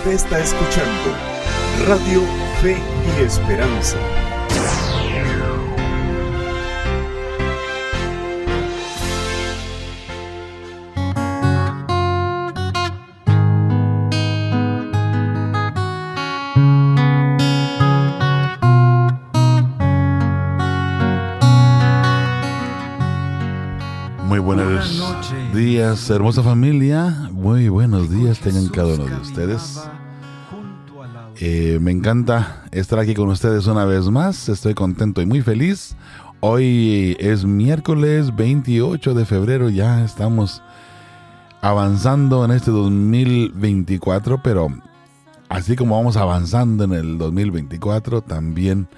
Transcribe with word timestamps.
Usted 0.00 0.12
está 0.12 0.38
escuchando 0.40 1.14
Radio 1.86 2.22
Fe 2.62 2.74
y 3.18 3.22
Esperanza. 3.22 3.98
Días, 25.60 26.08
hermosa 26.08 26.42
familia. 26.42 27.28
Muy 27.32 27.68
buenos 27.68 28.08
días 28.08 28.40
tengan 28.40 28.68
cada 28.68 28.94
uno 28.94 29.04
de 29.04 29.16
ustedes. 29.16 29.78
Eh, 31.38 31.78
me 31.82 31.90
encanta 31.90 32.64
estar 32.70 32.98
aquí 32.98 33.12
con 33.12 33.28
ustedes 33.28 33.66
una 33.66 33.84
vez 33.84 34.08
más. 34.08 34.48
Estoy 34.48 34.72
contento 34.72 35.20
y 35.20 35.26
muy 35.26 35.42
feliz. 35.42 35.96
Hoy 36.40 37.14
es 37.20 37.44
miércoles 37.44 38.34
28 38.34 39.12
de 39.12 39.26
febrero. 39.26 39.68
Ya 39.68 40.02
estamos 40.02 40.62
avanzando 41.60 42.42
en 42.46 42.52
este 42.52 42.70
2024, 42.70 44.42
pero 44.42 44.68
así 45.50 45.76
como 45.76 45.94
vamos 45.94 46.16
avanzando 46.16 46.84
en 46.84 46.92
el 46.94 47.18
2024, 47.18 48.22
también 48.22 48.88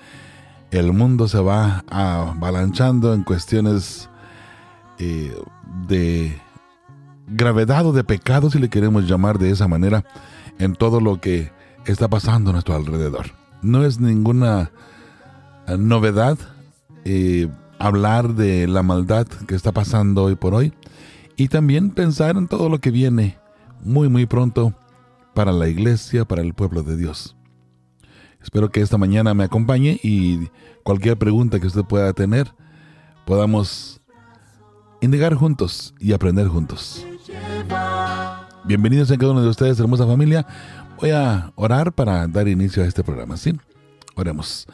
el 0.71 0.93
mundo 0.93 1.27
se 1.27 1.41
va 1.41 1.83
avalanchando 1.89 3.15
en 3.15 3.25
cuestiones 3.25 4.09
eh, 5.01 5.37
de 5.89 6.41
gravedad 7.33 7.87
o 7.87 7.93
de 7.93 8.05
pecado, 8.05 8.51
si 8.51 8.59
le 8.59 8.69
queremos 8.69 9.09
llamar 9.09 9.39
de 9.39 9.51
esa 9.51 9.69
manera, 9.69 10.05
en 10.59 10.75
todo 10.75 11.01
lo 11.01 11.21
que 11.21 11.51
está 11.87 12.09
pasando 12.09 12.51
a 12.51 12.53
nuestro 12.53 12.75
alrededor. 12.75 13.27
No 13.63 13.85
es 13.85 14.01
ninguna 14.01 14.71
eh, 15.67 15.77
novedad 15.79 16.39
eh, 17.05 17.49
hablar 17.79 18.35
de 18.35 18.69
la 18.69 18.83
maldad 18.83 19.27
que 19.27 19.55
está 19.55 19.73
pasando 19.73 20.25
hoy 20.25 20.37
por 20.37 20.55
hoy 20.55 20.73
y 21.37 21.49
también 21.49 21.91
pensar 21.91 22.37
en 22.37 22.47
todo 22.47 22.69
lo 22.69 22.81
que 22.81 22.91
viene 22.91 23.39
muy 23.83 24.09
muy 24.09 24.27
pronto 24.27 24.75
para 25.35 25.51
la 25.51 25.69
iglesia, 25.69 26.25
para 26.25 26.43
el 26.43 26.55
pueblo 26.55 26.83
de 26.83 26.97
Dios. 26.97 27.37
Espero 28.43 28.71
que 28.71 28.81
esta 28.81 28.99
mañana 28.99 29.35
me 29.35 29.45
acompañe 29.45 29.99
y 30.03 30.49
cualquier 30.83 31.17
pregunta 31.17 31.59
que 31.59 31.67
usted 31.67 31.85
pueda 31.85 32.13
tener 32.13 32.53
podamos 33.25 34.01
indagar 35.01 35.35
juntos 35.35 35.95
y 35.99 36.13
aprender 36.13 36.49
juntos. 36.49 37.07
Bienvenidos 38.65 39.11
a 39.11 39.19
cada 39.19 39.33
uno 39.33 39.43
de 39.43 39.49
ustedes, 39.49 39.81
hermosa 39.81 40.07
familia. 40.07 40.47
Voy 41.01 41.11
a 41.11 41.53
orar 41.57 41.93
para 41.93 42.29
dar 42.29 42.47
inicio 42.47 42.85
a 42.85 42.87
este 42.87 43.03
programa, 43.03 43.37
¿sí? 43.37 43.53
Oremos. 44.15 44.69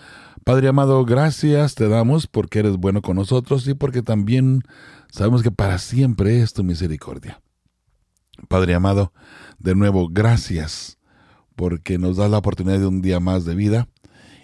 Padre 0.45 0.69
amado, 0.69 1.07
gracias 1.07 1.75
te 1.75 1.89
damos 1.89 2.27
porque 2.27 2.59
eres 2.59 2.77
bueno 2.77 3.01
con 3.01 3.17
nosotros 3.17 3.67
y 3.67 3.73
porque 3.73 4.03
también 4.03 4.63
sabemos 5.11 5.43
que 5.43 5.51
para 5.51 5.79
siempre 5.79 6.43
es 6.43 6.53
tu 6.53 6.65
misericordia. 6.65 7.41
Padre 8.49 8.75
amado, 8.75 9.15
de 9.59 9.75
nuevo, 9.75 10.09
gracias 10.11 10.99
porque 11.57 11.97
nos 11.97 12.19
das 12.19 12.31
la 12.31 12.39
oportunidad 12.39 12.79
de 12.79 12.87
un 12.87 13.01
día 13.01 13.21
más 13.21 13.47
de 13.47 13.55
vida 13.55 13.89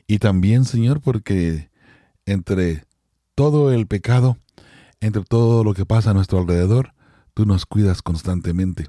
y 0.06 0.20
también, 0.20 0.64
Señor, 0.64 1.02
porque 1.02 1.68
entre 2.24 2.86
todo 3.34 3.72
el 3.72 3.86
pecado, 3.86 4.38
entre 5.00 5.22
todo 5.22 5.64
lo 5.64 5.74
que 5.74 5.84
pasa 5.84 6.10
a 6.10 6.14
nuestro 6.14 6.38
alrededor, 6.38 6.94
tú 7.34 7.44
nos 7.44 7.66
cuidas 7.66 8.00
constantemente. 8.00 8.88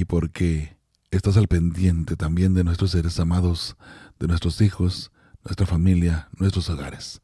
Y 0.00 0.06
porque 0.06 0.78
estás 1.10 1.36
al 1.36 1.46
pendiente 1.46 2.16
también 2.16 2.54
de 2.54 2.64
nuestros 2.64 2.92
seres 2.92 3.20
amados, 3.20 3.76
de 4.18 4.28
nuestros 4.28 4.62
hijos, 4.62 5.12
nuestra 5.44 5.66
familia, 5.66 6.30
nuestros 6.38 6.70
hogares. 6.70 7.20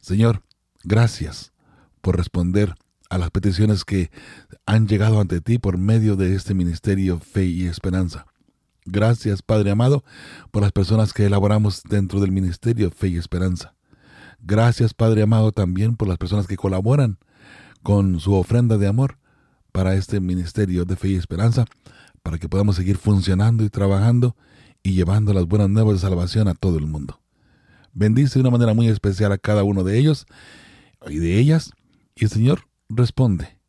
Señor, 0.00 0.42
gracias 0.82 1.52
por 2.00 2.16
responder 2.16 2.74
a 3.10 3.18
las 3.18 3.30
peticiones 3.30 3.84
que 3.84 4.10
han 4.64 4.88
llegado 4.88 5.20
ante 5.20 5.42
ti 5.42 5.58
por 5.58 5.76
medio 5.76 6.16
de 6.16 6.34
este 6.34 6.54
ministerio 6.54 7.20
Fe 7.20 7.44
y 7.44 7.66
Esperanza. 7.66 8.24
Gracias, 8.86 9.42
Padre 9.42 9.72
amado, 9.72 10.02
por 10.50 10.62
las 10.62 10.72
personas 10.72 11.12
que 11.12 11.26
elaboramos 11.26 11.82
dentro 11.82 12.18
del 12.20 12.32
ministerio 12.32 12.90
Fe 12.90 13.08
y 13.08 13.18
Esperanza. 13.18 13.74
Gracias, 14.40 14.94
Padre 14.94 15.20
amado, 15.20 15.52
también 15.52 15.96
por 15.96 16.08
las 16.08 16.16
personas 16.16 16.46
que 16.46 16.56
colaboran 16.56 17.18
con 17.82 18.20
su 18.20 18.32
ofrenda 18.32 18.78
de 18.78 18.86
amor 18.86 19.18
para 19.76 19.94
este 19.94 20.20
ministerio 20.20 20.86
de 20.86 20.96
fe 20.96 21.08
y 21.08 21.16
esperanza, 21.16 21.66
para 22.26 22.38
que 22.38 22.48
podamos 22.48 22.74
seguir 22.74 22.98
funcionando 22.98 23.62
y 23.62 23.70
trabajando 23.70 24.34
y 24.82 24.94
llevando 24.94 25.32
las 25.32 25.46
buenas 25.46 25.70
nuevas 25.70 25.94
de 25.94 26.00
salvación 26.00 26.48
a 26.48 26.54
todo 26.54 26.76
el 26.76 26.84
mundo. 26.84 27.20
Bendice 27.92 28.34
de 28.34 28.40
una 28.40 28.50
manera 28.50 28.74
muy 28.74 28.88
especial 28.88 29.30
a 29.30 29.38
cada 29.38 29.62
uno 29.62 29.84
de 29.84 29.96
ellos 29.96 30.26
y 31.06 31.18
de 31.18 31.38
ellas, 31.38 31.70
y 32.16 32.24
el 32.24 32.30
Señor 32.30 32.66
responde, 32.88 33.60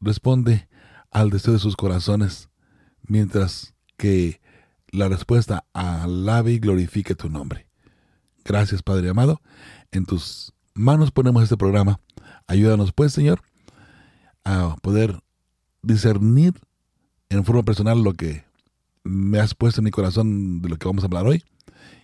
responde 0.00 0.68
al 1.12 1.30
deseo 1.30 1.52
de 1.52 1.60
sus 1.60 1.76
corazones, 1.76 2.48
mientras 3.06 3.74
que 3.96 4.40
la 4.90 5.08
respuesta 5.08 5.64
alabe 5.72 6.50
y 6.50 6.58
glorifique 6.58 7.14
tu 7.14 7.30
nombre. 7.30 7.68
Gracias, 8.44 8.82
Padre 8.82 9.10
amado. 9.10 9.40
En 9.92 10.04
tus 10.04 10.52
manos 10.74 11.12
ponemos 11.12 11.44
este 11.44 11.56
programa. 11.56 12.00
Ayúdanos, 12.48 12.92
pues, 12.92 13.12
Señor, 13.12 13.40
a 14.44 14.74
poder 14.82 15.20
discernir 15.80 16.54
en 17.30 17.44
forma 17.44 17.62
personal 17.62 18.02
lo 18.02 18.12
que 18.12 18.44
me 19.04 19.38
has 19.38 19.54
puesto 19.54 19.80
en 19.80 19.84
mi 19.84 19.90
corazón 19.90 20.60
de 20.60 20.68
lo 20.68 20.76
que 20.76 20.86
vamos 20.86 21.04
a 21.04 21.06
hablar 21.06 21.26
hoy 21.26 21.42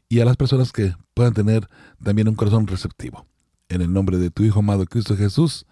y 0.08 0.20
a 0.20 0.24
las 0.24 0.36
personas 0.36 0.72
que 0.72 0.94
puedan 1.14 1.34
tener 1.34 1.68
también 2.02 2.28
un 2.28 2.36
corazón 2.36 2.66
receptivo. 2.66 3.26
En 3.68 3.82
el 3.82 3.92
nombre 3.92 4.16
de 4.18 4.30
tu 4.30 4.44
Hijo 4.44 4.60
amado 4.60 4.86
Cristo 4.86 5.16
Jesús, 5.16 5.66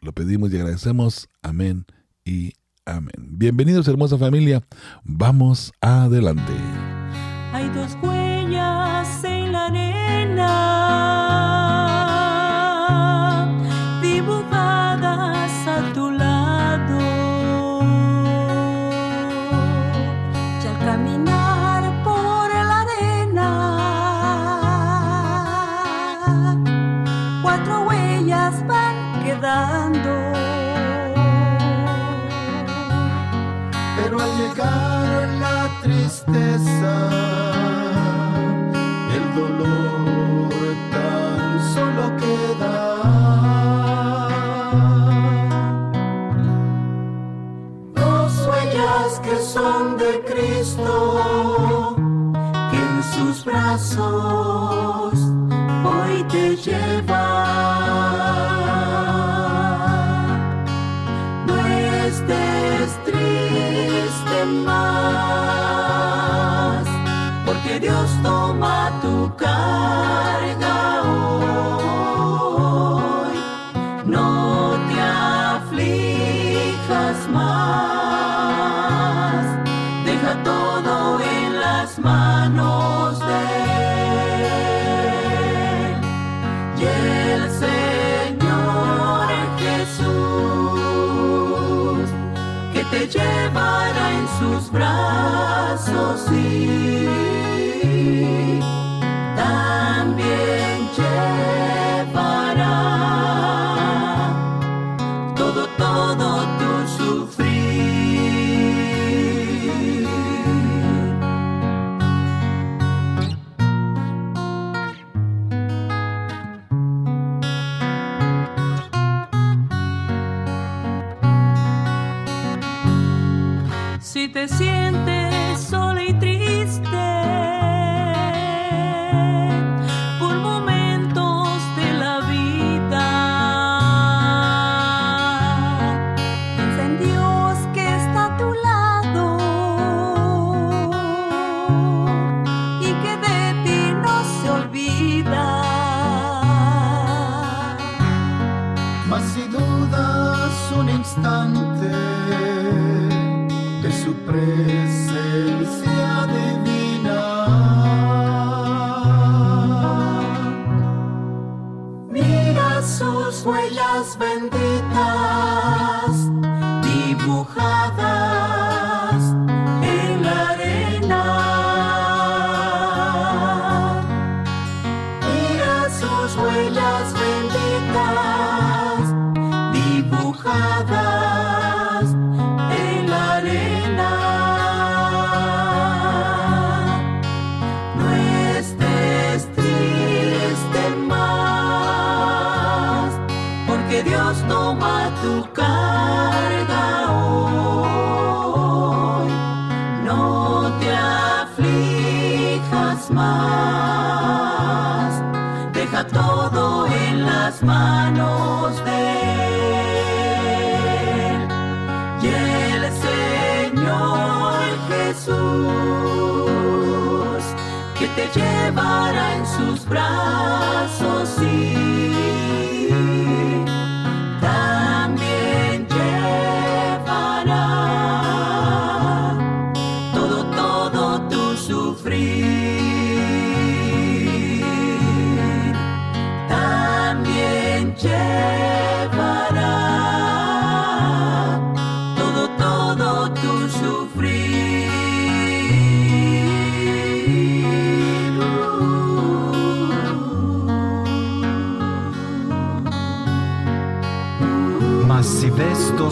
lo 0.00 0.12
pedimos 0.12 0.52
y 0.52 0.56
agradecemos. 0.56 1.28
Amén 1.42 1.84
y 2.24 2.52
amén. 2.86 3.14
Bienvenidos 3.18 3.88
hermosa 3.88 4.16
familia. 4.16 4.62
Vamos 5.02 5.72
adelante. 5.80 6.52
Hay 7.52 7.68
dos 7.70 7.96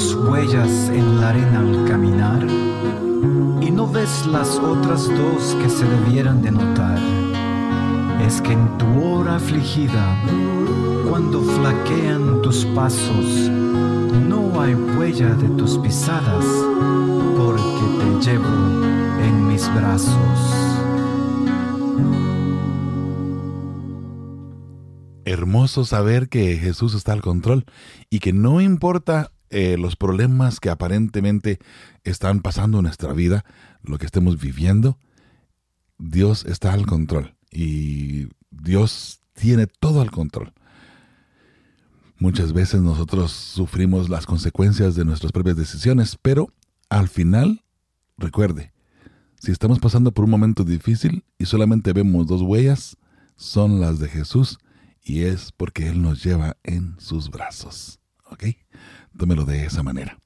dos 0.02 0.14
huellas 0.14 0.88
en 0.88 1.20
la 1.20 1.28
arena 1.28 1.60
al 1.60 1.84
caminar 1.84 2.44
y 3.60 3.70
no 3.70 3.86
ves 3.86 4.26
las 4.26 4.58
otras 4.58 5.08
dos 5.08 5.56
que 5.62 5.68
se 5.68 5.84
debieran 5.84 6.42
de 6.42 6.50
notar, 6.50 6.98
es 8.26 8.40
que 8.40 8.52
en 8.52 8.78
tu 8.78 9.04
hora 9.04 9.36
afligida, 9.36 10.20
cuando 11.08 11.40
flaquean 11.42 12.42
tus 12.42 12.64
pasos, 12.74 13.48
no 14.28 14.60
hay 14.60 14.74
huella 14.74 15.34
de 15.34 15.48
tus 15.50 15.78
pisadas, 15.78 16.46
porque 17.36 17.84
te 17.98 18.30
llevo 18.30 18.84
en 19.22 19.46
mis 19.46 19.72
brazos. 19.72 20.16
Hermoso 25.24 25.84
saber 25.84 26.28
que 26.28 26.56
Jesús 26.56 26.94
está 26.94 27.12
al 27.12 27.22
control 27.22 27.64
y 28.10 28.18
que 28.18 28.32
no 28.32 28.60
importa 28.60 29.30
eh, 29.52 29.76
los 29.78 29.96
problemas 29.96 30.60
que 30.60 30.70
aparentemente 30.70 31.58
están 32.04 32.40
pasando 32.40 32.78
en 32.78 32.84
nuestra 32.84 33.12
vida, 33.12 33.44
lo 33.82 33.98
que 33.98 34.06
estemos 34.06 34.40
viviendo, 34.40 34.98
Dios 35.98 36.44
está 36.46 36.72
al 36.72 36.86
control 36.86 37.34
y 37.50 38.28
Dios 38.50 39.20
tiene 39.34 39.66
todo 39.66 40.00
al 40.00 40.10
control. 40.10 40.54
Muchas 42.18 42.54
veces 42.54 42.80
nosotros 42.80 43.30
sufrimos 43.30 44.08
las 44.08 44.24
consecuencias 44.24 44.94
de 44.94 45.04
nuestras 45.04 45.32
propias 45.32 45.56
decisiones, 45.56 46.16
pero 46.22 46.48
al 46.88 47.08
final, 47.08 47.62
recuerde, 48.16 48.72
si 49.38 49.52
estamos 49.52 49.80
pasando 49.80 50.12
por 50.12 50.24
un 50.24 50.30
momento 50.30 50.64
difícil 50.64 51.24
y 51.36 51.44
solamente 51.44 51.92
vemos 51.92 52.26
dos 52.26 52.40
huellas, 52.40 52.96
son 53.36 53.80
las 53.80 53.98
de 53.98 54.08
Jesús 54.08 54.58
y 55.02 55.24
es 55.24 55.52
porque 55.52 55.88
Él 55.88 56.00
nos 56.00 56.24
lleva 56.24 56.56
en 56.62 56.94
sus 56.98 57.28
brazos. 57.28 57.98
¿Ok? 58.30 58.44
Tómelo 59.16 59.44
de 59.44 59.66
esa 59.66 59.82
manera. 59.82 60.18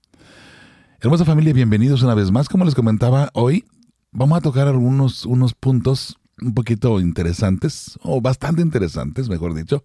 Hermosa 1.01 1.25
familia, 1.25 1.53
bienvenidos 1.53 2.03
una 2.03 2.15
vez 2.15 2.31
más. 2.31 2.49
Como 2.49 2.65
les 2.65 2.75
comentaba, 2.75 3.31
hoy 3.35 3.65
vamos 4.13 4.39
a 4.39 4.41
tocar 4.41 4.69
algunos 4.69 5.27
unos 5.27 5.55
puntos 5.55 6.19
un 6.41 6.55
poquito 6.55 7.01
interesantes, 7.01 7.99
o 8.03 8.21
bastante 8.21 8.63
interesantes, 8.63 9.29
mejor 9.29 9.55
dicho, 9.55 9.83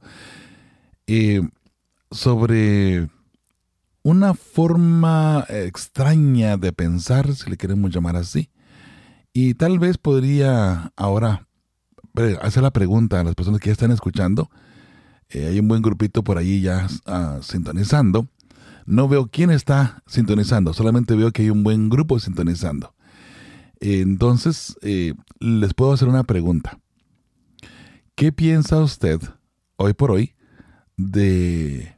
eh, 1.08 1.42
sobre 2.12 3.10
una 4.04 4.34
forma 4.34 5.46
extraña 5.50 6.58
de 6.58 6.74
pensar, 6.74 7.34
si 7.36 7.50
le 7.50 7.58
queremos 7.58 7.92
llamar 7.92 8.16
así. 8.16 8.50
Y 9.34 9.54
tal 9.54 9.80
vez 9.80 9.98
podría 9.98 10.92
ahora 10.96 11.48
hacer 12.42 12.64
la 12.64 12.72
pregunta 12.72 13.20
a 13.20 13.24
las 13.24 13.36
personas 13.36 13.62
que 13.62 13.68
ya 13.68 13.74
están 13.74 13.92
escuchando. 13.92 14.50
Eh, 15.30 15.48
hay 15.48 15.60
un 15.60 15.68
buen 15.68 15.82
grupito 15.82 16.24
por 16.24 16.38
ahí 16.38 16.62
ya 16.62 16.88
uh, 17.08 17.42
sintonizando. 17.42 18.28
No 18.86 19.08
veo 19.08 19.28
quién 19.28 19.52
está 19.52 20.04
sintonizando, 20.08 20.74
solamente 20.74 21.16
veo 21.16 21.32
que 21.32 21.44
hay 21.44 21.50
un 21.50 21.64
buen 21.64 21.90
grupo 21.90 22.20
sintonizando. 22.20 22.94
Entonces, 23.80 24.78
eh, 24.82 25.14
les 25.40 25.74
puedo 25.74 25.94
hacer 25.94 26.08
una 26.08 26.24
pregunta. 26.24 26.80
¿Qué 28.16 28.32
piensa 28.32 28.80
usted 28.80 29.20
hoy 29.78 29.94
por 29.94 30.12
hoy 30.12 30.36
de 30.98 31.96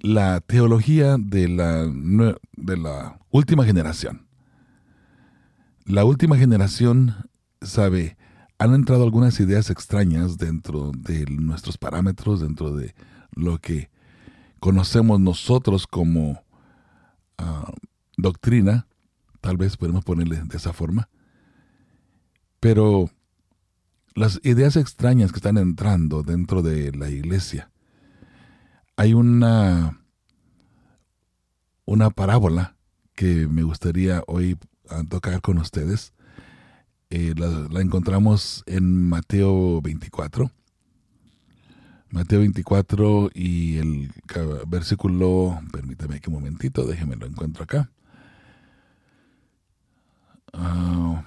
la 0.00 0.40
teología 0.40 1.16
de 1.18 1.48
la, 1.48 1.90
de 2.56 2.76
la 2.76 3.18
última 3.30 3.64
generación? 3.64 4.28
La 5.84 6.04
última 6.04 6.36
generación 6.36 7.16
sabe, 7.60 8.16
han 8.58 8.74
entrado 8.74 9.02
algunas 9.02 9.40
ideas 9.40 9.70
extrañas 9.70 10.38
dentro 10.38 10.92
de 10.96 11.24
nuestros 11.26 11.78
parámetros, 11.78 12.40
dentro 12.40 12.76
de 12.76 12.94
lo 13.34 13.58
que 13.58 13.90
conocemos 14.60 15.18
nosotros 15.18 15.86
como 15.86 16.42
uh, 17.40 17.72
doctrina, 18.16 18.86
tal 19.40 19.56
vez 19.56 19.76
podemos 19.76 20.04
ponerle 20.04 20.42
de 20.42 20.56
esa 20.56 20.72
forma, 20.72 21.08
pero 22.60 23.10
las 24.14 24.38
ideas 24.44 24.76
extrañas 24.76 25.32
que 25.32 25.38
están 25.38 25.56
entrando 25.56 26.22
dentro 26.22 26.62
de 26.62 26.92
la 26.92 27.08
iglesia, 27.08 27.70
hay 28.96 29.14
una, 29.14 29.98
una 31.86 32.10
parábola 32.10 32.76
que 33.14 33.46
me 33.48 33.62
gustaría 33.62 34.22
hoy 34.26 34.58
tocar 35.08 35.40
con 35.40 35.58
ustedes. 35.58 36.12
Eh, 37.08 37.34
la, 37.36 37.48
la, 37.70 37.80
encontramos 37.80 38.62
en 38.66 39.08
Mateo 39.08 39.80
24. 39.80 40.50
Mateo 42.10 42.40
24 42.40 43.30
y 43.34 43.78
el 43.78 44.12
versículo, 44.66 45.60
permítame 45.72 46.16
aquí 46.16 46.28
un 46.28 46.34
momentito, 46.34 46.84
déjeme 46.84 47.14
lo 47.14 47.26
encuentro 47.26 47.62
acá. 47.62 47.90
Uh, 50.52 51.22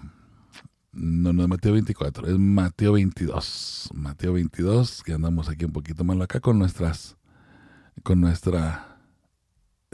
no, 0.92 1.32
no 1.32 1.48
Mateo 1.48 1.74
24, 1.74 2.28
es 2.28 2.38
Mateo 2.38 2.94
22. 2.94 3.92
Mateo 3.94 4.34
22, 4.34 5.04
que 5.04 5.14
andamos 5.14 5.48
aquí 5.48 5.64
un 5.64 5.72
poquito 5.72 6.04
malo 6.04 6.24
acá 6.26 6.42
con 6.42 6.60
nuestras, 6.60 7.16
con 8.04 8.20
nuestra 8.20 9.00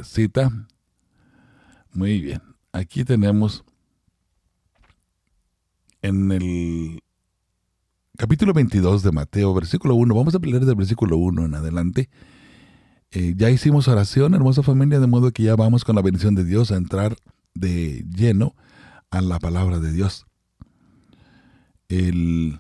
cita. 0.02 0.50
Muy 1.94 2.20
bien, 2.20 2.42
aquí 2.72 3.04
tenemos 3.04 3.64
en 6.02 6.32
el 6.32 7.04
capítulo 8.20 8.52
22 8.52 9.02
de 9.02 9.14
Mateo, 9.14 9.54
versículo 9.54 9.96
1, 9.96 10.14
vamos 10.14 10.36
a 10.36 10.40
leer 10.40 10.66
del 10.66 10.76
versículo 10.76 11.16
1 11.16 11.46
en 11.46 11.56
adelante. 11.56 12.10
Eh, 13.12 13.34
ya 13.38 13.50
hicimos 13.50 13.88
oración, 13.88 14.34
hermosa 14.34 14.62
familia, 14.62 15.00
de 15.00 15.08
modo 15.08 15.32
que 15.32 15.44
ya 15.44 15.56
vamos 15.56 15.86
con 15.86 15.96
la 15.96 16.02
bendición 16.02 16.36
de 16.36 16.44
Dios 16.44 16.70
a 16.72 16.76
entrar 16.76 17.16
de 17.54 18.06
lleno 18.14 18.56
a 19.10 19.22
la 19.22 19.40
palabra 19.40 19.80
de 19.80 19.94
Dios. 19.94 20.26
El, 21.88 22.60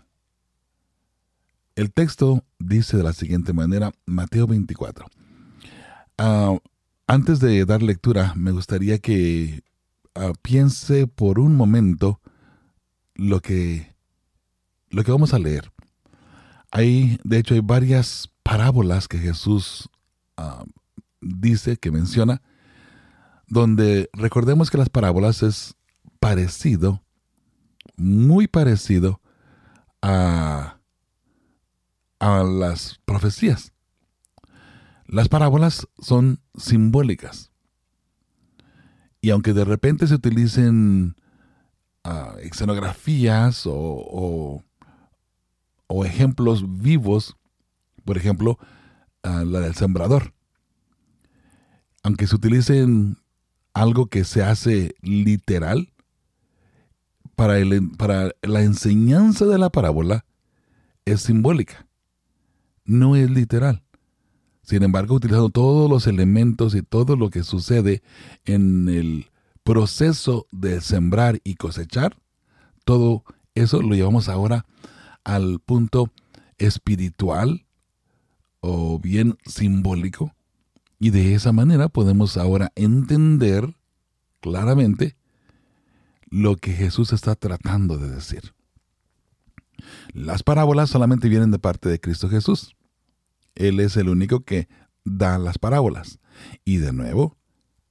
el 1.75 1.91
texto 1.91 2.45
dice 2.57 2.95
de 2.95 3.03
la 3.03 3.11
siguiente 3.11 3.51
manera, 3.51 3.91
Mateo 4.05 4.47
24. 4.47 5.07
Ah, 6.17 6.57
antes 7.05 7.41
de 7.41 7.65
dar 7.65 7.83
lectura, 7.83 8.33
me 8.37 8.51
gustaría 8.51 8.99
que 8.99 9.61
ah, 10.15 10.31
piense 10.41 11.05
por 11.05 11.37
un 11.37 11.57
momento 11.57 12.21
lo 13.13 13.41
que, 13.41 13.93
lo 14.89 15.03
que 15.03 15.11
vamos 15.11 15.33
a 15.33 15.39
leer. 15.39 15.71
Hay, 16.71 17.19
de 17.23 17.39
hecho, 17.39 17.53
hay 17.53 17.61
varias 17.61 18.29
parábolas 18.43 19.07
que 19.07 19.17
Jesús 19.17 19.89
ah, 20.37 20.63
dice, 21.21 21.77
que 21.77 21.91
menciona, 21.91 22.41
donde 23.47 24.09
recordemos 24.13 24.69
que 24.69 24.77
las 24.77 24.89
parábolas 24.89 25.43
es 25.43 25.75
parecido, 26.19 27.03
muy 27.97 28.47
parecido 28.47 29.21
a, 30.01 30.77
a 32.19 32.43
las 32.43 32.99
profecías. 33.05 33.73
Las 35.07 35.27
parábolas 35.27 35.87
son 35.99 36.39
simbólicas. 36.55 37.51
Y 39.21 39.31
aunque 39.31 39.53
de 39.53 39.65
repente 39.65 40.07
se 40.07 40.15
utilicen 40.15 41.15
escenografías 42.41 43.65
o, 43.65 43.73
o, 43.75 44.63
ejemplos 46.05 46.79
vivos, 46.81 47.35
por 48.05 48.17
ejemplo, 48.17 48.57
la 49.23 49.59
del 49.59 49.75
sembrador. 49.75 50.33
Aunque 52.03 52.27
se 52.27 52.35
utilicen 52.35 53.17
algo 53.73 54.07
que 54.07 54.23
se 54.23 54.43
hace 54.43 54.95
literal, 55.01 55.91
para, 57.35 57.57
el, 57.57 57.91
para 57.91 58.31
la 58.41 58.63
enseñanza 58.63 59.45
de 59.45 59.57
la 59.57 59.69
parábola 59.69 60.25
es 61.05 61.21
simbólica, 61.21 61.87
no 62.83 63.15
es 63.15 63.29
literal. 63.31 63.81
Sin 64.61 64.83
embargo, 64.83 65.15
utilizando 65.15 65.49
todos 65.49 65.89
los 65.89 66.05
elementos 66.05 66.75
y 66.75 66.81
todo 66.81 67.15
lo 67.15 67.29
que 67.29 67.43
sucede 67.43 68.03
en 68.43 68.89
el 68.89 69.31
proceso 69.63 70.47
de 70.51 70.81
sembrar 70.81 71.39
y 71.43 71.55
cosechar, 71.55 72.17
todo 72.83 73.23
eso 73.55 73.81
lo 73.81 73.95
llevamos 73.95 74.27
ahora 74.27 74.65
al 75.23 75.59
punto 75.59 76.11
espiritual 76.57 77.65
o 78.61 78.99
bien 78.99 79.37
simbólico 79.45 80.33
y 80.99 81.11
de 81.11 81.33
esa 81.33 81.53
manera 81.53 81.87
podemos 81.87 82.35
ahora 82.37 82.71
entender 82.75 83.75
claramente 84.41 85.15
lo 86.29 86.57
que 86.57 86.73
Jesús 86.73 87.13
está 87.13 87.35
tratando 87.35 87.97
de 87.97 88.09
decir. 88.09 88.53
Las 90.13 90.43
parábolas 90.43 90.89
solamente 90.89 91.29
vienen 91.29 91.51
de 91.51 91.59
parte 91.59 91.87
de 91.87 91.99
Cristo 91.99 92.29
Jesús. 92.29 92.75
Él 93.55 93.79
es 93.79 93.95
el 93.95 94.09
único 94.09 94.41
que 94.41 94.67
da 95.05 95.37
las 95.37 95.57
parábolas. 95.57 96.19
Y 96.65 96.77
de 96.77 96.91
nuevo, 96.91 97.37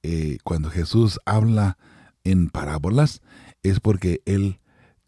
eh, 0.03 0.37
cuando 0.43 0.69
Jesús 0.69 1.19
habla 1.25 1.77
en 2.23 2.49
parábolas 2.49 3.21
es 3.63 3.79
porque 3.79 4.21
Él 4.25 4.59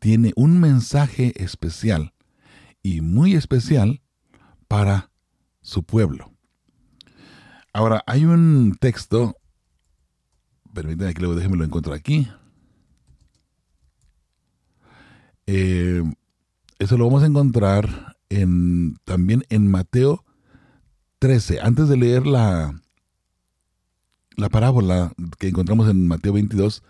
tiene 0.02 0.34
un 0.36 0.60
mensaje 0.60 1.32
especial 1.44 2.12
y 2.82 3.02
muy 3.02 3.36
especial 3.36 4.02
para 4.68 5.12
su 5.62 5.84
pueblo. 5.84 6.32
Ahora, 7.72 8.04
hay 8.08 8.26
un 8.26 8.76
texto, 8.80 9.38
permítanme 10.74 11.14
que 11.14 11.22
luego 11.22 11.36
déjenme 11.36 11.58
lo 11.58 11.66
encuentro 11.66 11.94
aquí. 11.94 12.28
Eh, 15.46 16.02
eso 16.80 16.98
lo 16.98 17.06
vamos 17.06 17.22
a 17.22 17.28
encontrar 17.28 18.18
en, 18.30 18.96
también 19.06 19.44
en 19.50 19.68
Mateo 19.68 20.26
13. 21.20 21.60
Antes 21.62 21.88
de 21.90 21.98
leer 21.98 22.26
la, 22.26 22.74
la 24.36 24.50
parábola 24.50 25.14
que 25.38 25.50
encontramos 25.50 25.88
en 25.90 26.08
Mateo 26.08 26.34
22, 26.34 26.82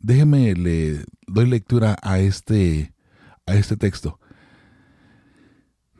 déjeme 0.00 0.54
le 0.54 1.04
doy 1.26 1.46
lectura 1.46 1.96
a 2.02 2.18
este, 2.18 2.94
a 3.46 3.54
este 3.54 3.76
texto. 3.76 4.18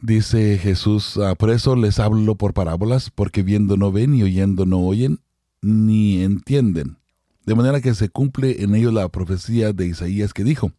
Dice 0.03 0.59
Jesús, 0.59 1.19
ah, 1.19 1.35
por 1.35 1.51
eso 1.51 1.77
les 1.77 1.99
hablo 1.99 2.35
por 2.35 2.55
parábolas, 2.55 3.11
porque 3.11 3.43
viendo 3.43 3.77
no 3.77 3.93
ven 3.93 4.15
y 4.15 4.23
oyendo 4.23 4.65
no 4.65 4.81
oyen, 4.81 5.21
ni 5.61 6.23
entienden. 6.23 6.99
De 7.45 7.55
manera 7.55 7.81
que 7.81 7.95
se 7.95 8.09
cumple 8.09 8.63
en 8.63 8.75
ellos 8.75 8.95
la 8.95 9.09
profecía 9.11 9.73
de 9.73 9.87
Isaías 9.87 10.33
que 10.33 10.43
dijo, 10.43 10.73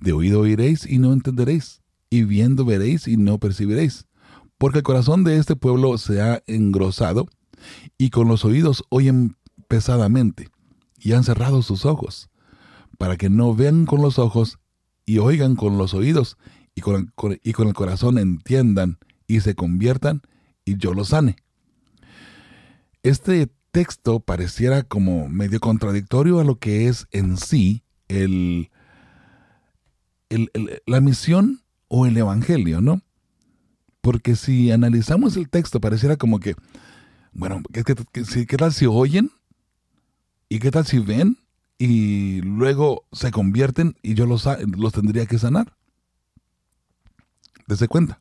de 0.00 0.12
oído 0.12 0.40
oiréis 0.40 0.86
y 0.86 0.98
no 0.98 1.12
entenderéis, 1.12 1.80
y 2.08 2.22
viendo 2.22 2.64
veréis 2.64 3.08
y 3.08 3.16
no 3.16 3.38
percibiréis, 3.38 4.06
porque 4.58 4.78
el 4.78 4.84
corazón 4.84 5.24
de 5.24 5.38
este 5.38 5.56
pueblo 5.56 5.98
se 5.98 6.20
ha 6.20 6.42
engrosado, 6.46 7.26
y 7.98 8.10
con 8.10 8.28
los 8.28 8.44
oídos 8.44 8.84
oyen 8.90 9.36
pesadamente, 9.66 10.50
y 10.98 11.14
han 11.14 11.24
cerrado 11.24 11.62
sus 11.62 11.84
ojos, 11.84 12.30
para 13.02 13.16
que 13.16 13.28
no 13.28 13.52
vean 13.52 13.84
con 13.84 14.00
los 14.00 14.20
ojos 14.20 14.60
y 15.04 15.18
oigan 15.18 15.56
con 15.56 15.76
los 15.76 15.92
oídos, 15.92 16.38
y 16.72 16.82
con, 16.82 17.12
el 17.42 17.74
corazón 17.74 18.16
entiendan 18.16 18.98
y 19.26 19.40
se 19.40 19.56
conviertan, 19.56 20.22
y 20.64 20.76
yo 20.76 20.94
los 20.94 21.08
sane. 21.08 21.34
Este 23.02 23.50
texto 23.72 24.20
pareciera 24.20 24.84
como 24.84 25.28
medio 25.28 25.58
contradictorio 25.58 26.38
a 26.38 26.44
lo 26.44 26.60
que 26.60 26.86
es 26.86 27.08
en 27.10 27.38
sí 27.38 27.82
el, 28.06 28.70
la 30.86 31.00
misión 31.00 31.64
o 31.88 32.06
el 32.06 32.16
evangelio, 32.16 32.80
¿no? 32.80 33.02
Porque 34.00 34.36
si 34.36 34.70
analizamos 34.70 35.36
el 35.36 35.48
texto, 35.48 35.80
pareciera 35.80 36.16
como 36.16 36.38
que, 36.38 36.54
bueno, 37.32 37.64
¿qué, 37.72 37.82
qué, 37.82 38.56
tal 38.56 38.72
si 38.72 38.86
oyen? 38.86 39.32
¿Y 40.48 40.60
qué 40.60 40.70
tal 40.70 40.86
si 40.86 41.00
ven? 41.00 41.36
Y 41.84 42.40
luego 42.42 43.06
se 43.10 43.32
convierten 43.32 43.96
y 44.04 44.14
yo 44.14 44.24
los, 44.24 44.48
los 44.78 44.92
tendría 44.92 45.26
que 45.26 45.36
sanar. 45.36 45.76
Desde 47.66 47.88
cuenta. 47.88 48.20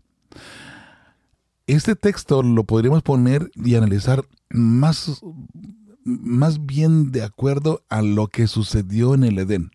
Este 1.67 1.95
texto 1.95 2.41
lo 2.41 2.63
podríamos 2.63 3.03
poner 3.03 3.51
y 3.53 3.75
analizar 3.75 4.25
más, 4.49 5.21
más 6.03 6.65
bien 6.65 7.11
de 7.11 7.21
acuerdo 7.21 7.83
a 7.87 8.01
lo 8.01 8.29
que 8.29 8.47
sucedió 8.47 9.13
en 9.13 9.25
el 9.25 9.37
Edén. 9.37 9.69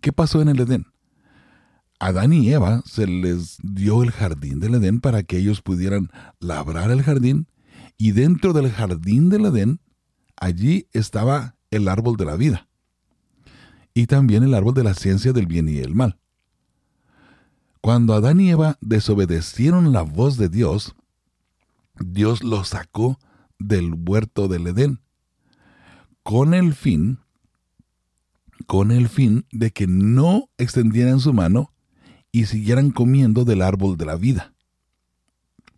¿Qué 0.00 0.12
pasó 0.12 0.40
en 0.42 0.48
el 0.50 0.60
Edén? 0.60 0.86
Adán 1.98 2.32
y 2.32 2.52
Eva 2.52 2.84
se 2.86 3.08
les 3.08 3.56
dio 3.64 4.04
el 4.04 4.12
jardín 4.12 4.60
del 4.60 4.76
Edén 4.76 5.00
para 5.00 5.24
que 5.24 5.38
ellos 5.38 5.60
pudieran 5.60 6.08
labrar 6.38 6.92
el 6.92 7.02
jardín 7.02 7.48
y 7.98 8.12
dentro 8.12 8.52
del 8.52 8.70
jardín 8.70 9.28
del 9.28 9.46
Edén, 9.46 9.80
allí 10.36 10.86
estaba 10.92 11.56
el 11.72 11.88
árbol 11.88 12.16
de 12.16 12.24
la 12.24 12.36
vida 12.36 12.68
y 13.94 14.06
también 14.06 14.44
el 14.44 14.54
árbol 14.54 14.74
de 14.74 14.84
la 14.84 14.94
ciencia 14.94 15.32
del 15.32 15.46
bien 15.46 15.68
y 15.68 15.78
el 15.78 15.94
mal. 15.94 16.18
Cuando 17.80 18.14
Adán 18.14 18.40
y 18.40 18.50
Eva 18.50 18.78
desobedecieron 18.80 19.92
la 19.92 20.02
voz 20.02 20.36
de 20.36 20.48
Dios, 20.48 20.94
Dios 21.98 22.44
los 22.44 22.68
sacó 22.68 23.18
del 23.58 23.92
huerto 23.94 24.46
del 24.46 24.68
Edén 24.68 25.00
con 26.22 26.54
el 26.54 26.74
fin 26.74 27.18
con 28.66 28.92
el 28.92 29.08
fin 29.08 29.44
de 29.50 29.72
que 29.72 29.86
no 29.86 30.48
extendieran 30.56 31.20
su 31.20 31.32
mano 31.32 31.72
y 32.30 32.46
siguieran 32.46 32.90
comiendo 32.90 33.44
del 33.44 33.60
árbol 33.60 33.96
de 33.96 34.06
la 34.06 34.16
vida. 34.16 34.54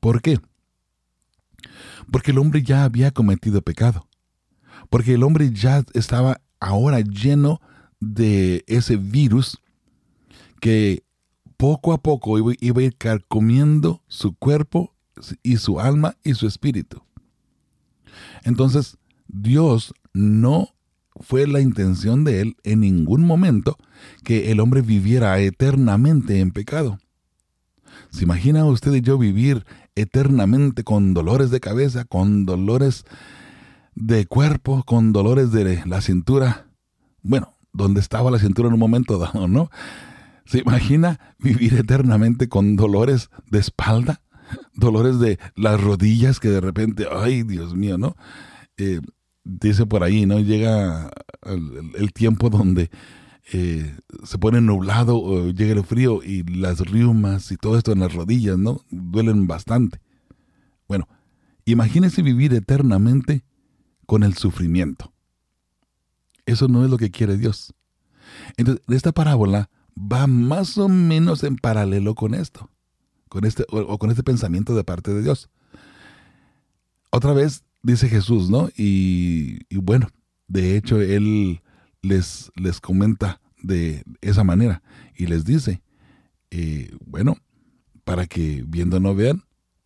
¿Por 0.00 0.20
qué? 0.20 0.38
Porque 2.12 2.30
el 2.30 2.38
hombre 2.38 2.62
ya 2.62 2.84
había 2.84 3.10
cometido 3.10 3.62
pecado. 3.62 4.06
Porque 4.94 5.14
el 5.14 5.24
hombre 5.24 5.50
ya 5.50 5.82
estaba 5.92 6.40
ahora 6.60 7.00
lleno 7.00 7.60
de 7.98 8.62
ese 8.68 8.96
virus 8.96 9.58
que 10.60 11.02
poco 11.56 11.92
a 11.92 11.98
poco 11.98 12.38
iba, 12.38 12.80
a 12.80 12.84
ir 12.84 12.96
comiendo 13.26 14.04
su 14.06 14.36
cuerpo 14.36 14.94
y 15.42 15.56
su 15.56 15.80
alma 15.80 16.14
y 16.22 16.34
su 16.34 16.46
espíritu. 16.46 17.02
Entonces, 18.44 18.96
Dios 19.26 19.92
no 20.12 20.68
fue 21.16 21.48
la 21.48 21.60
intención 21.60 22.22
de 22.22 22.42
Él 22.42 22.56
en 22.62 22.78
ningún 22.78 23.26
momento 23.26 23.76
que 24.22 24.52
el 24.52 24.60
hombre 24.60 24.80
viviera 24.80 25.40
eternamente 25.40 26.38
en 26.38 26.52
pecado. 26.52 27.00
¿Se 28.10 28.22
imagina 28.22 28.64
usted 28.64 28.94
y 28.94 29.00
yo 29.00 29.18
vivir 29.18 29.66
eternamente 29.96 30.84
con 30.84 31.14
dolores 31.14 31.50
de 31.50 31.58
cabeza, 31.58 32.04
con 32.04 32.46
dolores 32.46 33.04
de 33.94 34.26
cuerpo, 34.26 34.82
con 34.84 35.12
dolores 35.12 35.52
de 35.52 35.84
la 35.86 36.00
cintura? 36.00 36.68
Bueno, 37.22 37.54
donde 37.72 38.00
estaba 38.00 38.30
la 38.30 38.38
cintura 38.38 38.68
en 38.68 38.74
un 38.74 38.80
momento 38.80 39.18
dado, 39.18 39.48
¿no? 39.48 39.70
¿Se 40.46 40.58
imagina 40.58 41.20
vivir 41.38 41.74
eternamente 41.74 42.48
con 42.48 42.76
dolores 42.76 43.30
de 43.50 43.58
espalda? 43.58 44.20
Dolores 44.74 45.18
de 45.18 45.38
las 45.56 45.80
rodillas 45.80 46.38
que 46.38 46.50
de 46.50 46.60
repente, 46.60 47.06
ay 47.10 47.42
Dios 47.42 47.74
mío, 47.74 47.96
¿no? 47.96 48.16
Eh, 48.76 49.00
dice 49.42 49.86
por 49.86 50.02
ahí, 50.02 50.26
¿no? 50.26 50.38
Llega 50.40 51.10
el, 51.94 52.12
tiempo 52.12 52.50
donde 52.50 52.90
eh, 53.52 53.96
se 54.24 54.38
pone 54.38 54.60
nublado 54.60 55.16
o 55.16 55.50
llega 55.50 55.72
el 55.72 55.84
frío 55.84 56.22
y 56.22 56.42
las 56.42 56.80
riumas 56.80 57.50
y 57.52 57.56
todo 57.56 57.78
esto 57.78 57.92
en 57.92 58.00
las 58.00 58.12
rodillas, 58.12 58.58
¿no? 58.58 58.82
Duelen 58.90 59.46
bastante. 59.46 60.00
Bueno, 60.88 61.08
imagínese 61.64 62.22
vivir 62.22 62.52
eternamente 62.54 63.44
con 64.06 64.23
el 64.23 64.34
sufrimiento. 64.34 65.12
Eso 66.46 66.68
no 66.68 66.84
es 66.84 66.90
lo 66.90 66.99
que 66.99 67.11
quiere 67.11 67.37
Dios. 67.37 67.75
Entonces, 68.56 68.84
esta 68.88 69.12
parábola 69.12 69.70
va 69.96 70.26
más 70.26 70.76
o 70.78 70.88
menos 70.88 71.42
en 71.44 71.56
paralelo 71.56 72.14
con 72.14 72.34
esto, 72.34 72.70
con 73.28 73.44
este, 73.44 73.64
o, 73.70 73.99
con 73.99 74.11
este 74.11 74.23
pensamiento 74.23 74.75
de 74.75 74.84
parte 74.84 75.12
de 75.12 75.23
Dios. 75.23 75.50
Otra 77.11 77.32
vez 77.32 77.64
dice 77.82 78.08
Jesús, 78.08 78.50
¿no? 78.50 78.70
Y, 78.76 79.64
bueno, 79.76 80.08
de 80.49 80.76
hecho, 80.76 81.00
Él 81.00 81.62
les, 82.02 82.50
les 82.56 82.80
comenta 82.80 83.40
de 83.62 84.04
esa 84.20 84.44
manera 84.44 84.82
y 85.16 85.26
les 85.26 85.44
dice, 85.44 85.82
eh, 86.50 86.94
bueno, 87.06 87.37
para 88.04 88.26
que 88.26 88.64
viendo 88.66 89.00
no 89.00 89.14
vean 89.14 89.42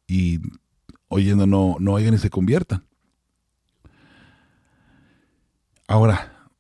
y 0.07 0.41
oyendo 1.09 1.47
no, 1.47 1.77
no 1.79 1.93
oigan 1.93 2.15
y 2.15 2.19
se 2.19 2.31
conviertan. 2.31 2.88
Ahora, 5.91 6.51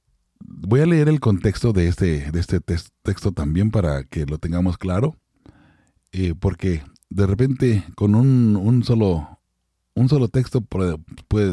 voy 0.40 0.80
a 0.80 0.86
leer 0.86 1.10
el 1.10 1.20
contexto 1.20 1.74
de 1.74 1.86
este, 1.86 2.32
de 2.32 2.40
este 2.40 2.60
texto 3.02 3.30
también 3.30 3.70
para 3.70 4.04
que 4.04 4.24
lo 4.24 4.38
tengamos 4.38 4.78
claro, 4.78 5.16
eh, 6.12 6.32
porque 6.40 6.82
de 7.10 7.26
repente 7.26 7.84
con 7.94 8.14
un, 8.14 8.82
solo, 8.84 9.38
un 9.94 10.08
solo 10.08 10.28
texto 10.28 10.66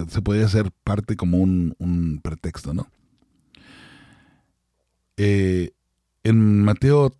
se 0.08 0.22
puede 0.22 0.44
hacer 0.46 0.72
parte 0.86 1.17
como 1.17 1.38
un, 1.39 2.22
pretexto, 2.24 2.74
¿no? 2.74 2.88
Eh, 5.17 5.72
en 6.24 6.63
Mateo 6.63 7.13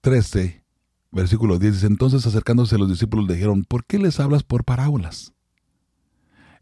13, 0.00 0.64
versículo 1.12 1.58
10 1.58 1.74
dice, 1.74 1.86
entonces 1.86 2.24
acercándose 2.24 2.76
a 2.76 2.78
los 2.78 2.88
discípulos 2.88 3.28
dijeron, 3.28 3.64
¿por 3.64 3.84
qué 3.84 3.98
les 3.98 4.18
hablas 4.18 4.44
por 4.44 4.64
parábolas? 4.64 5.34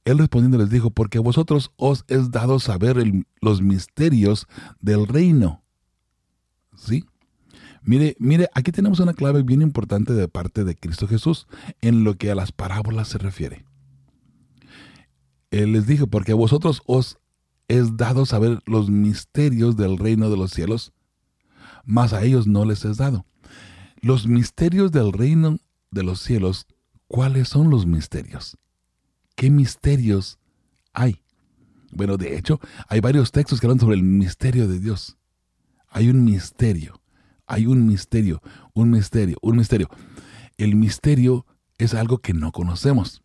Él 0.07 0.19
respondiendo 0.19 0.57
les 0.57 0.71
dijo, 0.71 0.91
porque 0.91 1.19
a 1.19 1.21
vosotros 1.21 1.73
os 1.75 2.05
es 2.07 2.31
dado 2.31 2.61
saber 2.61 2.97
los 3.41 3.61
misterios 3.61 4.47
del 4.81 5.09
reino. 5.09 5.65
¿Sí? 6.77 7.05
Mire, 7.83 8.15
mire, 8.21 8.49
aquí 8.55 8.71
tenemos 8.71 9.01
una 9.01 9.15
clave 9.15 9.43
bien 9.43 9.63
importante 9.63 10.13
de 10.13 10.29
parte 10.29 10.63
de 10.63 10.77
Cristo 10.77 11.09
Jesús 11.09 11.49
en 11.81 12.05
lo 12.05 12.15
que 12.15 12.31
a 12.31 12.37
las 12.37 12.53
parábolas 12.53 13.09
se 13.09 13.19
refiere. 13.19 13.65
Él 15.51 15.73
les 15.73 15.89
dijo, 15.89 16.07
porque 16.07 16.33
a 16.33 16.37
vosotros 16.37 16.83
os 16.87 17.19
es 17.67 17.97
dado 17.97 18.27
saber 18.27 18.61
los 18.65 18.89
misterios 18.89 19.77
del 19.77 19.99
reino 19.99 20.31
de 20.31 20.37
los 20.37 20.53
cielos, 20.53 20.93
mas 21.85 22.13
a 22.13 22.23
ellos 22.23 22.47
no 22.47 22.65
les 22.65 22.85
es 22.85 22.97
dado. 22.97 23.27
Los 24.01 24.29
misterios 24.29 24.93
del 24.93 25.13
reino 25.13 25.59
de 25.91 26.05
los 26.05 26.21
cielos, 26.21 26.69
¿cuáles 27.09 27.49
son 27.49 27.71
los 27.71 27.87
misterios? 27.87 28.57
¿Qué 29.37 29.51
misterios 29.51 30.39
hay? 30.95 31.23
Bueno, 31.93 32.17
de 32.17 32.37
hecho, 32.37 32.59
hay 32.89 33.01
varios 33.01 33.33
textos 33.33 33.61
que 33.61 33.67
hablan 33.67 33.79
sobre 33.79 33.97
el 33.97 34.03
misterio 34.03 34.67
de 34.67 34.81
Dios. 34.81 35.19
Hay 35.89 36.09
un 36.09 36.25
misterio, 36.25 37.01
hay 37.47 37.67
un 37.67 37.87
misterio, 37.87 38.43
un 38.75 38.91
misterio, 38.91 39.37
un 39.43 39.57
misterio. 39.57 39.89
El 40.57 40.75
misterio 40.75 41.47
es 41.79 41.95
algo 41.95 42.19
que 42.19 42.33
no 42.33 42.51
conocemos, 42.51 43.23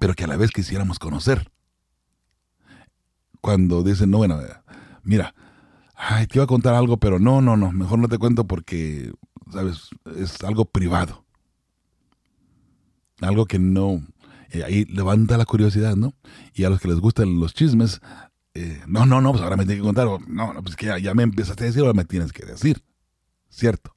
pero 0.00 0.14
que 0.14 0.24
a 0.24 0.26
la 0.26 0.36
vez 0.36 0.50
quisiéramos 0.50 0.98
conocer. 0.98 1.50
Cuando 3.40 3.84
dicen, 3.84 4.10
no, 4.10 4.18
bueno, 4.18 4.40
mira, 5.04 5.32
ay, 5.94 6.26
te 6.26 6.38
iba 6.38 6.44
a 6.44 6.48
contar 6.48 6.74
algo, 6.74 6.96
pero 6.96 7.20
no, 7.20 7.40
no, 7.40 7.56
no, 7.56 7.70
mejor 7.70 8.00
no 8.00 8.08
te 8.08 8.18
cuento 8.18 8.48
porque, 8.48 9.12
sabes, 9.52 9.90
es 10.16 10.42
algo 10.42 10.64
privado. 10.64 11.24
Algo 13.20 13.46
que 13.46 13.58
no, 13.58 14.02
eh, 14.50 14.64
ahí 14.64 14.84
levanta 14.86 15.36
la 15.36 15.44
curiosidad, 15.44 15.96
¿no? 15.96 16.14
Y 16.54 16.64
a 16.64 16.70
los 16.70 16.80
que 16.80 16.88
les 16.88 16.98
gustan 16.98 17.38
los 17.40 17.54
chismes, 17.54 18.00
eh, 18.54 18.80
no, 18.86 19.06
no, 19.06 19.20
no, 19.20 19.32
pues 19.32 19.42
ahora 19.42 19.56
me 19.56 19.64
tienes 19.64 19.82
que 19.82 19.86
contar, 19.86 20.06
no, 20.06 20.52
no, 20.52 20.62
pues 20.62 20.74
que 20.74 21.00
ya, 21.00 21.14
me 21.14 21.22
empezaste 21.22 21.64
a 21.64 21.66
decir, 21.66 21.82
ahora 21.82 21.92
me 21.92 22.04
tienes 22.04 22.32
que 22.32 22.44
decir, 22.44 22.82
¿cierto? 23.50 23.94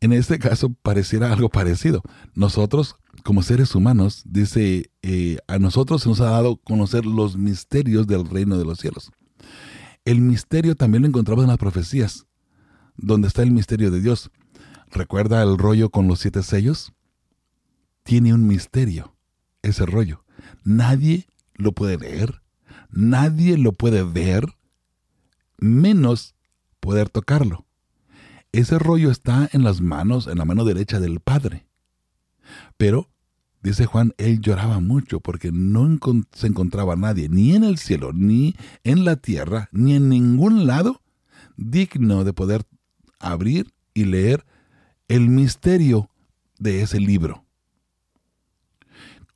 En 0.00 0.12
este 0.12 0.38
caso 0.38 0.74
pareciera 0.82 1.32
algo 1.32 1.48
parecido. 1.48 2.02
Nosotros, 2.34 2.96
como 3.22 3.42
seres 3.42 3.74
humanos, 3.74 4.22
dice, 4.26 4.90
eh, 5.02 5.38
a 5.46 5.58
nosotros 5.58 6.02
se 6.02 6.08
nos 6.08 6.20
ha 6.20 6.30
dado 6.30 6.56
conocer 6.56 7.06
los 7.06 7.36
misterios 7.36 8.06
del 8.06 8.28
reino 8.28 8.58
de 8.58 8.64
los 8.64 8.78
cielos. 8.78 9.10
El 10.04 10.20
misterio 10.20 10.74
también 10.76 11.02
lo 11.02 11.08
encontramos 11.08 11.44
en 11.44 11.48
las 11.48 11.58
profecías, 11.58 12.26
donde 12.96 13.28
está 13.28 13.42
el 13.42 13.50
misterio 13.50 13.90
de 13.90 14.00
Dios. 14.00 14.30
¿Recuerda 14.90 15.42
el 15.42 15.58
rollo 15.58 15.90
con 15.90 16.08
los 16.08 16.20
siete 16.20 16.42
sellos? 16.42 16.92
Tiene 18.06 18.32
un 18.32 18.46
misterio, 18.46 19.16
ese 19.62 19.84
rollo. 19.84 20.24
Nadie 20.62 21.26
lo 21.54 21.72
puede 21.72 21.98
leer, 21.98 22.40
nadie 22.88 23.58
lo 23.58 23.72
puede 23.72 24.04
ver, 24.04 24.46
menos 25.58 26.36
poder 26.78 27.08
tocarlo. 27.10 27.66
Ese 28.52 28.78
rollo 28.78 29.10
está 29.10 29.48
en 29.52 29.64
las 29.64 29.80
manos, 29.80 30.28
en 30.28 30.38
la 30.38 30.44
mano 30.44 30.64
derecha 30.64 31.00
del 31.00 31.18
Padre. 31.18 31.66
Pero, 32.76 33.10
dice 33.60 33.86
Juan, 33.86 34.14
él 34.18 34.40
lloraba 34.40 34.78
mucho 34.78 35.18
porque 35.18 35.50
no 35.50 35.98
se 36.32 36.46
encontraba 36.46 36.94
nadie, 36.94 37.28
ni 37.28 37.56
en 37.56 37.64
el 37.64 37.76
cielo, 37.76 38.12
ni 38.12 38.54
en 38.84 39.04
la 39.04 39.16
tierra, 39.16 39.68
ni 39.72 39.96
en 39.96 40.08
ningún 40.08 40.68
lado, 40.68 41.02
digno 41.56 42.22
de 42.22 42.32
poder 42.32 42.62
abrir 43.18 43.74
y 43.94 44.04
leer 44.04 44.46
el 45.08 45.28
misterio 45.28 46.08
de 46.60 46.82
ese 46.82 47.00
libro. 47.00 47.45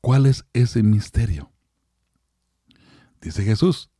¿Cuál 0.00 0.24
es 0.24 0.46
ese 0.54 0.82
misterio? 0.82 1.52
Dice 3.20 3.44
Jesús, 3.44 3.90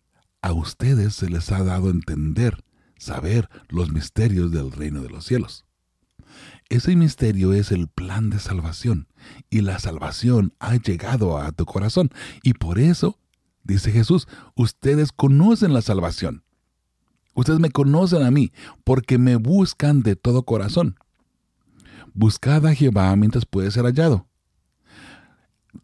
a 0.40 0.52
ustedes 0.52 1.14
se 1.14 1.28
les 1.28 1.52
ha 1.52 1.62
dado 1.62 1.90
entender, 1.90 2.64
saber 2.96 3.50
los 3.68 3.92
misterios 3.92 4.50
del 4.50 4.72
reino 4.72 5.02
de 5.02 5.10
los 5.10 5.26
cielos. 5.26 5.66
Ese 6.70 6.96
misterio 6.96 7.52
es 7.52 7.70
el 7.70 7.88
plan 7.88 8.30
de 8.30 8.38
salvación 8.38 9.08
y 9.50 9.60
la 9.60 9.78
salvación 9.78 10.54
ha 10.58 10.76
llegado 10.76 11.36
a 11.36 11.52
tu 11.52 11.66
corazón 11.66 12.10
y 12.42 12.54
por 12.54 12.78
eso, 12.78 13.18
dice 13.62 13.92
Jesús, 13.92 14.26
ustedes 14.54 15.12
conocen 15.12 15.74
la 15.74 15.82
salvación. 15.82 16.44
Ustedes 17.34 17.60
me 17.60 17.70
conocen 17.70 18.22
a 18.22 18.30
mí 18.30 18.52
porque 18.84 19.18
me 19.18 19.36
buscan 19.36 20.02
de 20.02 20.16
todo 20.16 20.44
corazón. 20.44 20.96
Buscad 22.14 22.66
a 22.66 22.74
Jehová 22.74 23.14
mientras 23.16 23.44
puede 23.44 23.70
ser 23.70 23.84
hallado 23.84 24.29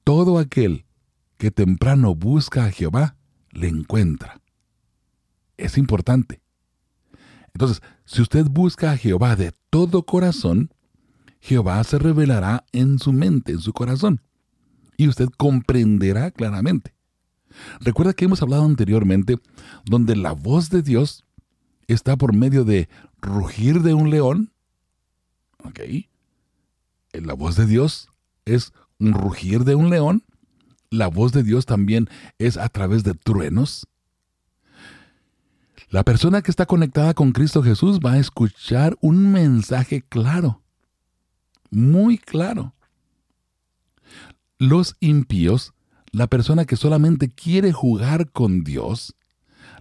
todo 0.05 0.38
aquel 0.38 0.87
que 1.38 1.51
temprano 1.51 2.14
busca 2.14 2.64
a 2.64 2.70
Jehová, 2.70 3.16
le 3.51 3.68
encuentra. 3.68 4.40
Es 5.57 5.79
importante. 5.79 6.40
Entonces, 7.55 7.83
si 8.05 8.22
usted 8.22 8.46
busca 8.46 8.92
a 8.92 8.96
Jehová 8.96 9.37
de 9.37 9.53
todo 9.70 10.05
corazón, 10.05 10.70
Jehová 11.40 11.83
se 11.85 11.99
revelará 11.99 12.64
en 12.72 12.99
su 12.99 13.12
mente, 13.12 13.53
en 13.53 13.61
su 13.61 13.72
corazón, 13.72 14.20
y 14.96 15.09
usted 15.09 15.29
comprenderá 15.37 16.31
claramente. 16.31 16.94
Recuerda 17.81 18.12
que 18.12 18.25
hemos 18.25 18.42
hablado 18.42 18.64
anteriormente 18.64 19.37
donde 19.85 20.16
la 20.16 20.33
voz 20.33 20.70
de 20.70 20.83
Dios 20.83 21.25
está 21.87 22.16
por 22.16 22.35
medio 22.35 22.64
de 22.64 22.88
rugir 23.20 23.83
de 23.83 23.94
un 23.94 24.11
león. 24.11 24.53
¿Ok? 25.64 25.81
La 27.12 27.35
voz 27.35 27.57
de 27.57 27.66
Dios 27.66 28.11
es 28.44 28.72
un 28.98 29.12
rugir 29.12 29.64
de 29.64 29.74
un 29.74 29.90
león. 29.90 30.22
La 30.90 31.09
voz 31.09 31.32
de 31.32 31.42
Dios 31.42 31.66
también 31.66 32.09
es 32.38 32.56
a 32.56 32.68
través 32.68 33.04
de 33.04 33.14
truenos. 33.14 33.87
La 35.88 36.02
persona 36.02 36.42
que 36.42 36.50
está 36.50 36.66
conectada 36.66 37.14
con 37.14 37.32
Cristo 37.32 37.62
Jesús 37.62 38.00
va 38.04 38.12
a 38.12 38.18
escuchar 38.18 38.96
un 39.00 39.30
mensaje 39.30 40.02
claro, 40.02 40.62
muy 41.70 42.18
claro. 42.18 42.74
Los 44.59 44.96
impíos, 45.00 45.74
la 46.11 46.26
persona 46.26 46.64
que 46.64 46.76
solamente 46.76 47.28
quiere 47.28 47.72
jugar 47.72 48.30
con 48.32 48.64
Dios, 48.64 49.14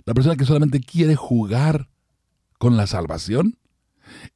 la 0.06 0.14
persona 0.14 0.36
que 0.36 0.46
solamente 0.46 0.80
quiere 0.80 1.16
jugar 1.16 1.90
con 2.60 2.78
la 2.78 2.86
salvación, 2.86 3.58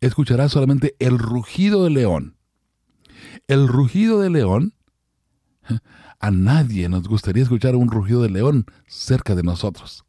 escuchará 0.01 0.49
solamente 0.49 0.95
el 0.97 1.19
rugido 1.19 1.83
del 1.83 1.93
león 1.93 2.38
el 3.49 3.67
rugido 3.67 4.21
del 4.21 4.33
león, 4.33 4.73
a 6.19 6.31
nadie 6.31 6.87
nos 6.87 7.07
gustaría 7.07 7.41
escuchar 7.41 7.75
un 7.75 7.89
rugido 7.89 8.21
de 8.21 8.29
león 8.29 8.65
cerca 8.87 9.35
de 9.35 9.43
nosotros. 9.43 10.05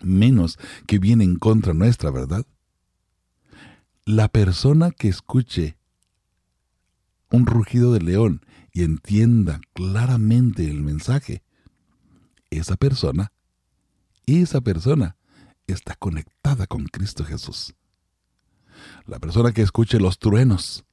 menos 0.00 0.58
que 0.86 0.98
viene 0.98 1.24
en 1.24 1.36
contra 1.36 1.72
nuestra, 1.72 2.10
¿verdad? 2.10 2.44
La 4.04 4.28
persona 4.28 4.90
que 4.90 5.08
escuche 5.08 5.78
un 7.30 7.46
rugido 7.46 7.94
de 7.94 8.02
león 8.02 8.44
y 8.72 8.82
entienda 8.82 9.62
claramente 9.72 10.68
el 10.68 10.82
mensaje, 10.82 11.42
esa 12.50 12.76
persona, 12.76 13.32
esa 14.26 14.60
persona 14.60 15.16
está 15.66 15.94
conectada 15.94 16.66
con 16.66 16.84
Cristo 16.84 17.24
Jesús. 17.24 17.74
La 19.06 19.18
persona 19.18 19.52
que 19.52 19.62
escuche 19.62 19.98
los 19.98 20.18
truenos 20.18 20.84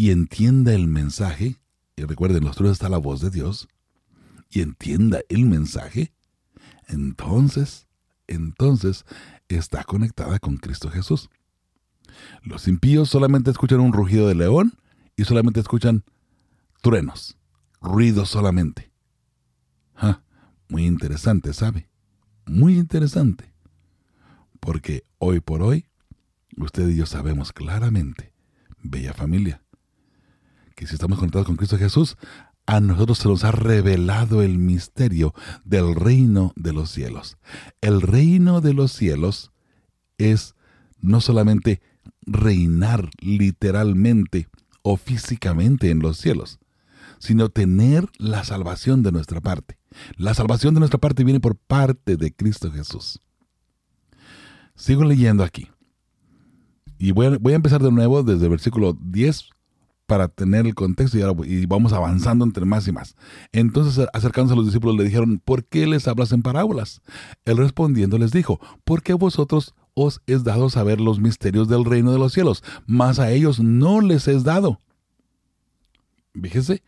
y 0.00 0.12
entienda 0.12 0.72
el 0.72 0.86
mensaje, 0.86 1.60
y 1.94 2.04
recuerden, 2.04 2.42
los 2.42 2.56
truenos 2.56 2.76
está 2.76 2.88
la 2.88 2.96
voz 2.96 3.20
de 3.20 3.28
Dios, 3.28 3.68
y 4.48 4.62
entienda 4.62 5.20
el 5.28 5.44
mensaje, 5.44 6.14
entonces, 6.88 7.86
entonces 8.26 9.04
está 9.48 9.84
conectada 9.84 10.38
con 10.38 10.56
Cristo 10.56 10.88
Jesús. 10.88 11.28
Los 12.42 12.66
impíos 12.66 13.10
solamente 13.10 13.50
escuchan 13.50 13.80
un 13.80 13.92
rugido 13.92 14.26
de 14.26 14.36
león 14.36 14.72
y 15.16 15.24
solamente 15.24 15.60
escuchan 15.60 16.02
truenos, 16.80 17.36
ruidos 17.82 18.30
solamente. 18.30 18.90
muy 20.70 20.86
interesante, 20.86 21.52
¿sabe? 21.52 21.90
Muy 22.46 22.78
interesante. 22.78 23.52
Porque 24.60 25.04
hoy 25.18 25.40
por 25.40 25.60
hoy, 25.60 25.84
usted 26.56 26.88
y 26.88 26.96
yo 26.96 27.04
sabemos 27.04 27.52
claramente, 27.52 28.32
bella 28.82 29.12
familia, 29.12 29.60
que 30.80 30.86
si 30.86 30.94
estamos 30.94 31.18
conectados 31.18 31.46
con 31.46 31.56
Cristo 31.56 31.76
Jesús, 31.76 32.16
a 32.64 32.80
nosotros 32.80 33.18
se 33.18 33.28
nos 33.28 33.44
ha 33.44 33.52
revelado 33.52 34.40
el 34.40 34.58
misterio 34.58 35.34
del 35.62 35.94
reino 35.94 36.54
de 36.56 36.72
los 36.72 36.90
cielos. 36.90 37.36
El 37.82 38.00
reino 38.00 38.62
de 38.62 38.72
los 38.72 38.90
cielos 38.90 39.52
es 40.16 40.54
no 40.98 41.20
solamente 41.20 41.82
reinar 42.22 43.10
literalmente 43.20 44.48
o 44.80 44.96
físicamente 44.96 45.90
en 45.90 45.98
los 45.98 46.16
cielos, 46.16 46.58
sino 47.18 47.50
tener 47.50 48.08
la 48.16 48.42
salvación 48.42 49.02
de 49.02 49.12
nuestra 49.12 49.42
parte. 49.42 49.76
La 50.16 50.32
salvación 50.32 50.72
de 50.72 50.80
nuestra 50.80 50.98
parte 50.98 51.24
viene 51.24 51.40
por 51.40 51.56
parte 51.56 52.16
de 52.16 52.32
Cristo 52.32 52.72
Jesús. 52.72 53.20
Sigo 54.76 55.04
leyendo 55.04 55.44
aquí. 55.44 55.68
Y 56.96 57.12
voy 57.12 57.26
a, 57.26 57.36
voy 57.36 57.52
a 57.52 57.56
empezar 57.56 57.82
de 57.82 57.92
nuevo 57.92 58.22
desde 58.22 58.44
el 58.44 58.50
versículo 58.50 58.96
10 58.98 59.50
para 60.10 60.26
tener 60.26 60.66
el 60.66 60.74
contexto 60.74 61.18
y, 61.44 61.66
vamos 61.66 61.92
avanzando 61.92 62.44
entre 62.44 62.64
más 62.64 62.88
y 62.88 62.90
más. 62.90 63.14
Entonces, 63.52 64.08
acercándose 64.12 64.54
a 64.54 64.56
los 64.56 64.66
discípulos, 64.66 64.96
le 64.96 65.04
dijeron, 65.04 65.38
¿por 65.38 65.64
qué 65.64 65.86
les 65.86 66.08
hablas 66.08 66.32
en 66.32 66.42
parábolas? 66.42 67.00
Él 67.44 67.58
respondiendo 67.58 68.18
les 68.18 68.32
dijo, 68.32 68.58
porque 68.82 69.14
vosotros 69.14 69.72
os 69.94 70.20
es 70.26 70.42
dado 70.42 70.68
saber 70.68 71.00
los 71.00 71.20
misterios 71.20 71.68
del 71.68 71.84
reino 71.84 72.10
de 72.10 72.18
los 72.18 72.32
cielos, 72.32 72.64
mas 72.88 73.20
a 73.20 73.30
ellos 73.30 73.60
no 73.60 74.00
les 74.00 74.26
es 74.26 74.42
dado. 74.42 74.80
Fíjese, 76.34 76.82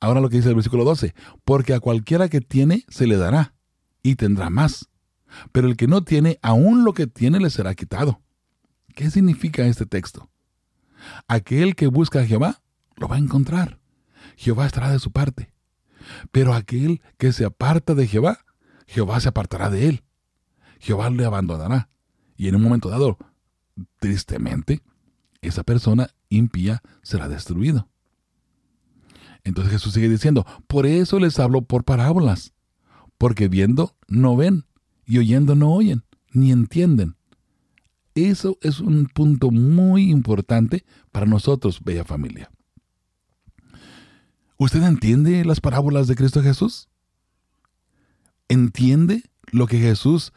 ahora 0.00 0.22
lo 0.22 0.30
que 0.30 0.36
dice 0.36 0.48
el 0.48 0.54
versículo 0.54 0.84
12, 0.84 1.14
porque 1.44 1.74
a 1.74 1.80
cualquiera 1.80 2.30
que 2.30 2.40
tiene 2.40 2.86
se 2.88 3.06
le 3.06 3.18
dará 3.18 3.52
y 4.02 4.14
tendrá 4.14 4.48
más, 4.48 4.88
pero 5.52 5.68
el 5.68 5.76
que 5.76 5.88
no 5.88 6.04
tiene, 6.04 6.38
aún 6.40 6.84
lo 6.84 6.94
que 6.94 7.06
tiene 7.06 7.38
le 7.38 7.50
será 7.50 7.74
quitado. 7.74 8.22
¿Qué 8.94 9.10
significa 9.10 9.66
este 9.66 9.84
texto? 9.84 10.31
Aquel 11.28 11.74
que 11.74 11.86
busca 11.86 12.20
a 12.20 12.26
Jehová 12.26 12.62
lo 12.96 13.08
va 13.08 13.16
a 13.16 13.20
encontrar. 13.20 13.78
Jehová 14.36 14.66
estará 14.66 14.90
de 14.90 14.98
su 14.98 15.10
parte. 15.10 15.52
Pero 16.30 16.54
aquel 16.54 17.00
que 17.18 17.32
se 17.32 17.44
aparta 17.44 17.94
de 17.94 18.06
Jehová, 18.06 18.44
Jehová 18.86 19.20
se 19.20 19.28
apartará 19.28 19.70
de 19.70 19.88
él. 19.88 20.04
Jehová 20.80 21.10
le 21.10 21.24
abandonará. 21.24 21.88
Y 22.36 22.48
en 22.48 22.56
un 22.56 22.62
momento 22.62 22.88
dado, 22.88 23.18
tristemente, 23.98 24.82
esa 25.40 25.62
persona 25.62 26.10
impía 26.28 26.82
será 27.02 27.28
destruida. 27.28 27.86
Entonces 29.44 29.72
Jesús 29.72 29.94
sigue 29.94 30.08
diciendo, 30.08 30.46
por 30.66 30.86
eso 30.86 31.18
les 31.18 31.38
hablo 31.38 31.62
por 31.62 31.84
parábolas, 31.84 32.52
porque 33.18 33.48
viendo 33.48 33.96
no 34.08 34.36
ven 34.36 34.66
y 35.04 35.18
oyendo 35.18 35.54
no 35.54 35.72
oyen, 35.72 36.04
ni 36.32 36.52
entienden. 36.52 37.16
Eso 38.14 38.58
es 38.60 38.80
un 38.80 39.06
punto 39.06 39.50
muy 39.50 40.10
importante 40.10 40.84
para 41.10 41.26
nosotros, 41.26 41.82
bella 41.82 42.04
familia. 42.04 42.50
¿Usted 44.58 44.82
entiende 44.82 45.44
las 45.44 45.60
parábolas 45.60 46.06
de 46.06 46.14
Cristo 46.14 46.42
Jesús? 46.42 46.88
¿Entiende 48.48 49.24
lo 49.50 49.66
que 49.66 49.78
Jesús 49.78 50.32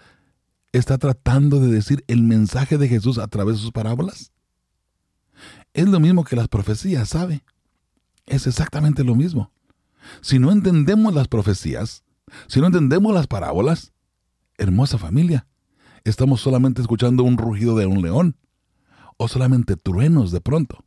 está 0.71 0.97
tratando 0.97 1.59
de 1.59 1.71
decir, 1.71 2.03
el 2.07 2.23
mensaje 2.23 2.77
de 2.77 2.88
Jesús 2.88 3.17
a 3.17 3.27
través 3.27 3.57
de 3.57 3.61
sus 3.61 3.71
parábolas? 3.71 4.31
Es 5.73 5.88
lo 5.88 5.99
mismo 5.99 6.23
que 6.23 6.35
las 6.35 6.47
profecías, 6.47 7.09
¿sabe? 7.09 7.43
Es 8.25 8.47
exactamente 8.47 9.03
lo 9.03 9.15
mismo. 9.15 9.51
Si 10.21 10.39
no 10.39 10.51
entendemos 10.51 11.13
las 11.13 11.27
profecías, 11.27 12.03
si 12.47 12.61
no 12.61 12.67
entendemos 12.67 13.13
las 13.13 13.27
parábolas, 13.27 13.91
hermosa 14.57 14.97
familia, 14.97 15.45
estamos 16.06 16.39
solamente 16.39 16.82
escuchando 16.82 17.24
un 17.24 17.38
rugido 17.38 17.76
de 17.76 17.88
un 17.88 18.02
león 18.02 18.38
o 19.18 19.28
solamente 19.28 19.76
truenos 19.76 20.32
de 20.32 20.39
pronto. 20.39 20.86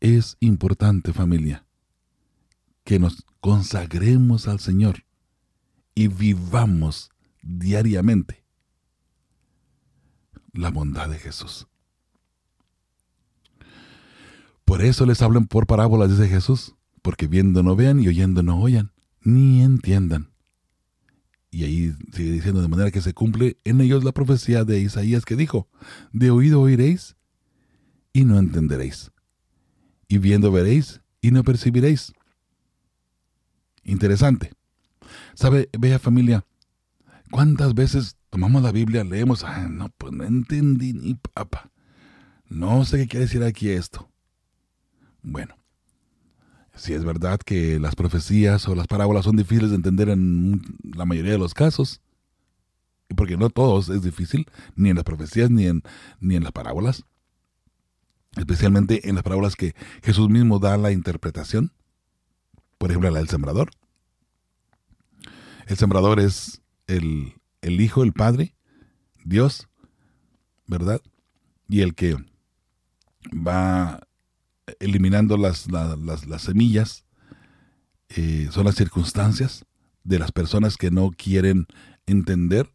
Es 0.00 0.36
importante 0.40 1.12
familia 1.12 1.64
que 2.84 2.98
nos 2.98 3.24
consagremos 3.40 4.48
al 4.48 4.58
Señor 4.58 5.04
y 5.94 6.08
vivamos 6.08 7.10
diariamente 7.42 8.44
la 10.52 10.70
bondad 10.70 11.08
de 11.08 11.18
Jesús. 11.18 11.68
Por 14.64 14.82
eso 14.82 15.04
les 15.04 15.20
hablan 15.20 15.46
por 15.46 15.66
parábolas, 15.66 16.10
dice 16.10 16.28
Jesús, 16.28 16.74
porque 17.02 17.26
viendo 17.26 17.62
no 17.62 17.76
vean 17.76 18.00
y 18.00 18.08
oyendo 18.08 18.42
no 18.42 18.60
oyan, 18.60 18.92
ni 19.20 19.62
entiendan. 19.62 20.29
Y 21.50 21.64
ahí 21.64 21.94
sigue 22.12 22.32
diciendo 22.32 22.62
de 22.62 22.68
manera 22.68 22.90
que 22.90 23.00
se 23.00 23.12
cumple 23.12 23.58
en 23.64 23.80
ellos 23.80 24.04
la 24.04 24.12
profecía 24.12 24.64
de 24.64 24.80
Isaías 24.80 25.24
que 25.24 25.36
dijo, 25.36 25.68
de 26.12 26.30
oído 26.30 26.60
oiréis 26.60 27.16
y 28.12 28.24
no 28.24 28.38
entenderéis, 28.38 29.10
y 30.08 30.18
viendo 30.18 30.52
veréis 30.52 31.00
y 31.20 31.30
no 31.30 31.42
percibiréis. 31.42 32.12
Interesante. 33.82 34.52
¿Sabe, 35.34 35.68
bella 35.78 35.98
familia? 35.98 36.44
¿Cuántas 37.30 37.74
veces 37.74 38.16
tomamos 38.30 38.62
la 38.62 38.72
Biblia, 38.72 39.04
leemos, 39.04 39.44
ah, 39.44 39.68
no, 39.68 39.90
pues 39.90 40.12
no 40.12 40.24
entendí 40.24 40.92
ni 40.92 41.14
papa. 41.14 41.70
No 42.48 42.84
sé 42.84 42.98
qué 42.98 43.08
quiere 43.08 43.26
decir 43.26 43.42
aquí 43.42 43.68
esto. 43.68 44.08
Bueno, 45.22 45.54
si 46.80 46.94
es 46.94 47.04
verdad 47.04 47.38
que 47.38 47.78
las 47.78 47.94
profecías 47.94 48.66
o 48.66 48.74
las 48.74 48.86
parábolas 48.86 49.26
son 49.26 49.36
difíciles 49.36 49.68
de 49.68 49.76
entender 49.76 50.08
en 50.08 50.62
la 50.82 51.04
mayoría 51.04 51.32
de 51.32 51.38
los 51.38 51.52
casos, 51.52 52.00
porque 53.14 53.36
no 53.36 53.50
todos 53.50 53.90
es 53.90 54.02
difícil, 54.02 54.46
ni 54.76 54.88
en 54.88 54.96
las 54.96 55.04
profecías 55.04 55.50
ni 55.50 55.66
en, 55.66 55.82
ni 56.20 56.36
en 56.36 56.42
las 56.42 56.52
parábolas, 56.52 57.04
especialmente 58.34 59.10
en 59.10 59.14
las 59.14 59.24
parábolas 59.24 59.56
que 59.56 59.74
Jesús 60.02 60.30
mismo 60.30 60.58
da 60.58 60.78
la 60.78 60.90
interpretación, 60.90 61.70
por 62.78 62.90
ejemplo 62.90 63.10
la 63.10 63.18
del 63.18 63.28
sembrador. 63.28 63.70
El 65.66 65.76
sembrador 65.76 66.18
es 66.18 66.62
el, 66.86 67.34
el 67.60 67.78
Hijo, 67.82 68.04
el 68.04 68.14
Padre, 68.14 68.54
Dios, 69.22 69.68
¿verdad? 70.66 71.02
Y 71.68 71.82
el 71.82 71.94
que 71.94 72.16
va 73.34 74.00
eliminando 74.80 75.36
las, 75.36 75.68
las, 75.70 76.42
semillas, 76.42 77.04
eh, 78.08 78.48
son 78.50 78.64
las 78.64 78.76
circunstancias 78.76 79.64
de 80.04 80.18
las 80.18 80.32
personas 80.32 80.76
que 80.76 80.90
no 80.90 81.10
quieren 81.10 81.66
entender 82.06 82.70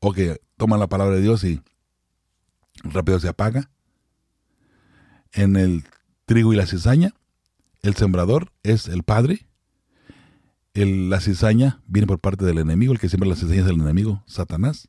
o 0.00 0.12
que 0.12 0.40
toman 0.56 0.80
la 0.80 0.88
palabra 0.88 1.16
de 1.16 1.22
Dios 1.22 1.44
y 1.44 1.60
rápido 2.82 3.18
se 3.20 3.28
apaga. 3.28 3.70
En 5.32 5.56
el 5.56 5.84
trigo 6.24 6.52
y 6.52 6.56
la 6.56 6.66
cizaña, 6.66 7.12
el 7.82 7.94
sembrador 7.94 8.52
es 8.62 8.88
el 8.88 9.02
Padre. 9.02 9.46
El, 10.74 11.10
la 11.10 11.20
cizaña 11.20 11.82
viene 11.86 12.06
por 12.06 12.20
parte 12.20 12.44
del 12.44 12.58
enemigo, 12.58 12.92
el 12.92 12.98
que 12.98 13.08
siembra 13.08 13.28
la 13.28 13.36
cizaña 13.36 13.62
es 13.62 13.66
el 13.68 13.80
enemigo, 13.80 14.22
Satanás. 14.26 14.88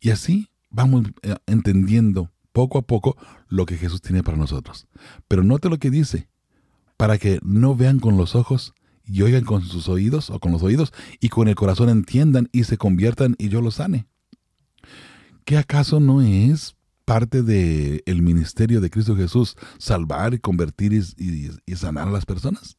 Y 0.00 0.10
así 0.10 0.50
vamos 0.70 1.06
eh, 1.22 1.36
entendiendo 1.46 2.30
poco 2.52 2.78
a 2.78 2.82
poco 2.82 3.16
lo 3.48 3.66
que 3.66 3.76
Jesús 3.76 4.00
tiene 4.00 4.22
para 4.22 4.36
nosotros. 4.36 4.86
Pero 5.28 5.44
note 5.44 5.68
lo 5.68 5.78
que 5.78 5.90
dice, 5.90 6.28
para 6.96 7.18
que 7.18 7.40
no 7.42 7.74
vean 7.74 7.98
con 7.98 8.16
los 8.16 8.34
ojos 8.34 8.74
y 9.04 9.22
oigan 9.22 9.44
con 9.44 9.62
sus 9.62 9.88
oídos 9.88 10.30
o 10.30 10.38
con 10.38 10.52
los 10.52 10.62
oídos 10.62 10.92
y 11.20 11.28
con 11.28 11.48
el 11.48 11.54
corazón 11.54 11.88
entiendan 11.88 12.48
y 12.52 12.64
se 12.64 12.76
conviertan 12.76 13.36
y 13.38 13.48
yo 13.48 13.60
los 13.60 13.76
sane. 13.76 14.06
¿Qué 15.44 15.56
acaso 15.56 15.98
no 15.98 16.22
es 16.22 16.76
parte 17.04 17.42
del 17.42 18.02
el 18.06 18.22
ministerio 18.22 18.80
de 18.80 18.90
Cristo 18.90 19.16
Jesús 19.16 19.56
salvar 19.78 20.34
y 20.34 20.38
convertir 20.38 20.92
y, 20.92 21.50
y 21.66 21.76
sanar 21.76 22.08
a 22.08 22.12
las 22.12 22.26
personas? 22.26 22.76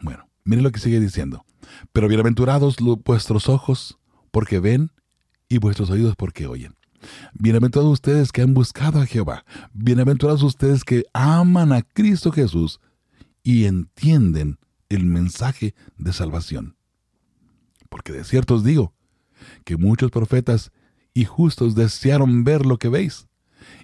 Bueno, 0.00 0.28
mire 0.44 0.62
lo 0.62 0.72
que 0.72 0.80
sigue 0.80 0.98
diciendo. 0.98 1.44
Pero 1.92 2.08
bienaventurados 2.08 2.76
vuestros 3.04 3.48
ojos 3.48 3.98
porque 4.30 4.58
ven 4.58 4.90
y 5.48 5.58
vuestros 5.58 5.90
oídos 5.90 6.16
porque 6.16 6.46
oyen. 6.46 6.74
Bienaventurados 7.34 7.92
ustedes 7.92 8.32
que 8.32 8.42
han 8.42 8.54
buscado 8.54 9.00
a 9.00 9.06
Jehová. 9.06 9.44
Bienaventurados 9.72 10.42
ustedes 10.42 10.84
que 10.84 11.04
aman 11.12 11.72
a 11.72 11.82
Cristo 11.82 12.32
Jesús 12.32 12.80
y 13.42 13.64
entienden 13.64 14.58
el 14.88 15.04
mensaje 15.04 15.74
de 15.96 16.12
salvación. 16.12 16.76
Porque 17.88 18.12
de 18.12 18.24
cierto 18.24 18.54
os 18.54 18.64
digo 18.64 18.94
que 19.64 19.76
muchos 19.76 20.10
profetas 20.10 20.72
y 21.14 21.24
justos 21.24 21.74
desearon 21.74 22.44
ver 22.44 22.66
lo 22.66 22.78
que 22.78 22.88
veis 22.88 23.28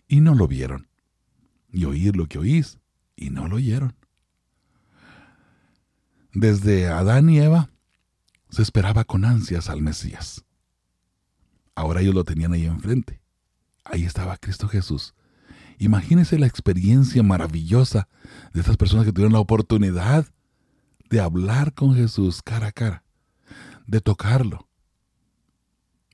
y 0.06 0.20
no 0.20 0.34
lo 0.34 0.48
vieron, 0.48 0.88
y 1.70 1.84
oír 1.84 2.16
lo 2.16 2.26
que 2.26 2.38
oís 2.38 2.78
y 3.16 3.30
no 3.30 3.48
lo 3.48 3.56
oyeron. 3.56 3.94
Desde 6.32 6.88
Adán 6.88 7.28
y 7.30 7.40
Eva 7.40 7.70
se 8.50 8.62
esperaba 8.62 9.04
con 9.04 9.24
ansias 9.24 9.68
al 9.68 9.82
Mesías. 9.82 10.44
Ahora 11.78 12.00
ellos 12.00 12.16
lo 12.16 12.24
tenían 12.24 12.52
ahí 12.52 12.66
enfrente. 12.66 13.20
Ahí 13.84 14.02
estaba 14.02 14.36
Cristo 14.36 14.66
Jesús. 14.66 15.14
Imagínense 15.78 16.36
la 16.36 16.48
experiencia 16.48 17.22
maravillosa 17.22 18.08
de 18.52 18.58
estas 18.58 18.76
personas 18.76 19.06
que 19.06 19.12
tuvieron 19.12 19.32
la 19.32 19.38
oportunidad 19.38 20.26
de 21.08 21.20
hablar 21.20 21.74
con 21.74 21.94
Jesús 21.94 22.42
cara 22.42 22.66
a 22.66 22.72
cara, 22.72 23.04
de 23.86 24.00
tocarlo, 24.00 24.68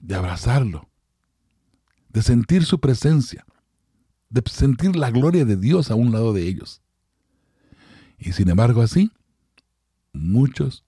de 0.02 0.14
abrazarlo, 0.14 0.90
de 2.10 2.20
sentir 2.20 2.66
su 2.66 2.78
presencia, 2.78 3.46
de 4.28 4.42
sentir 4.50 4.96
la 4.96 5.10
gloria 5.10 5.46
de 5.46 5.56
Dios 5.56 5.90
a 5.90 5.94
un 5.94 6.12
lado 6.12 6.34
de 6.34 6.46
ellos. 6.46 6.82
Y 8.18 8.32
sin 8.32 8.50
embargo 8.50 8.82
así, 8.82 9.12
muchos 10.12 10.84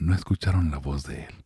no 0.00 0.14
escucharon 0.14 0.70
la 0.70 0.78
voz 0.78 1.02
de 1.02 1.24
Él. 1.24 1.45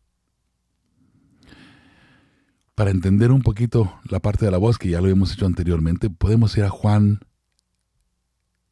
Para 2.81 2.89
entender 2.89 3.31
un 3.31 3.43
poquito 3.43 3.93
la 4.05 4.19
parte 4.19 4.43
de 4.43 4.49
la 4.49 4.57
voz 4.57 4.79
que 4.79 4.89
ya 4.89 5.01
lo 5.01 5.07
hemos 5.07 5.31
hecho 5.33 5.45
anteriormente, 5.45 6.09
podemos 6.09 6.57
ir 6.57 6.63
a 6.63 6.71
Juan 6.71 7.19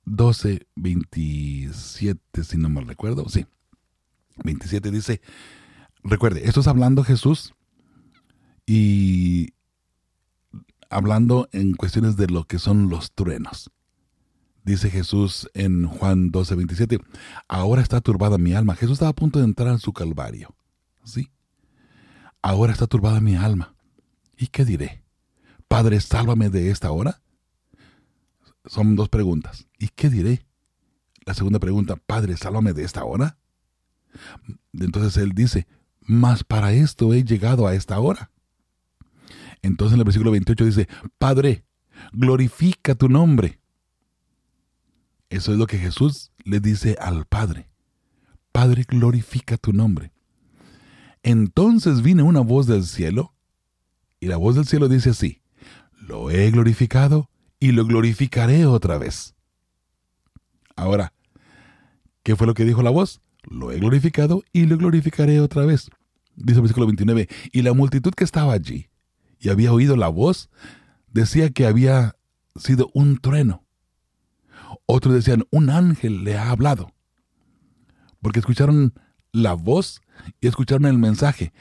12, 0.06 0.66
27, 0.76 2.44
si 2.44 2.58
no 2.58 2.70
mal 2.70 2.88
recuerdo. 2.88 3.30
Sí, 3.30 3.46
27 4.44 4.90
dice, 4.90 5.22
recuerde, 6.04 6.42
esto 6.48 6.62
es 6.62 6.68
hablando 6.68 7.04
Jesús 7.04 7.54
y 8.66 9.50
hablando 10.90 11.48
en 11.52 11.76
cuestiones 11.76 12.18
de 12.18 12.30
lo 12.30 12.46
que 12.46 12.58
son 12.58 12.90
los 12.90 13.12
truenos. 13.12 13.70
Dice 14.64 14.90
Jesús 14.90 15.52
en 15.54 15.86
Juan 15.86 16.32
12, 16.32 16.56
27, 16.56 16.98
ahora 17.48 17.84
está 17.84 18.02
turbada 18.02 18.40
mi 18.40 18.56
alma. 18.56 18.74
Jesús 18.74 18.94
estaba 18.94 19.12
a 19.12 19.14
punto 19.14 19.38
de 19.38 19.46
entrar 19.46 19.68
en 19.68 19.78
su 19.78 19.94
calvario. 19.94 20.56
¿Sí? 21.04 21.30
Ahora 22.42 22.74
está 22.74 22.88
turbada 22.88 23.22
mi 23.22 23.36
alma. 23.36 23.76
¿Y 24.40 24.48
qué 24.48 24.64
diré? 24.64 25.04
Padre, 25.68 26.00
sálvame 26.00 26.50
de 26.50 26.72
esta 26.72 26.92
hora. 26.92 27.22
Son 28.66 28.96
dos 28.96 29.10
preguntas. 29.10 29.68
¿Y 29.78 29.90
qué 29.90 30.10
diré? 30.10 30.46
La 31.26 31.34
segunda 31.34 31.60
pregunta, 31.60 31.98
Padre, 31.98 32.38
sálvame 32.38 32.72
de 32.72 32.86
esta 32.86 33.04
hora. 33.04 33.38
Entonces 34.74 35.18
él 35.18 35.34
dice, 35.34 35.68
mas 36.00 36.46
para 36.46 36.72
esto 36.72 37.14
he 37.14 37.26
llegado 37.26 37.68
a 37.68 37.76
esta 37.76 38.00
hora. 38.00 38.32
Entonces 39.62 39.94
en 39.94 40.00
el 40.00 40.06
versículo 40.06 40.32
28 40.32 40.66
dice, 40.66 40.88
Padre, 41.18 41.66
glorifica 42.14 42.96
tu 42.96 43.10
nombre. 43.10 43.60
Eso 45.30 45.52
es 45.52 45.60
lo 45.60 45.68
que 45.68 45.78
Jesús 45.78 46.32
le 46.46 46.62
dice 46.62 46.96
al 47.00 47.26
Padre. 47.26 47.70
Padre, 48.54 48.86
glorifica 48.88 49.58
tu 49.58 49.74
nombre. 49.74 50.14
Entonces 51.24 52.02
vino 52.02 52.24
una 52.24 52.40
voz 52.40 52.68
del 52.68 52.86
cielo, 52.86 53.34
y 54.20 54.28
la 54.28 54.38
voz 54.38 54.56
del 54.56 54.66
cielo 54.66 54.88
dice 54.88 55.12
así, 55.12 55.42
lo 55.92 56.32
he 56.32 56.50
glorificado 56.52 57.30
y 57.60 57.72
lo 57.72 57.86
glorificaré 57.86 58.66
otra 58.66 58.98
vez. 58.98 59.36
Ahora, 60.76 61.14
¿qué 62.24 62.36
fue 62.36 62.48
lo 62.48 62.54
que 62.54 62.66
dijo 62.66 62.82
la 62.82 62.90
voz? 62.90 63.22
Lo 63.44 63.72
he 63.72 63.80
glorificado 63.80 64.44
y 64.54 64.66
lo 64.66 64.78
glorificaré 64.78 65.40
otra 65.40 65.66
vez. 65.66 65.90
Dice 66.36 66.58
el 66.58 66.62
versículo 66.62 66.86
29, 66.86 67.28
y 67.52 67.62
la 67.62 67.74
multitud 67.74 68.14
que 68.14 68.24
estaba 68.24 68.54
allí 68.54 68.90
y 69.40 69.50
había 69.50 69.74
oído 69.74 69.96
la 69.96 70.10
voz, 70.10 70.50
decía 71.08 71.50
que 71.50 71.66
había 71.66 72.16
sido 72.56 72.90
un 72.94 73.18
trueno. 73.18 73.66
Otros 74.86 75.14
decían, 75.14 75.46
un 75.52 75.70
ángel 75.70 76.24
le 76.24 76.38
ha 76.38 76.50
hablado. 76.50 76.92
Porque 78.22 78.40
escucharon 78.40 78.94
la 79.32 79.54
voz 79.54 80.02
y 80.42 80.48
escucharon 80.48 80.86
el 80.86 80.98
mensaje. 80.98 81.54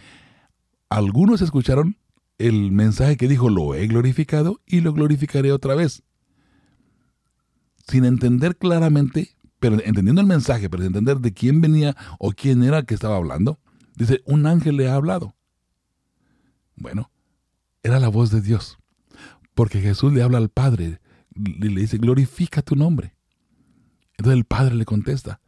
Algunos 0.89 1.41
escucharon 1.41 1.97
el 2.39 2.71
mensaje 2.71 3.17
que 3.17 3.29
dijo, 3.29 3.51
lo 3.51 3.75
he 3.75 3.87
glorificado 3.89 4.61
y 4.65 4.81
lo 4.81 4.93
glorificaré 4.93 5.53
otra 5.53 5.75
vez. 5.75 6.03
Sin 7.87 8.05
entender 8.05 8.57
claramente, 8.57 9.37
pero 9.59 9.77
entendiendo 9.85 10.21
el 10.21 10.27
mensaje, 10.27 10.71
pero 10.71 10.83
sin 10.83 10.89
entender 10.89 11.19
de 11.19 11.33
quién 11.33 11.61
venía 11.61 11.97
o 12.19 12.31
quién 12.31 12.63
era 12.63 12.85
que 12.85 12.95
estaba 12.95 13.17
hablando, 13.17 13.59
dice, 13.97 14.23
un 14.25 14.47
ángel 14.47 14.77
le 14.77 14.89
ha 14.89 14.95
hablado. 14.95 15.35
Bueno, 16.77 17.11
era 17.83 17.99
la 17.99 18.09
voz 18.09 18.31
de 18.31 18.41
Dios. 18.41 18.79
Porque 19.55 19.81
Jesús 19.81 20.13
le 20.13 20.23
habla 20.23 20.39
al 20.39 20.51
Padre 20.51 21.01
y 21.35 21.69
le 21.69 21.81
dice, 21.81 21.99
glorifica 21.99 22.63
tu 22.63 22.77
nombre. 22.77 23.17
Entonces 24.17 24.39
el 24.39 24.45
Padre 24.45 24.77
le 24.77 24.85
contesta, 24.85 25.41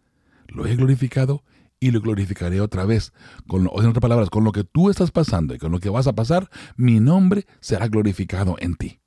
lo 0.49 0.67
he 0.67 0.75
glorificado 0.75 1.45
y 1.81 1.91
lo 1.91 2.01
glorificaré 2.01 2.61
otra 2.61 2.85
vez. 2.85 3.13
Con, 3.49 3.63
en 3.63 3.69
otras 3.69 4.01
palabras, 4.01 4.31
con 4.31 4.45
lo 4.45 4.53
que 4.53 4.65
tú 4.65 4.91
estás 4.91 5.11
pasando 5.11 5.55
y 5.55 5.59
con 5.59 5.73
lo 5.73 5.81
que 5.81 5.89
vas 5.89 6.07
a 6.07 6.13
pasar, 6.13 6.51
mi 6.77 7.01
nombre 7.01 7.47
será 7.61 7.89
glorificado 7.89 8.57
en 8.61 8.77
ti. 8.77 9.01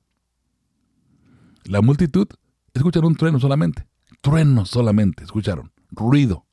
La 1.64 1.80
multitud 1.80 2.26
escucharon 2.74 3.12
un 3.12 3.16
trueno 3.16 3.40
solamente, 3.40 3.86
trueno 4.20 4.66
solamente, 4.66 5.24
escucharon, 5.24 5.72
ruido. 5.90 6.44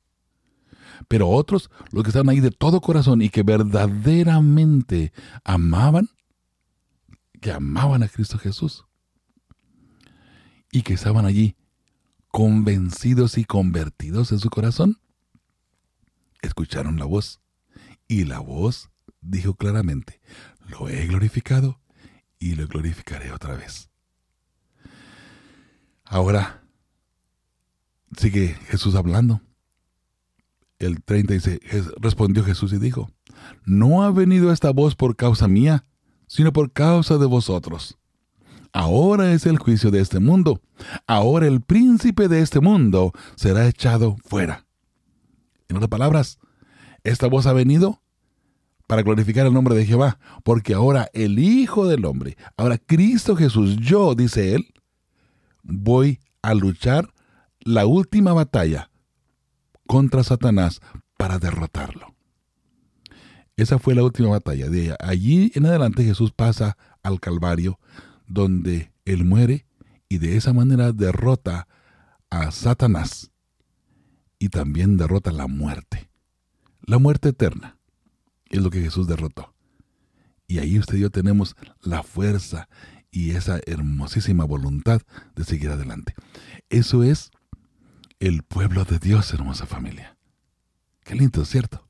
Pero 1.07 1.27
otros, 1.27 1.71
los 1.91 2.03
que 2.03 2.09
estaban 2.09 2.29
ahí 2.29 2.39
de 2.39 2.51
todo 2.51 2.79
corazón 2.79 3.21
y 3.21 3.29
que 3.29 3.41
verdaderamente 3.41 5.11
amaban, 5.43 6.09
que 7.41 7.51
amaban 7.51 8.03
a 8.03 8.07
Cristo 8.07 8.37
Jesús 8.37 8.85
y 10.71 10.83
que 10.83 10.93
estaban 10.93 11.25
allí 11.25 11.55
convencidos 12.27 13.37
y 13.39 13.43
convertidos 13.43 14.31
en 14.31 14.39
su 14.39 14.49
corazón, 14.49 14.99
escucharon 16.41 16.97
la 16.97 17.05
voz 17.05 17.41
y 18.07 18.25
la 18.25 18.39
voz 18.39 18.89
dijo 19.21 19.55
claramente, 19.55 20.19
lo 20.67 20.89
he 20.89 21.07
glorificado 21.07 21.79
y 22.39 22.55
lo 22.55 22.67
glorificaré 22.67 23.31
otra 23.31 23.55
vez. 23.55 23.89
Ahora 26.03 26.63
sigue 28.17 28.55
Jesús 28.67 28.95
hablando. 28.95 29.41
El 30.79 31.03
30 31.03 31.33
dice, 31.33 31.59
respondió 31.99 32.43
Jesús 32.43 32.73
y 32.73 32.79
dijo, 32.79 33.09
no 33.65 34.03
ha 34.03 34.11
venido 34.11 34.51
esta 34.51 34.71
voz 34.71 34.95
por 34.95 35.15
causa 35.15 35.47
mía, 35.47 35.85
sino 36.27 36.51
por 36.51 36.71
causa 36.71 37.17
de 37.17 37.27
vosotros. 37.27 37.97
Ahora 38.73 39.33
es 39.33 39.45
el 39.45 39.57
juicio 39.59 39.91
de 39.91 39.99
este 39.99 40.19
mundo. 40.19 40.61
Ahora 41.05 41.45
el 41.45 41.61
príncipe 41.61 42.27
de 42.27 42.41
este 42.41 42.61
mundo 42.61 43.11
será 43.35 43.67
echado 43.67 44.15
fuera. 44.25 44.65
En 45.71 45.77
otras 45.77 45.89
palabras, 45.89 46.37
esta 47.05 47.27
voz 47.27 47.45
ha 47.45 47.53
venido 47.53 48.01
para 48.87 49.03
glorificar 49.03 49.47
el 49.47 49.53
nombre 49.53 49.73
de 49.73 49.85
Jehová, 49.85 50.19
porque 50.43 50.73
ahora 50.73 51.07
el 51.13 51.39
Hijo 51.39 51.87
del 51.87 52.03
Hombre, 52.03 52.35
ahora 52.57 52.77
Cristo 52.77 53.37
Jesús, 53.37 53.77
yo, 53.77 54.13
dice 54.13 54.53
él, 54.53 54.73
voy 55.63 56.19
a 56.41 56.53
luchar 56.55 57.13
la 57.61 57.85
última 57.85 58.33
batalla 58.33 58.91
contra 59.87 60.25
Satanás 60.25 60.81
para 61.15 61.39
derrotarlo. 61.39 62.13
Esa 63.55 63.79
fue 63.79 63.95
la 63.95 64.03
última 64.03 64.27
batalla. 64.27 64.67
De 64.67 64.93
allí 64.99 65.53
en 65.55 65.67
adelante 65.67 66.03
Jesús 66.03 66.33
pasa 66.33 66.75
al 67.01 67.21
Calvario, 67.21 67.79
donde 68.27 68.91
Él 69.05 69.23
muere 69.23 69.65
y 70.09 70.17
de 70.17 70.35
esa 70.35 70.51
manera 70.51 70.91
derrota 70.91 71.69
a 72.29 72.51
Satanás 72.51 73.30
y 74.41 74.49
también 74.49 74.97
derrota 74.97 75.31
la 75.31 75.45
muerte. 75.45 76.09
La 76.81 76.97
muerte 76.97 77.29
eterna 77.29 77.77
es 78.49 78.59
lo 78.59 78.71
que 78.71 78.81
Jesús 78.81 79.05
derrotó. 79.07 79.53
Y 80.47 80.57
ahí 80.57 80.79
usted 80.79 80.97
y 80.97 81.01
yo 81.01 81.11
tenemos 81.11 81.55
la 81.83 82.01
fuerza 82.01 82.67
y 83.11 83.31
esa 83.31 83.59
hermosísima 83.67 84.43
voluntad 84.43 85.03
de 85.35 85.43
seguir 85.43 85.69
adelante. 85.69 86.15
Eso 86.71 87.03
es 87.03 87.29
el 88.19 88.41
pueblo 88.41 88.83
de 88.83 88.97
Dios, 88.97 89.31
hermosa 89.31 89.67
familia. 89.67 90.17
Qué 91.03 91.13
lindo, 91.13 91.45
¿cierto? 91.45 91.87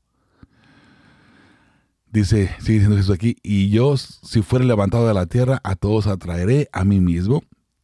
Dice, 2.12 2.54
sigue 2.60 2.80
diciendo 2.80 2.98
Jesús 2.98 3.16
aquí, 3.16 3.38
y 3.44 3.70
yo, 3.70 3.96
si 3.96 4.42
fuera 4.42 4.66
levantado 4.66 5.08
de 5.08 5.14
la 5.14 5.26
tierra, 5.26 5.62
a 5.64 5.78
todos 5.78 6.08
atraeré 6.08 6.68
a 6.74 6.84
mí 6.84 7.00
mismo. 7.00 7.44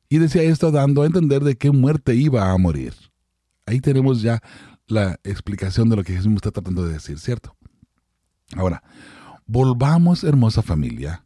Y 0.09 0.17
decía 0.17 0.43
esto 0.43 0.71
dando 0.71 1.03
a 1.03 1.05
entender 1.05 1.45
de 1.45 1.55
qué 1.55 1.71
muerte 1.71 2.15
iba 2.15 2.51
a 2.51 2.57
morir. 2.57 2.93
Ahí 3.67 3.81
tenemos 3.81 4.21
ya 4.21 4.41
la 4.87 5.19
explicación 5.23 5.89
de 5.89 5.97
lo 5.97 6.03
que 6.03 6.13
Jesús 6.13 6.33
está 6.33 6.51
tratando 6.51 6.85
de 6.85 6.93
decir, 6.93 7.19
¿cierto? 7.19 7.55
Ahora, 8.55 8.81
volvamos, 9.45 10.23
hermosa 10.23 10.61
familia, 10.61 11.25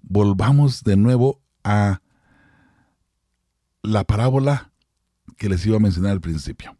volvamos 0.00 0.84
de 0.84 0.96
nuevo 0.96 1.42
a 1.64 2.00
la 3.82 4.04
parábola 4.04 4.72
que 5.36 5.48
les 5.48 5.66
iba 5.66 5.76
a 5.76 5.80
mencionar 5.80 6.12
al 6.12 6.20
principio. 6.20 6.76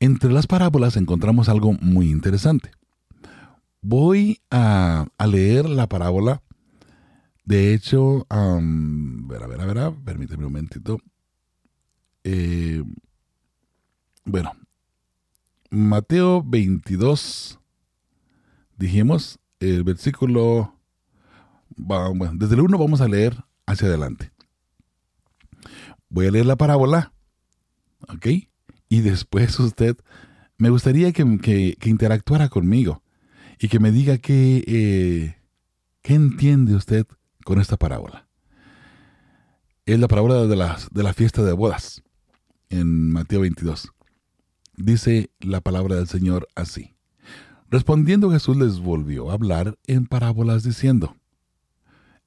Entre 0.00 0.32
las 0.32 0.46
parábolas 0.46 0.96
encontramos 0.96 1.50
algo 1.50 1.74
muy 1.74 2.10
interesante. 2.10 2.70
Voy 3.82 4.40
a, 4.50 5.06
leer 5.30 5.68
la 5.68 5.86
parábola. 5.86 6.42
De 7.44 7.74
hecho, 7.74 8.26
a 8.30 8.58
ver, 8.62 9.42
a 9.42 9.46
ver, 9.46 9.60
a 9.60 9.66
ver, 9.66 9.94
permíteme 10.02 10.46
un 10.46 10.52
momentito. 10.52 10.98
Eh, 12.24 12.82
bueno, 14.28 14.52
Mateo 15.70 16.42
22, 16.44 17.58
dijimos, 18.76 19.38
el 19.58 19.84
versículo, 19.84 20.74
bueno, 21.76 22.32
desde 22.34 22.54
el 22.54 22.60
1 22.60 22.76
vamos 22.76 23.00
a 23.00 23.08
leer 23.08 23.44
hacia 23.66 23.88
adelante. 23.88 24.30
Voy 26.10 26.26
a 26.26 26.30
leer 26.30 26.44
la 26.44 26.56
parábola, 26.56 27.12
¿ok? 28.08 28.26
Y 28.90 29.00
después 29.00 29.58
usted, 29.60 29.96
me 30.58 30.68
gustaría 30.68 31.10
que, 31.12 31.76
interactuara 31.84 32.50
conmigo 32.50 33.02
y 33.58 33.68
que 33.68 33.80
me 33.80 33.92
diga 33.92 34.18
qué, 34.18 34.62
eh, 34.66 35.36
qué 36.02 36.14
entiende 36.14 36.74
usted 36.74 37.06
con 37.44 37.60
esta 37.60 37.78
parábola. 37.78 38.28
Es 39.86 39.98
la 39.98 40.08
parábola 40.08 40.46
de 40.46 40.56
la, 40.56 40.78
de 40.90 41.02
la 41.02 41.14
fiesta 41.14 41.42
de 41.42 41.52
bodas 41.52 42.02
en 42.68 43.10
Mateo 43.10 43.40
22. 43.40 43.90
Dice 44.78 45.32
la 45.40 45.60
palabra 45.60 45.96
del 45.96 46.06
Señor 46.06 46.46
así. 46.54 46.94
Respondiendo 47.68 48.30
Jesús 48.30 48.56
les 48.56 48.78
volvió 48.78 49.28
a 49.28 49.34
hablar 49.34 49.76
en 49.88 50.06
parábolas 50.06 50.62
diciendo, 50.62 51.16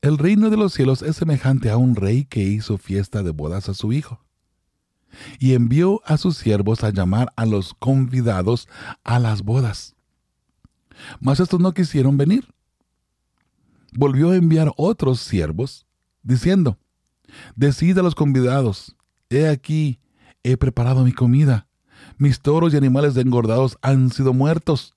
El 0.02 0.18
reino 0.18 0.50
de 0.50 0.58
los 0.58 0.74
cielos 0.74 1.02
es 1.02 1.16
semejante 1.16 1.70
a 1.70 1.78
un 1.78 1.96
rey 1.96 2.26
que 2.26 2.42
hizo 2.42 2.78
fiesta 2.78 3.24
de 3.24 3.32
bodas 3.32 3.70
a 3.70 3.74
su 3.74 3.94
hijo 3.94 4.26
y 5.40 5.54
envió 5.54 6.02
a 6.06 6.18
sus 6.18 6.36
siervos 6.36 6.84
a 6.84 6.90
llamar 6.90 7.32
a 7.38 7.46
los 7.46 7.74
convidados 7.74 8.68
a 9.06 9.18
las 9.18 9.44
bodas. 9.44 9.96
Mas 11.22 11.40
estos 11.40 11.62
no 11.62 11.74
quisieron 11.74 12.18
venir. 12.18 12.54
Volvió 13.94 14.32
a 14.32 14.36
enviar 14.36 14.74
otros 14.76 15.22
siervos, 15.22 15.86
diciendo, 16.22 16.78
Decid 17.56 17.98
a 17.98 18.04
los 18.04 18.14
convidados, 18.14 18.98
he 19.30 19.48
aquí, 19.48 20.02
he 20.44 20.58
preparado 20.58 21.06
mi 21.06 21.14
comida, 21.14 21.70
mis 22.22 22.40
toros 22.40 22.72
y 22.72 22.78
animales 22.78 23.18
engordados 23.18 23.80
han 23.82 24.12
sido 24.12 24.32
muertos, 24.32 24.96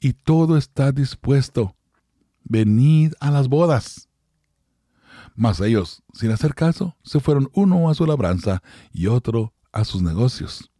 y 0.00 0.14
todo 0.14 0.56
está 0.56 0.90
dispuesto. 0.90 1.76
Venid 2.42 3.12
a 3.20 3.30
las 3.30 3.46
bodas. 3.46 4.08
Mas 5.36 5.60
ellos, 5.60 6.02
sin 6.12 6.32
hacer 6.32 6.56
caso, 6.56 6.96
se 7.04 7.20
fueron 7.20 7.48
uno 7.52 7.88
a 7.88 7.94
su 7.94 8.04
labranza 8.04 8.64
y 8.90 9.06
otro 9.06 9.54
a 9.70 9.84
sus 9.84 10.02
negocios. 10.02 10.72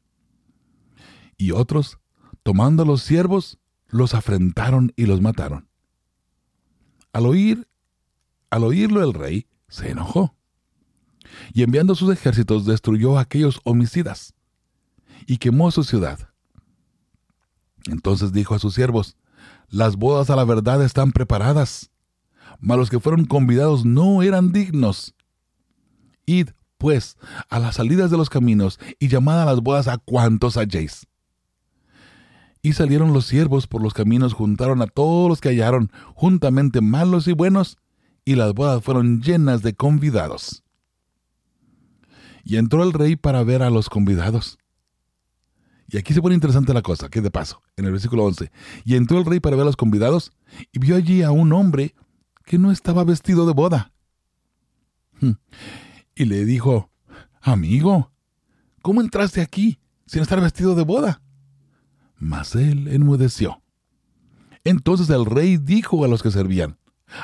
Y 1.36 1.52
otros, 1.52 2.00
tomando 2.42 2.82
a 2.82 2.86
los 2.86 3.02
siervos, 3.02 3.60
los 3.86 4.12
afrentaron 4.14 4.92
y 4.96 5.06
los 5.06 5.20
mataron. 5.20 5.68
Al 7.12 7.26
oír, 7.26 7.68
al 8.50 8.64
oírlo 8.64 9.04
el 9.04 9.14
rey, 9.14 9.46
se 9.68 9.92
enojó. 9.92 10.34
Y 11.54 11.62
enviando 11.62 11.94
sus 11.94 12.12
ejércitos 12.12 12.66
destruyó 12.66 13.18
a 13.18 13.20
aquellos 13.20 13.60
homicidas 13.62 14.35
y 15.26 15.38
quemó 15.38 15.70
su 15.70 15.84
ciudad. 15.84 16.30
Entonces 17.86 18.32
dijo 18.32 18.54
a 18.54 18.58
sus 18.58 18.74
siervos, 18.74 19.16
las 19.68 19.96
bodas 19.96 20.30
a 20.30 20.36
la 20.36 20.44
verdad 20.44 20.82
están 20.82 21.12
preparadas, 21.12 21.90
mas 22.60 22.78
los 22.78 22.90
que 22.90 23.00
fueron 23.00 23.26
convidados 23.26 23.84
no 23.84 24.22
eran 24.22 24.52
dignos. 24.52 25.14
Id, 26.24 26.50
pues, 26.78 27.16
a 27.48 27.58
las 27.58 27.76
salidas 27.76 28.10
de 28.10 28.16
los 28.16 28.30
caminos 28.30 28.78
y 28.98 29.08
llamad 29.08 29.42
a 29.42 29.44
las 29.44 29.60
bodas 29.60 29.88
a 29.88 29.98
cuantos 29.98 30.56
halléis. 30.56 31.06
Y 32.62 32.72
salieron 32.72 33.12
los 33.12 33.26
siervos 33.26 33.66
por 33.66 33.80
los 33.80 33.94
caminos, 33.94 34.34
juntaron 34.34 34.82
a 34.82 34.86
todos 34.86 35.28
los 35.28 35.40
que 35.40 35.50
hallaron, 35.50 35.92
juntamente 36.14 36.80
malos 36.80 37.28
y 37.28 37.32
buenos, 37.32 37.78
y 38.24 38.34
las 38.34 38.54
bodas 38.54 38.82
fueron 38.82 39.22
llenas 39.22 39.62
de 39.62 39.74
convidados. 39.74 40.64
Y 42.42 42.56
entró 42.56 42.82
el 42.82 42.92
rey 42.92 43.14
para 43.14 43.44
ver 43.44 43.62
a 43.62 43.70
los 43.70 43.88
convidados. 43.88 44.58
Y 45.88 45.98
aquí 45.98 46.14
se 46.14 46.22
pone 46.22 46.34
interesante 46.34 46.74
la 46.74 46.82
cosa, 46.82 47.08
que 47.08 47.20
de 47.20 47.30
paso, 47.30 47.62
en 47.76 47.84
el 47.84 47.92
versículo 47.92 48.24
11. 48.24 48.50
Y 48.84 48.96
entró 48.96 49.18
el 49.18 49.24
rey 49.24 49.40
para 49.40 49.56
ver 49.56 49.62
a 49.62 49.66
los 49.66 49.76
convidados, 49.76 50.32
y 50.72 50.78
vio 50.78 50.96
allí 50.96 51.22
a 51.22 51.30
un 51.30 51.52
hombre 51.52 51.94
que 52.44 52.58
no 52.58 52.72
estaba 52.72 53.04
vestido 53.04 53.46
de 53.46 53.52
boda. 53.52 53.92
Hmm 55.20 55.32
y 56.16 56.24
le 56.24 56.44
dijo, 56.44 56.90
Amigo, 57.40 58.10
¿cómo 58.82 59.00
entraste 59.00 59.42
aquí 59.42 59.78
sin 60.06 60.22
estar 60.22 60.40
vestido 60.40 60.74
de 60.74 60.82
boda? 60.82 61.22
Mas 62.16 62.56
él 62.56 62.88
enmudeció. 62.88 63.62
Entonces 64.64 65.10
el 65.10 65.26
rey 65.26 65.58
dijo 65.58 66.04
a 66.04 66.08
los 66.08 66.22
que 66.22 66.32
servían, 66.32 66.78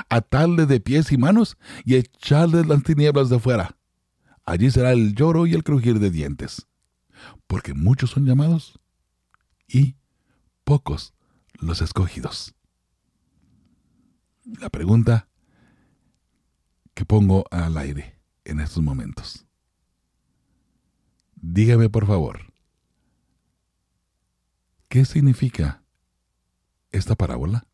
Atadle 0.09 0.66
de 0.66 0.79
pies 0.79 1.11
y 1.11 1.16
manos 1.16 1.57
y 1.85 1.96
echadle 1.96 2.64
las 2.64 2.85
tinieblas 2.85 3.31
de 3.31 3.40
fuera. 3.40 3.77
Allí 4.44 4.70
será 4.70 4.92
el 4.92 5.14
lloro 5.14 5.46
y 5.46 5.55
el 5.55 5.64
crujir 5.64 5.98
de 5.98 6.11
dientes, 6.11 6.68
porque 7.46 7.74
muchos 7.74 8.11
son 8.11 8.24
llamados 8.24 8.78
y 9.66 9.96
pocos 10.64 11.14
los 11.54 11.80
escogidos. 11.82 12.54
La 14.44 14.70
pregunta 14.70 15.28
que 16.94 17.04
pongo 17.04 17.44
al 17.50 17.76
aire 17.76 18.18
en 18.44 18.61
estos 18.61 18.82
momentos. 18.82 19.46
Dígame 21.37 21.88
por 21.88 22.06
favor, 22.06 22.52
¿qué 24.88 25.04
significa 25.04 25.82
esta 26.90 27.16
parábola? 27.16 27.66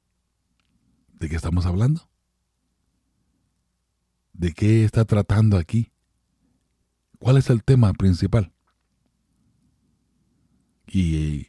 ¿De 1.13 1.29
qué 1.29 1.37
estamos 1.37 1.67
hablando? 1.67 2.09
¿De 4.33 4.53
qué 4.53 4.85
está 4.85 5.05
tratando 5.05 5.59
aquí? 5.59 5.93
¿Cuál 7.19 7.39
es 7.39 7.51
el 7.51 7.65
tema 7.65 7.93
principal? 7.93 8.53
Y 10.91 11.49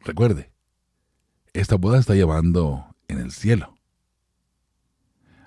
recuerde, 0.00 0.52
esta 1.52 1.76
boda 1.76 1.98
está 1.98 2.14
llevando 2.14 2.94
en 3.08 3.18
el 3.18 3.32
cielo. 3.32 3.74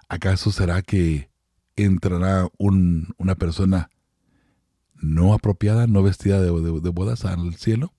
¿Acaso 0.10 0.52
será 0.52 0.82
que 0.82 1.30
entrará 1.76 2.50
una 2.58 3.36
persona 3.36 3.89
no 4.96 5.34
apropiada, 5.34 5.88
no 5.88 6.04
vestida 6.04 6.41
de, 6.41 6.52
bodas 6.52 7.26
al 7.26 7.56
cielo, 7.56 7.94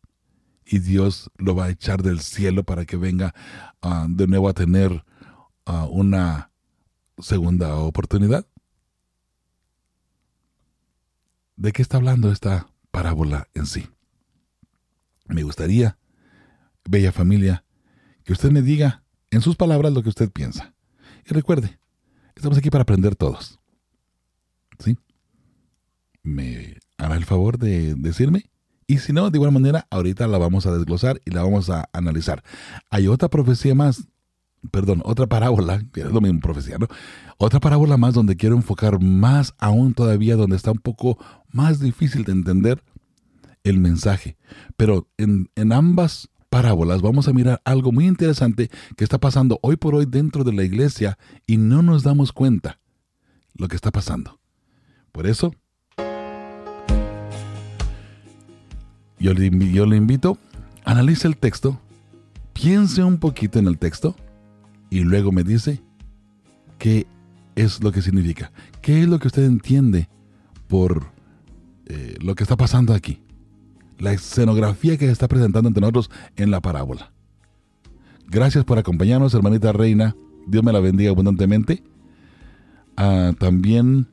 y 0.64 0.78
Dios 0.78 1.30
lo 1.36 1.54
va 1.54 1.66
a 1.66 1.70
echar 1.70 2.02
del 2.02 2.20
cielo 2.20 2.62
para 2.64 2.84
que 2.84 2.96
venga 2.96 3.34
ah, 3.80 4.06
de 4.08 4.26
nuevo 4.28 4.48
a 4.48 4.52
tener 4.52 5.04
ah, 5.66 5.86
una 5.90 6.52
segunda 7.18 7.76
oportunidad. 7.76 8.46
¿De 11.56 11.72
qué 11.72 11.82
está 11.82 11.96
hablando 11.96 12.30
esta 12.30 12.68
parábola 12.90 13.48
en 13.54 13.66
sí? 13.66 13.88
Me 15.26 15.42
gustaría, 15.42 15.98
bella 16.84 17.12
familia, 17.12 17.64
que 18.24 18.32
usted 18.32 18.50
me 18.50 18.62
diga 18.62 19.02
en 19.30 19.40
sus 19.40 19.56
palabras 19.56 19.92
lo 19.92 20.02
que 20.02 20.08
usted 20.08 20.30
piensa. 20.30 20.74
Y 21.24 21.32
recuerde, 21.32 21.78
estamos 22.34 22.58
aquí 22.58 22.70
para 22.70 22.82
aprender 22.82 23.16
todos. 23.16 23.60
¿sí? 24.78 24.98
¿Me 26.22 26.78
hará 26.98 27.16
el 27.16 27.24
favor 27.24 27.58
de 27.58 27.94
decirme? 27.94 28.50
Y 28.86 28.98
si 28.98 29.12
no, 29.12 29.30
de 29.30 29.38
igual 29.38 29.52
manera, 29.52 29.86
ahorita 29.90 30.26
la 30.26 30.38
vamos 30.38 30.66
a 30.66 30.76
desglosar 30.76 31.20
y 31.24 31.30
la 31.30 31.42
vamos 31.42 31.70
a 31.70 31.88
analizar. 31.92 32.42
Hay 32.90 33.06
otra 33.08 33.28
profecía 33.28 33.74
más, 33.74 34.06
perdón, 34.70 35.02
otra 35.04 35.26
parábola, 35.26 35.82
que 35.92 36.02
es 36.02 36.10
lo 36.10 36.20
mismo 36.20 36.40
profecía, 36.40 36.78
¿no? 36.78 36.88
Otra 37.38 37.60
parábola 37.60 37.96
más 37.96 38.14
donde 38.14 38.36
quiero 38.36 38.56
enfocar 38.56 39.00
más 39.00 39.54
aún 39.58 39.94
todavía, 39.94 40.36
donde 40.36 40.56
está 40.56 40.72
un 40.72 40.78
poco 40.78 41.18
más 41.50 41.80
difícil 41.80 42.24
de 42.24 42.32
entender 42.32 42.82
el 43.64 43.78
mensaje. 43.78 44.36
Pero 44.76 45.08
en, 45.16 45.50
en 45.54 45.72
ambas 45.72 46.28
parábolas 46.52 47.00
vamos 47.00 47.28
a 47.28 47.32
mirar 47.32 47.62
algo 47.64 47.92
muy 47.92 48.06
interesante 48.06 48.70
que 48.94 49.04
está 49.04 49.18
pasando 49.18 49.58
hoy 49.62 49.76
por 49.76 49.94
hoy 49.94 50.04
dentro 50.04 50.44
de 50.44 50.52
la 50.52 50.64
iglesia 50.64 51.18
y 51.46 51.56
no 51.56 51.80
nos 51.80 52.02
damos 52.02 52.32
cuenta 52.32 52.78
lo 53.54 53.68
que 53.68 53.76
está 53.76 53.90
pasando. 53.90 54.38
Por 55.12 55.26
eso, 55.26 55.54
yo 59.18 59.32
le, 59.32 59.50
yo 59.72 59.86
le 59.86 59.96
invito, 59.96 60.36
analice 60.84 61.26
el 61.26 61.38
texto, 61.38 61.80
piense 62.52 63.02
un 63.02 63.18
poquito 63.18 63.58
en 63.58 63.66
el 63.66 63.78
texto 63.78 64.14
y 64.90 65.00
luego 65.00 65.32
me 65.32 65.44
dice 65.44 65.82
qué 66.78 67.06
es 67.54 67.82
lo 67.82 67.92
que 67.92 68.02
significa, 68.02 68.52
qué 68.82 69.02
es 69.02 69.08
lo 69.08 69.18
que 69.18 69.28
usted 69.28 69.44
entiende 69.44 70.08
por 70.68 71.06
eh, 71.86 72.16
lo 72.20 72.34
que 72.34 72.42
está 72.42 72.56
pasando 72.56 72.92
aquí. 72.92 73.22
La 74.02 74.12
escenografía 74.12 74.98
que 74.98 75.06
se 75.06 75.12
está 75.12 75.28
presentando 75.28 75.68
entre 75.68 75.80
nosotros 75.80 76.10
en 76.34 76.50
la 76.50 76.60
parábola. 76.60 77.12
Gracias 78.26 78.64
por 78.64 78.76
acompañarnos, 78.76 79.32
hermanita 79.32 79.72
Reina. 79.72 80.16
Dios 80.48 80.64
me 80.64 80.72
la 80.72 80.80
bendiga 80.80 81.10
abundantemente. 81.10 81.84
Ah, 82.96 83.32
también 83.38 84.08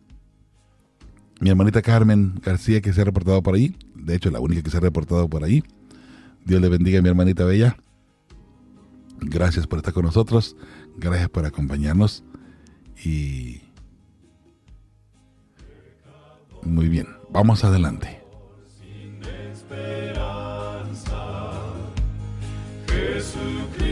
mi 1.42 1.50
hermanita 1.50 1.82
Carmen 1.82 2.40
García 2.44 2.82
que 2.82 2.94
se 2.94 3.02
ha 3.02 3.06
reportado 3.06 3.42
por 3.42 3.56
ahí. 3.56 3.76
De 3.96 4.14
hecho, 4.14 4.30
la 4.30 4.40
única 4.40 4.62
que 4.62 4.70
se 4.70 4.78
ha 4.78 4.80
reportado 4.80 5.28
por 5.28 5.44
ahí. 5.44 5.64
Dios 6.46 6.62
le 6.62 6.70
bendiga 6.70 7.00
a 7.00 7.02
mi 7.02 7.10
hermanita 7.10 7.44
Bella. 7.44 7.76
Gracias 9.22 9.66
por 9.66 9.80
estar 9.80 9.96
con 9.96 10.06
nosotros. 10.06 10.56
Gracias 10.98 11.30
por 11.30 11.46
acompañarnos. 11.48 12.24
Y... 13.04 13.62
Muy 16.62 16.90
bien, 16.90 17.08
vamos 17.32 17.64
adelante 17.64 18.19
esperanza. 19.70 21.62
Jesucristo. 22.88 23.89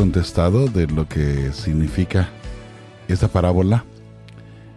Contestado 0.00 0.66
de 0.66 0.86
lo 0.86 1.08
que 1.08 1.52
significa 1.52 2.28
esta 3.08 3.28
parábola, 3.28 3.84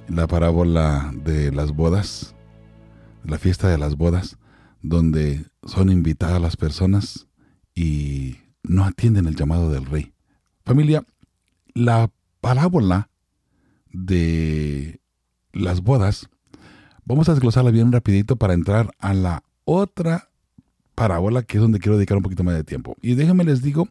la 0.07 0.27
parábola 0.27 1.11
de 1.13 1.51
las 1.51 1.71
bodas, 1.71 2.35
la 3.23 3.37
fiesta 3.37 3.69
de 3.69 3.77
las 3.77 3.95
bodas, 3.95 4.37
donde 4.81 5.45
son 5.65 5.89
invitadas 5.89 6.41
las 6.41 6.57
personas 6.57 7.27
y 7.73 8.37
no 8.63 8.85
atienden 8.85 9.27
el 9.27 9.35
llamado 9.35 9.69
del 9.69 9.85
rey. 9.85 10.13
Familia, 10.65 11.05
la 11.73 12.09
parábola 12.41 13.09
de 13.91 14.99
las 15.51 15.81
bodas, 15.81 16.29
vamos 17.05 17.29
a 17.29 17.33
desglosarla 17.33 17.71
bien 17.71 17.91
rapidito 17.91 18.35
para 18.35 18.53
entrar 18.53 18.91
a 18.99 19.13
la 19.13 19.43
otra 19.63 20.29
parábola 20.95 21.43
que 21.43 21.57
es 21.57 21.61
donde 21.61 21.79
quiero 21.79 21.97
dedicar 21.97 22.17
un 22.17 22.23
poquito 22.23 22.43
más 22.43 22.55
de 22.55 22.63
tiempo. 22.63 22.95
Y 23.01 23.15
déjenme 23.15 23.43
les 23.43 23.61
digo 23.61 23.89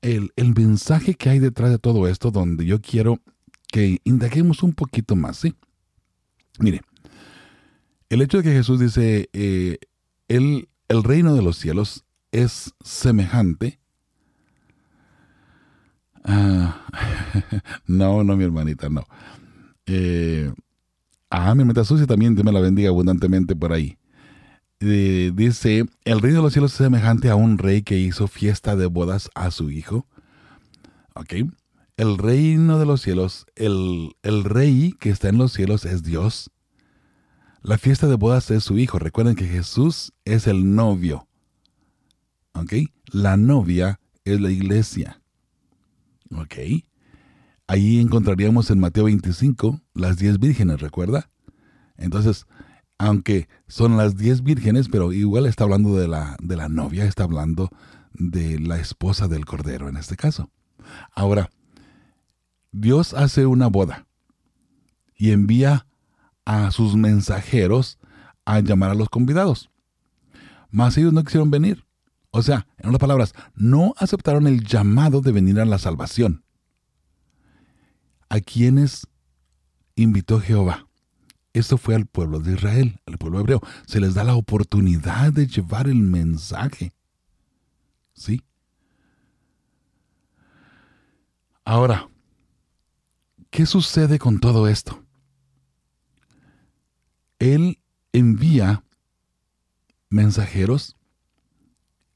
el, 0.00 0.32
mensaje 0.56 1.14
que 1.14 1.30
hay 1.30 1.38
detrás 1.38 1.70
de 1.70 1.78
todo 1.78 2.08
esto, 2.08 2.30
donde 2.30 2.64
yo 2.64 2.80
quiero 2.80 3.20
que 3.68 4.00
indaguemos 4.04 4.62
un 4.62 4.72
poquito 4.72 5.16
más, 5.16 5.38
¿sí? 5.38 5.54
Mire, 6.58 6.82
el 8.08 8.22
hecho 8.22 8.38
de 8.38 8.44
que 8.44 8.52
Jesús 8.52 8.80
dice, 8.80 9.28
eh, 9.32 9.78
el, 10.28 10.68
reino 10.88 11.34
de 11.34 11.42
los 11.42 11.56
cielos 11.58 12.04
es 12.32 12.72
semejante. 12.82 13.80
No, 17.86 18.22
no, 18.22 18.36
mi 18.36 18.44
hermanita, 18.44 18.88
no. 18.88 19.04
Eh, 19.86 20.50
ah, 21.30 21.54
mi 21.54 21.62
hermanita 21.62 21.84
Sucia 21.84 22.06
también, 22.06 22.34
Dios 22.34 22.44
me 22.44 22.52
la 22.52 22.60
bendiga 22.60 22.88
abundantemente 22.88 23.56
por 23.56 23.72
ahí. 23.72 23.98
Dice, 24.80 25.86
el 26.04 26.20
reino 26.20 26.38
de 26.38 26.42
los 26.42 26.52
cielos 26.52 26.72
es 26.72 26.78
semejante 26.78 27.30
a 27.30 27.36
un 27.36 27.58
rey 27.58 27.82
que 27.82 27.98
hizo 27.98 28.28
fiesta 28.28 28.76
de 28.76 28.86
bodas 28.86 29.30
a 29.34 29.50
su 29.50 29.70
hijo. 29.70 30.06
¿Ok? 31.14 31.34
El 31.96 32.18
reino 32.18 32.78
de 32.78 32.86
los 32.86 33.00
cielos, 33.00 33.46
el, 33.54 34.16
el 34.22 34.44
rey 34.44 34.94
que 34.98 35.10
está 35.10 35.28
en 35.28 35.38
los 35.38 35.52
cielos 35.52 35.84
es 35.84 36.02
Dios. 36.02 36.50
La 37.62 37.78
fiesta 37.78 38.08
de 38.08 38.16
bodas 38.16 38.50
es 38.50 38.64
su 38.64 38.78
hijo. 38.78 38.98
Recuerden 38.98 39.36
que 39.36 39.46
Jesús 39.46 40.12
es 40.24 40.46
el 40.46 40.74
novio. 40.74 41.28
¿Ok? 42.52 42.74
La 43.06 43.36
novia 43.36 44.00
es 44.24 44.40
la 44.40 44.50
iglesia. 44.50 45.22
Ok. 46.30 46.56
Ahí 47.66 48.00
encontraríamos 48.00 48.70
en 48.70 48.80
Mateo 48.80 49.04
25 49.04 49.80
las 49.94 50.18
diez 50.18 50.38
vírgenes, 50.38 50.80
¿recuerda? 50.80 51.30
Entonces, 51.96 52.46
aunque 52.98 53.48
son 53.66 53.96
las 53.96 54.16
diez 54.16 54.42
vírgenes, 54.42 54.88
pero 54.88 55.12
igual 55.12 55.46
está 55.46 55.64
hablando 55.64 55.96
de 55.96 56.08
la, 56.08 56.36
de 56.40 56.56
la 56.56 56.68
novia, 56.68 57.04
está 57.04 57.24
hablando 57.24 57.70
de 58.12 58.58
la 58.58 58.78
esposa 58.78 59.28
del 59.28 59.44
Cordero 59.44 59.88
en 59.88 59.96
este 59.96 60.16
caso. 60.16 60.50
Ahora, 61.14 61.50
Dios 62.72 63.14
hace 63.14 63.46
una 63.46 63.68
boda 63.68 64.06
y 65.16 65.30
envía 65.30 65.86
a 66.44 66.70
sus 66.70 66.96
mensajeros 66.96 67.98
a 68.44 68.60
llamar 68.60 68.90
a 68.90 68.94
los 68.94 69.08
convidados. 69.08 69.70
Mas 70.70 70.96
ellos 70.98 71.12
no 71.12 71.24
quisieron 71.24 71.50
venir. 71.50 71.84
O 72.30 72.42
sea, 72.42 72.66
en 72.78 72.88
otras 72.88 72.98
palabras, 72.98 73.32
no 73.54 73.94
aceptaron 73.96 74.46
el 74.46 74.64
llamado 74.64 75.20
de 75.20 75.32
venir 75.32 75.60
a 75.60 75.64
la 75.64 75.78
salvación. 75.78 76.44
¿A 78.28 78.40
quienes 78.40 79.06
invitó 79.94 80.40
Jehová? 80.40 80.83
Esto 81.54 81.78
fue 81.78 81.94
al 81.94 82.06
pueblo 82.06 82.40
de 82.40 82.54
Israel, 82.54 83.00
al 83.06 83.16
pueblo 83.16 83.38
hebreo. 83.38 83.60
Se 83.86 84.00
les 84.00 84.14
da 84.14 84.24
la 84.24 84.34
oportunidad 84.34 85.32
de 85.32 85.46
llevar 85.46 85.86
el 85.86 86.00
mensaje. 86.00 86.92
¿Sí? 88.12 88.42
Ahora, 91.64 92.10
¿qué 93.50 93.66
sucede 93.66 94.18
con 94.18 94.40
todo 94.40 94.66
esto? 94.66 95.04
Él 97.38 97.78
envía 98.12 98.84
mensajeros. 100.10 100.96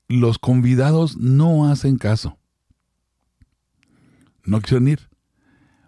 Los 0.09 0.39
convidados 0.41 1.17
no 1.17 1.71
hacen 1.71 1.97
caso. 1.97 2.39
No 4.43 4.61
quieren 4.61 4.89
ir. 4.89 5.09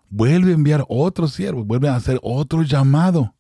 Vuelve 0.09 0.53
a 0.53 0.55
enviar 0.55 0.85
otro 0.89 1.27
siervo, 1.27 1.65
vuelve 1.65 1.89
a 1.89 1.97
hacer 1.97 2.21
otro 2.23 2.63
llamado. 2.63 3.35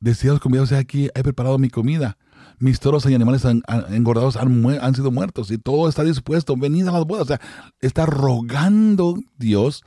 Decía 0.00 0.32
los 0.32 0.40
convidados, 0.40 0.72
aquí 0.72 1.10
he 1.14 1.22
preparado 1.22 1.58
mi 1.58 1.70
comida 1.70 2.16
mis 2.58 2.80
toros 2.80 3.06
y 3.06 3.14
animales 3.14 3.44
engordados 3.44 4.36
han, 4.36 4.94
sido 4.94 5.10
muertos 5.10 5.50
y 5.50 5.58
todo 5.58 5.88
está 5.88 6.02
dispuesto, 6.02 6.56
venid 6.56 6.88
a 6.88 6.92
las 6.92 7.04
bodas. 7.04 7.22
O 7.22 7.26
sea, 7.26 7.40
está 7.80 8.06
rogando 8.06 9.18
Dios 9.36 9.84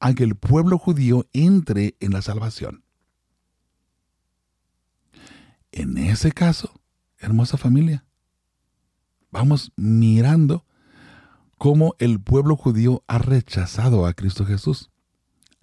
a 0.00 0.14
que 0.14 0.24
el 0.24 0.34
pueblo 0.34 0.78
judío 0.78 1.26
entre 1.32 1.94
en 2.00 2.12
la 2.12 2.22
salvación. 2.22 2.84
En 5.72 5.98
ese 5.98 6.32
caso, 6.32 6.80
hermosa 7.18 7.58
familia, 7.58 8.04
vamos 9.30 9.72
mirando 9.76 10.64
cómo 11.58 11.94
el 11.98 12.20
pueblo 12.20 12.56
judío 12.56 13.02
ha 13.08 13.18
rechazado 13.18 14.06
a 14.06 14.14
Cristo 14.14 14.46
Jesús 14.46 14.90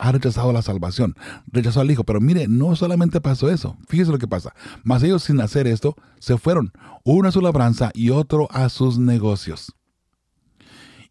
ha 0.03 0.11
rechazado 0.11 0.51
la 0.51 0.61
salvación, 0.61 1.15
rechazó 1.47 1.79
al 1.79 1.89
Hijo. 1.89 2.03
Pero 2.03 2.19
mire, 2.19 2.49
no 2.49 2.75
solamente 2.75 3.21
pasó 3.21 3.49
eso, 3.49 3.77
fíjese 3.87 4.11
lo 4.11 4.17
que 4.17 4.27
pasa. 4.27 4.53
Mas 4.83 5.01
ellos 5.01 5.23
sin 5.23 5.39
hacer 5.39 5.65
esto 5.65 5.95
se 6.19 6.37
fueron, 6.37 6.73
uno 7.05 7.29
a 7.29 7.31
su 7.31 7.39
labranza 7.39 7.89
y 7.93 8.09
otro 8.09 8.49
a 8.51 8.67
sus 8.67 8.97
negocios. 8.97 9.73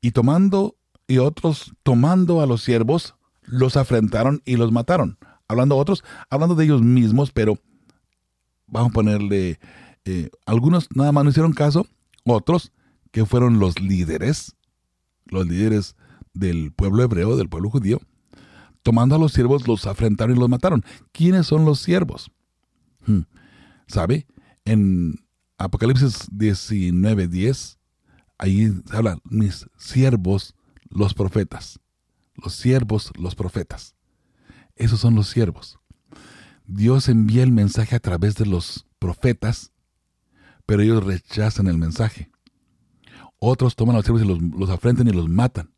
Y 0.03 0.11
tomando, 0.11 0.77
y 1.07 1.19
otros 1.19 1.73
tomando 1.83 2.43
a 2.43 2.47
los 2.47 2.63
siervos, 2.63 3.15
los 3.41 3.79
afrentaron 3.79 4.43
y 4.45 4.57
los 4.57 4.73
mataron. 4.73 5.17
Hablando 5.49 5.79
otros, 5.79 6.05
hablando 6.29 6.55
de 6.55 6.65
ellos 6.65 6.83
mismos, 6.83 7.33
pero 7.33 7.59
vamos 8.67 8.91
a 8.91 8.93
ponerle, 8.93 9.59
eh, 10.05 10.29
algunos 10.45 10.89
nada 10.95 11.13
más 11.13 11.25
no 11.25 11.31
hicieron 11.31 11.55
caso, 11.55 11.87
otros 12.27 12.73
que 13.11 13.25
fueron 13.25 13.59
los 13.59 13.81
líderes, 13.81 14.55
los 15.25 15.47
líderes 15.47 15.97
del 16.35 16.73
pueblo 16.73 17.03
hebreo, 17.03 17.37
del 17.37 17.49
pueblo 17.49 17.71
judío, 17.71 17.99
tomando 18.83 19.15
a 19.15 19.19
los 19.19 19.33
siervos, 19.33 19.67
los 19.67 19.87
afrentaron 19.87 20.37
y 20.37 20.39
los 20.39 20.49
mataron. 20.49 20.85
¿Quiénes 21.13 21.47
son 21.47 21.65
los 21.65 21.81
siervos? 21.81 22.31
Hmm. 23.07 23.23
¿Sabe? 23.87 24.27
En 24.65 25.25
Apocalipsis 25.59 26.29
19:10, 26.31 27.79
ahí 28.39 28.73
se 28.89 28.97
habla, 28.97 29.19
mis 29.25 29.67
siervos, 29.77 30.55
los 30.89 31.15
profetas. 31.15 31.79
Los 32.35 32.55
siervos, 32.55 33.13
los 33.17 33.35
profetas. 33.35 33.95
Esos 34.77 35.01
son 35.01 35.15
los 35.15 35.29
siervos. 35.29 35.79
Dios 36.67 37.09
envía 37.09 37.43
el 37.43 37.53
mensaje 37.53 37.95
a 37.95 38.01
través 38.01 38.37
de 38.37 38.47
los 38.47 38.87
profetas, 38.99 39.73
pero 40.65 40.83
ellos 40.83 41.05
rechazan 41.05 41.67
el 41.67 41.77
mensaje. 41.77 42.31
Otros 43.39 43.77
toman 43.77 43.97
a 43.97 43.99
los 43.99 44.07
siervos 44.07 44.23
y 44.23 44.27
los, 44.27 44.41
los 44.41 44.71
afrentan 44.71 45.09
y 45.09 45.13
los 45.13 45.29
matan. 45.29 45.75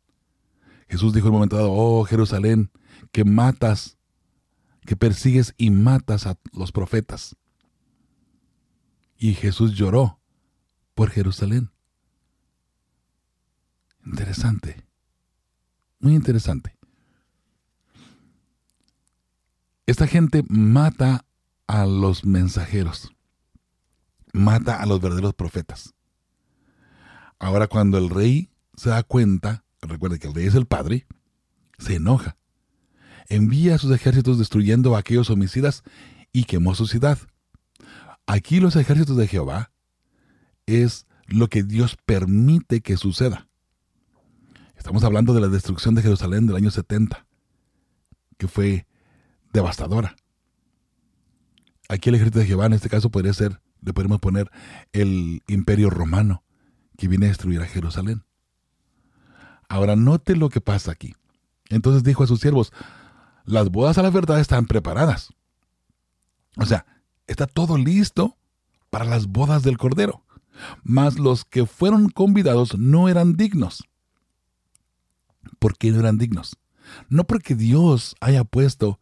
Jesús 0.87 1.13
dijo 1.13 1.27
en 1.27 1.33
un 1.33 1.39
momento 1.39 1.57
dado, 1.57 1.71
oh 1.71 2.05
Jerusalén, 2.05 2.71
que 3.11 3.23
matas, 3.23 3.97
que 4.85 4.95
persigues 4.95 5.53
y 5.57 5.71
matas 5.71 6.27
a 6.27 6.37
los 6.53 6.71
profetas. 6.71 7.35
Y 9.17 9.33
Jesús 9.33 9.73
lloró 9.73 10.19
por 10.93 11.09
Jerusalén. 11.09 11.71
Interesante, 14.05 14.85
muy 15.99 16.13
interesante. 16.13 16.77
Esta 19.87 20.07
gente 20.07 20.43
mata 20.49 21.25
a 21.67 21.85
los 21.85 22.25
mensajeros, 22.25 23.11
mata 24.33 24.81
a 24.81 24.85
los 24.85 24.99
verdaderos 24.99 25.33
profetas. 25.33 25.93
Ahora 27.39 27.67
cuando 27.67 27.97
el 27.97 28.09
rey 28.09 28.49
se 28.75 28.89
da 28.89 29.03
cuenta, 29.03 29.63
recuerde 29.81 30.19
que 30.19 30.27
el 30.27 30.33
rey 30.33 30.47
es 30.47 30.55
el 30.55 30.65
padre, 30.65 31.05
se 31.77 31.95
enoja 31.95 32.37
envía 33.27 33.75
a 33.75 33.77
sus 33.77 33.91
ejércitos 33.91 34.37
destruyendo 34.37 34.95
a 34.95 34.99
aquellos 34.99 35.29
homicidas 35.29 35.83
y 36.31 36.43
quemó 36.43 36.75
su 36.75 36.87
ciudad. 36.87 37.17
Aquí 38.27 38.59
los 38.59 38.75
ejércitos 38.75 39.17
de 39.17 39.27
Jehová 39.27 39.71
es 40.65 41.05
lo 41.27 41.47
que 41.47 41.63
Dios 41.63 41.97
permite 42.05 42.81
que 42.81 42.97
suceda. 42.97 43.47
Estamos 44.75 45.03
hablando 45.03 45.33
de 45.33 45.41
la 45.41 45.47
destrucción 45.47 45.95
de 45.95 46.01
Jerusalén 46.01 46.47
del 46.47 46.57
año 46.57 46.71
70, 46.71 47.25
que 48.37 48.47
fue 48.47 48.85
devastadora. 49.53 50.15
Aquí 51.87 52.09
el 52.09 52.15
ejército 52.15 52.39
de 52.39 52.45
Jehová 52.45 52.65
en 52.65 52.73
este 52.73 52.89
caso 52.89 53.09
podría 53.09 53.33
ser, 53.33 53.61
le 53.81 53.93
podemos 53.93 54.19
poner 54.19 54.49
el 54.91 55.41
imperio 55.47 55.89
romano 55.89 56.43
que 56.97 57.07
viene 57.07 57.27
a 57.27 57.29
destruir 57.29 57.61
a 57.61 57.65
Jerusalén. 57.65 58.23
Ahora 59.69 59.95
note 59.95 60.35
lo 60.35 60.49
que 60.49 60.61
pasa 60.61 60.91
aquí. 60.91 61.15
Entonces 61.69 62.03
dijo 62.03 62.23
a 62.23 62.27
sus 62.27 62.39
siervos, 62.39 62.71
las 63.45 63.69
bodas 63.69 63.97
a 63.97 64.03
la 64.03 64.09
verdad 64.09 64.39
están 64.39 64.65
preparadas. 64.65 65.29
O 66.57 66.65
sea, 66.65 66.85
está 67.27 67.47
todo 67.47 67.77
listo 67.77 68.37
para 68.89 69.05
las 69.05 69.27
bodas 69.27 69.63
del 69.63 69.77
Cordero. 69.77 70.23
Mas 70.83 71.19
los 71.19 71.43
que 71.43 71.65
fueron 71.65 72.09
convidados 72.09 72.77
no 72.77 73.09
eran 73.09 73.35
dignos. 73.35 73.83
¿Por 75.59 75.77
qué 75.77 75.91
no 75.91 75.99
eran 75.99 76.17
dignos? 76.17 76.57
No 77.09 77.25
porque 77.25 77.55
Dios 77.55 78.15
haya 78.21 78.43
puesto 78.43 78.99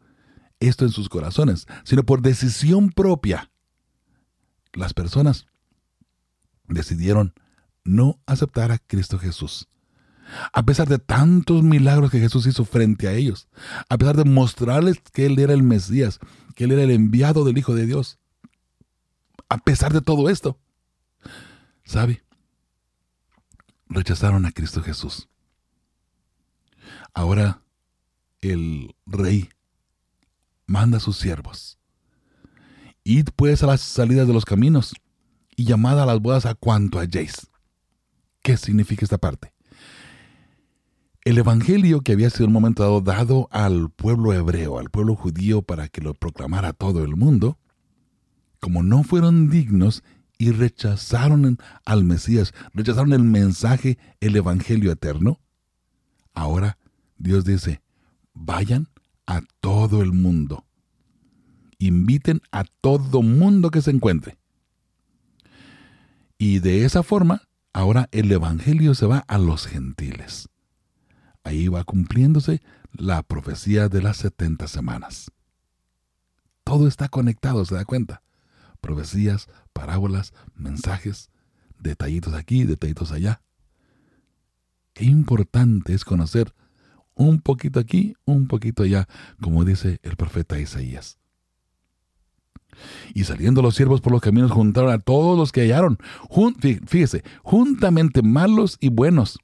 esto 0.60 0.86
en 0.86 0.92
sus 0.92 1.10
corazones, 1.10 1.68
sino 1.84 2.04
por 2.04 2.22
decisión 2.22 2.90
propia. 2.90 3.52
Las 4.74 4.94
personas 4.94 5.46
decidieron 6.68 7.34
no 7.84 8.20
aceptar 8.26 8.72
a 8.72 8.80
Cristo 8.80 9.20
Jesús 9.20 9.68
a 10.52 10.64
pesar 10.64 10.88
de 10.88 11.00
tantos 11.00 11.64
milagros 11.64 12.12
que 12.12 12.20
Jesús 12.20 12.48
hizo 12.48 12.66
frente 12.66 13.08
a 13.08 13.14
ellos, 13.14 13.48
a 13.90 13.98
pesar 13.98 14.18
de 14.18 14.26
mostrarles 14.26 15.00
que 15.12 15.26
Él 15.26 15.40
era 15.40 15.54
el 15.54 15.64
Mesías, 15.64 16.20
que 16.56 16.66
Él 16.66 16.72
era 16.72 16.84
el 16.84 16.92
enviado 16.92 17.44
del 17.44 17.58
Hijo 17.58 17.76
de 17.76 17.86
Dios, 17.86 18.20
a 19.50 19.58
pesar 19.58 19.94
de 19.94 20.02
todo 20.02 20.30
esto, 20.30 20.60
¿sabe? 21.84 22.24
Rechazaron 23.88 24.46
a 24.46 24.52
Cristo 24.52 24.82
Jesús. 24.82 25.30
Ahora 27.14 27.62
el 28.42 28.96
rey 29.06 29.50
manda 30.66 30.98
a 30.98 31.02
sus 31.02 31.18
siervos. 31.18 31.78
Id 33.04 33.30
pues 33.36 33.64
a 33.64 33.68
las 33.68 33.82
salidas 33.82 34.28
de 34.28 34.34
los 34.34 34.46
caminos 34.46 34.94
y 35.56 35.66
llamad 35.66 36.02
a 36.02 36.06
las 36.06 36.20
bodas 36.20 36.46
a 36.46 36.56
cuanto 36.56 37.00
halléis. 37.00 37.48
¿Qué 38.42 38.58
significa 38.58 39.06
esta 39.06 39.18
parte? 39.18 39.53
El 41.26 41.38
Evangelio 41.38 42.02
que 42.02 42.12
había 42.12 42.30
sido 42.30 42.46
en 42.46 42.50
un 42.50 42.54
momento 42.54 42.84
dado 42.84 43.00
dado 43.00 43.48
al 43.50 43.90
pueblo 43.90 44.34
hebreo, 44.34 44.78
al 44.78 44.90
pueblo 44.90 45.16
judío 45.16 45.62
para 45.62 45.88
que 45.88 46.02
lo 46.02 46.14
proclamara 46.14 46.70
a 46.70 46.74
todo 46.74 47.06
el 47.06 47.16
mundo, 47.16 47.58
como 48.60 48.84
no 48.84 49.04
fueron 49.04 49.50
dignos 49.50 50.04
y 50.38 50.52
rechazaron 50.52 51.58
al 51.86 52.04
Mesías, 52.04 52.54
rechazaron 52.74 53.14
el 53.14 53.24
mensaje, 53.24 53.98
el 54.20 54.36
Evangelio 54.36 54.92
eterno, 54.92 55.40
ahora 56.34 56.78
Dios 57.18 57.46
dice, 57.46 57.82
vayan 58.34 58.90
a 59.26 59.44
todo 59.62 60.02
el 60.02 60.12
mundo, 60.12 60.66
inviten 61.78 62.42
a 62.52 62.66
todo 62.82 63.22
mundo 63.22 63.72
que 63.72 63.82
se 63.82 63.92
encuentre. 63.92 64.38
Y 66.38 66.60
de 66.60 66.84
esa 66.84 67.02
forma, 67.02 67.44
ahora 67.72 68.10
el 68.12 68.30
Evangelio 68.30 68.94
se 68.94 69.06
va 69.06 69.20
a 69.20 69.38
los 69.38 69.68
gentiles. 69.68 70.50
Ahí 71.44 71.68
va 71.68 71.84
cumpliéndose 71.84 72.62
la 72.94 73.22
profecía 73.24 73.90
de 73.90 74.02
las 74.02 74.18
70 74.18 74.68
semanas. 74.68 75.32
Todo 76.64 76.88
está 76.88 77.10
conectado, 77.10 77.66
¿se 77.66 77.76
da 77.76 77.86
cuenta? 77.86 78.24
Profecías, 78.80 79.48
parábolas, 79.74 80.34
mensajes, 80.56 81.30
detallitos 81.80 82.34
aquí, 82.34 82.64
detallitos 82.64 83.12
allá. 83.12 83.42
Qué 84.94 85.06
importante 85.06 85.94
es 85.94 86.06
conocer 86.06 86.54
un 87.16 87.42
poquito 87.42 87.80
aquí, 87.80 88.16
un 88.26 88.48
poquito 88.48 88.84
allá, 88.84 89.08
como 89.42 89.66
dice 89.66 90.00
el 90.04 90.16
profeta 90.16 90.60
Isaías. 90.60 91.18
Y 93.14 93.26
saliendo 93.26 93.62
los 93.62 93.76
siervos 93.76 94.02
por 94.02 94.12
los 94.12 94.22
caminos 94.22 94.52
juntaron 94.52 94.92
a 94.92 95.00
todos 95.00 95.38
los 95.38 95.52
que 95.52 95.62
hallaron, 95.62 95.98
fíjese, 96.88 97.24
juntamente 97.44 98.22
malos 98.22 98.78
y 98.80 98.90
buenos. 98.90 99.40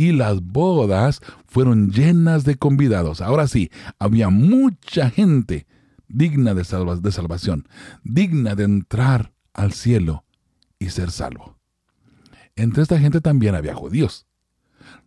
Y 0.00 0.12
las 0.12 0.40
bodas 0.40 1.20
fueron 1.46 1.90
llenas 1.90 2.44
de 2.44 2.54
convidados. 2.54 3.20
Ahora 3.20 3.46
sí, 3.46 3.70
había 3.98 4.30
mucha 4.30 5.10
gente 5.10 5.66
digna 6.08 6.54
de, 6.54 6.62
de 6.62 7.12
salvación, 7.12 7.68
digna 8.02 8.54
de 8.54 8.64
entrar 8.64 9.34
al 9.52 9.74
cielo 9.74 10.24
y 10.78 10.88
ser 10.88 11.10
salvo. 11.10 11.58
Entre 12.56 12.82
esta 12.82 12.98
gente 12.98 13.20
también 13.20 13.54
había 13.54 13.74
judíos. 13.74 14.26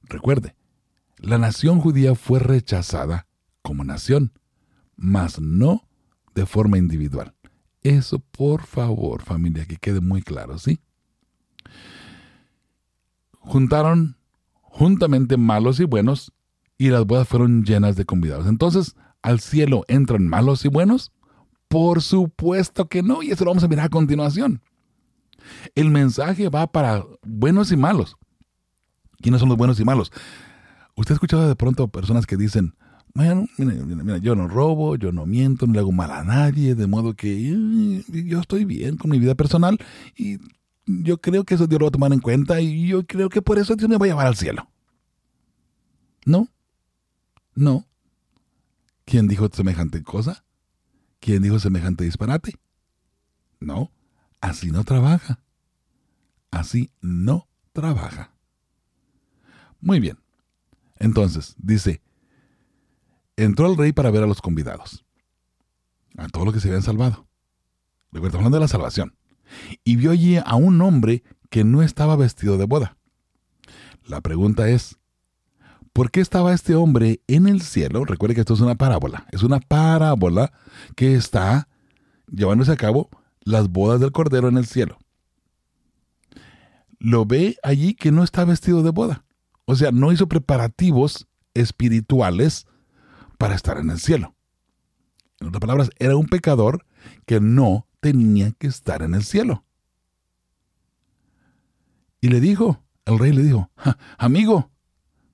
Recuerde, 0.04 0.56
la 1.18 1.40
nación 1.40 1.80
judía 1.80 2.14
fue 2.14 2.38
rechazada 2.38 3.26
como 3.64 3.84
nación, 3.84 4.32
mas 4.96 5.42
no 5.42 5.88
de 6.36 6.46
forma 6.46 6.78
individual. 6.78 7.34
Eso, 7.82 8.20
por 8.20 8.62
favor, 8.68 9.24
familia, 9.24 9.66
que 9.66 9.78
quede 9.78 10.02
muy 10.02 10.22
claro, 10.22 10.60
¿sí? 10.60 10.82
Juntaron 13.40 14.18
juntamente 14.74 15.38
malos 15.38 15.80
y 15.80 15.86
buenos, 15.86 16.34
y 16.80 16.90
las 16.90 17.06
bodas 17.06 17.28
fueron 17.28 17.64
llenas 17.64 17.96
de 17.96 18.06
convidados. 18.06 18.48
Entonces, 18.48 18.96
¿al 19.22 19.40
cielo 19.40 19.86
entran 19.88 20.28
malos 20.28 20.66
y 20.66 20.68
buenos? 20.68 21.12
Por 21.68 22.02
supuesto 22.02 22.88
que 22.88 23.04
no, 23.04 23.22
y 23.22 23.30
eso 23.30 23.46
lo 23.46 23.52
vamos 23.52 23.64
a 23.64 23.68
mirar 23.68 23.86
a 23.86 23.90
continuación. 23.90 24.62
El 25.76 25.92
mensaje 25.92 26.50
va 26.50 26.66
para 26.72 27.06
buenos 27.22 27.72
y 27.72 27.78
malos. 27.78 28.18
¿Quiénes 29.22 29.40
son 29.40 29.50
los 29.50 29.60
buenos 29.60 29.80
y 29.80 29.86
malos? 29.86 30.12
Usted 30.96 31.14
ha 31.14 31.18
escuchado 31.18 31.48
de 31.48 31.56
pronto 31.56 31.88
personas 31.90 32.26
que 32.26 32.36
dicen, 32.36 32.74
bueno, 33.14 33.46
yo 34.24 34.36
no 34.36 34.48
robo, 34.48 34.96
yo 34.96 35.12
no 35.12 35.28
miento, 35.28 35.68
no 35.68 35.74
le 35.74 35.80
hago 35.80 35.92
mal 35.92 36.10
a 36.10 36.24
nadie, 36.24 36.74
de 36.74 36.88
modo 36.88 37.14
que 37.14 38.02
yo 38.08 38.40
estoy 38.40 38.66
bien 38.66 38.98
con 38.98 39.12
mi 39.12 39.20
vida 39.20 39.36
personal 39.36 39.78
y 40.18 40.40
yo 40.86 41.20
creo 41.20 41.44
que 41.44 41.56
eso 41.56 41.68
Dios 41.68 41.80
lo 41.80 41.86
va 41.86 41.90
a 41.90 41.92
tomar 41.92 42.14
en 42.14 42.20
cuenta 42.20 42.62
y 42.62 42.88
yo 42.88 43.06
creo 43.06 43.30
que 43.30 43.42
por 43.42 43.60
eso 43.60 43.76
Dios 43.76 43.90
me 43.90 43.98
va 43.98 44.06
a 44.06 44.10
llevar 44.10 44.28
al 44.28 44.36
cielo. 44.36 44.70
¿No? 46.26 46.50
No. 47.56 47.88
¿Quién 49.06 49.28
dijo 49.28 49.50
semejante 49.52 50.02
cosa? 50.04 50.46
¿Quién 51.20 51.44
dijo 51.44 51.60
semejante 51.60 52.04
disparate? 52.04 52.56
No, 53.60 53.92
así 54.42 54.72
no 54.72 54.84
trabaja. 54.84 55.40
Así 56.52 56.92
no 57.02 57.48
trabaja. 57.72 58.34
Muy 59.80 60.00
bien. 60.00 60.20
Entonces, 61.00 61.56
dice, 61.58 62.02
entró 63.36 63.70
el 63.70 63.78
rey 63.78 63.92
para 63.92 64.12
ver 64.12 64.24
a 64.24 64.28
los 64.28 64.42
convidados, 64.42 65.04
a 66.18 66.28
todos 66.30 66.46
los 66.46 66.54
que 66.54 66.62
se 66.62 66.68
habían 66.68 66.84
salvado. 66.84 67.28
Recuerda, 68.12 68.38
hablando 68.38 68.58
de 68.58 68.62
la 68.62 68.68
salvación. 68.68 69.16
Y 69.84 69.96
vio 69.96 70.12
allí 70.12 70.38
a 70.38 70.56
un 70.56 70.82
hombre 70.82 71.24
que 71.50 71.64
no 71.64 71.82
estaba 71.82 72.16
vestido 72.16 72.58
de 72.58 72.66
boda. 72.66 72.98
La 74.06 74.22
pregunta 74.22 74.68
es, 74.70 74.98
¿por 75.94 76.12
qué 76.12 76.20
estaba 76.20 76.54
este 76.54 76.76
hombre 76.76 77.22
en 77.28 77.48
el 77.48 77.62
cielo? 77.62 78.06
Recuerde 78.06 78.36
que 78.36 78.42
esto 78.42 78.54
es 78.54 78.62
una 78.62 78.76
parábola. 78.76 79.28
Es 79.32 79.44
una 79.44 79.60
parábola 79.60 80.52
que 80.96 81.16
está 81.16 81.68
llevándose 82.32 82.72
a 82.72 82.78
cabo 82.78 83.10
las 83.42 83.70
bodas 83.70 84.00
del 84.00 84.12
Cordero 84.12 84.48
en 84.48 84.58
el 84.58 84.66
cielo. 84.66 84.98
Lo 87.00 87.26
ve 87.26 87.58
allí 87.64 87.94
que 87.94 88.12
no 88.12 88.24
está 88.24 88.46
vestido 88.46 88.82
de 88.82 88.92
boda. 88.92 89.26
O 89.66 89.76
sea, 89.76 89.92
no 89.92 90.12
hizo 90.12 90.28
preparativos 90.28 91.28
espirituales 91.54 92.66
para 93.38 93.56
estar 93.56 93.78
en 93.78 93.90
el 93.90 94.00
cielo. 94.00 94.36
En 95.40 95.48
otras 95.48 95.62
palabras, 95.62 95.90
era 96.00 96.16
un 96.16 96.28
pecador 96.28 96.86
que 97.26 97.40
no 97.40 97.88
tenía 98.04 98.52
que 98.52 98.68
estar 98.68 99.02
en 99.02 99.14
el 99.16 99.24
cielo. 99.24 99.64
Y 102.20 102.28
le 102.28 102.42
dijo, 102.42 102.84
el 103.06 103.18
rey 103.18 103.32
le 103.32 103.44
dijo, 103.44 103.72
amigo, 104.18 104.70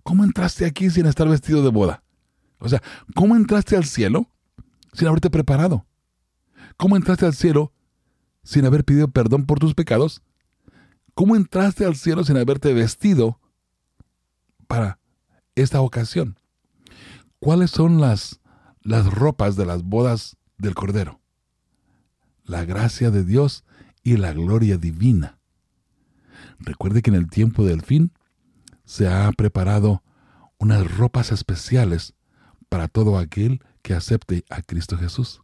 ¿cómo 0.04 0.24
entraste 0.24 0.68
aquí 0.68 0.92
sin 0.92 1.08
estar 1.08 1.28
vestido 1.28 1.64
de 1.64 1.72
boda? 1.72 2.04
O 2.60 2.70
sea, 2.70 2.82
¿cómo 3.16 3.36
entraste 3.36 3.76
al 3.76 3.86
cielo 3.86 4.30
sin 4.94 5.08
haberte 5.08 5.32
preparado? 5.32 5.88
¿Cómo 6.78 6.96
entraste 6.96 7.26
al 7.26 7.34
cielo 7.34 7.74
sin 8.44 8.66
haber 8.66 8.86
pedido 8.86 9.08
perdón 9.08 9.48
por 9.48 9.58
tus 9.58 9.74
pecados? 9.74 10.22
¿Cómo 11.16 11.36
entraste 11.36 11.86
al 11.86 11.96
cielo 11.96 12.24
sin 12.24 12.38
haberte 12.38 12.72
vestido 12.76 13.40
para 14.68 15.00
esta 15.56 15.82
ocasión? 15.82 16.40
¿Cuáles 17.40 17.72
son 17.72 18.00
las, 18.00 18.42
las 18.84 19.12
ropas 19.12 19.56
de 19.56 19.66
las 19.66 19.82
bodas 19.82 20.38
del 20.60 20.76
Cordero? 20.76 21.19
La 22.50 22.66
gracia 22.66 23.12
de 23.12 23.24
Dios 23.24 23.64
y 24.02 24.18
la 24.18 24.34
gloria 24.34 24.80
divina. 24.80 25.38
Recuerde 26.58 27.04
que 27.04 27.12
en 27.12 27.16
el 27.16 27.30
tiempo 27.30 27.64
del 27.64 27.84
fin 27.84 28.12
se 28.86 29.08
ha 29.08 29.32
preparado 29.34 30.02
unas 30.58 30.98
ropas 30.98 31.32
especiales 31.32 32.16
para 32.68 32.88
todo 32.88 33.20
aquel 33.20 33.62
que 33.84 33.94
acepte 33.94 34.46
a 34.50 34.64
Cristo 34.64 34.98
Jesús. 34.98 35.44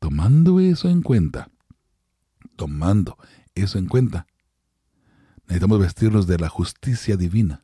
Tomando 0.00 0.58
eso 0.58 0.88
en 0.88 1.00
cuenta, 1.00 1.48
tomando 2.56 3.16
eso 3.54 3.78
en 3.78 3.86
cuenta, 3.86 4.26
necesitamos 5.42 5.78
vestirnos 5.78 6.26
de 6.26 6.38
la 6.38 6.48
justicia 6.48 7.16
divina. 7.16 7.62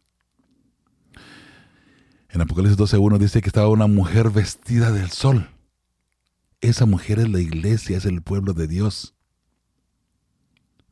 En 2.28 2.42
Apocalipsis 2.42 2.78
12.1 2.78 3.18
dice 3.18 3.40
que 3.40 3.48
estaba 3.48 3.66
una 3.66 3.88
mujer 3.88 4.30
vestida 4.30 4.92
del 4.92 5.10
sol. 5.10 5.48
Esa 6.60 6.86
mujer 6.86 7.20
es 7.20 7.28
la 7.28 7.40
iglesia, 7.40 7.96
es 7.96 8.04
el 8.04 8.22
pueblo 8.22 8.52
de 8.52 8.66
Dios. 8.66 9.14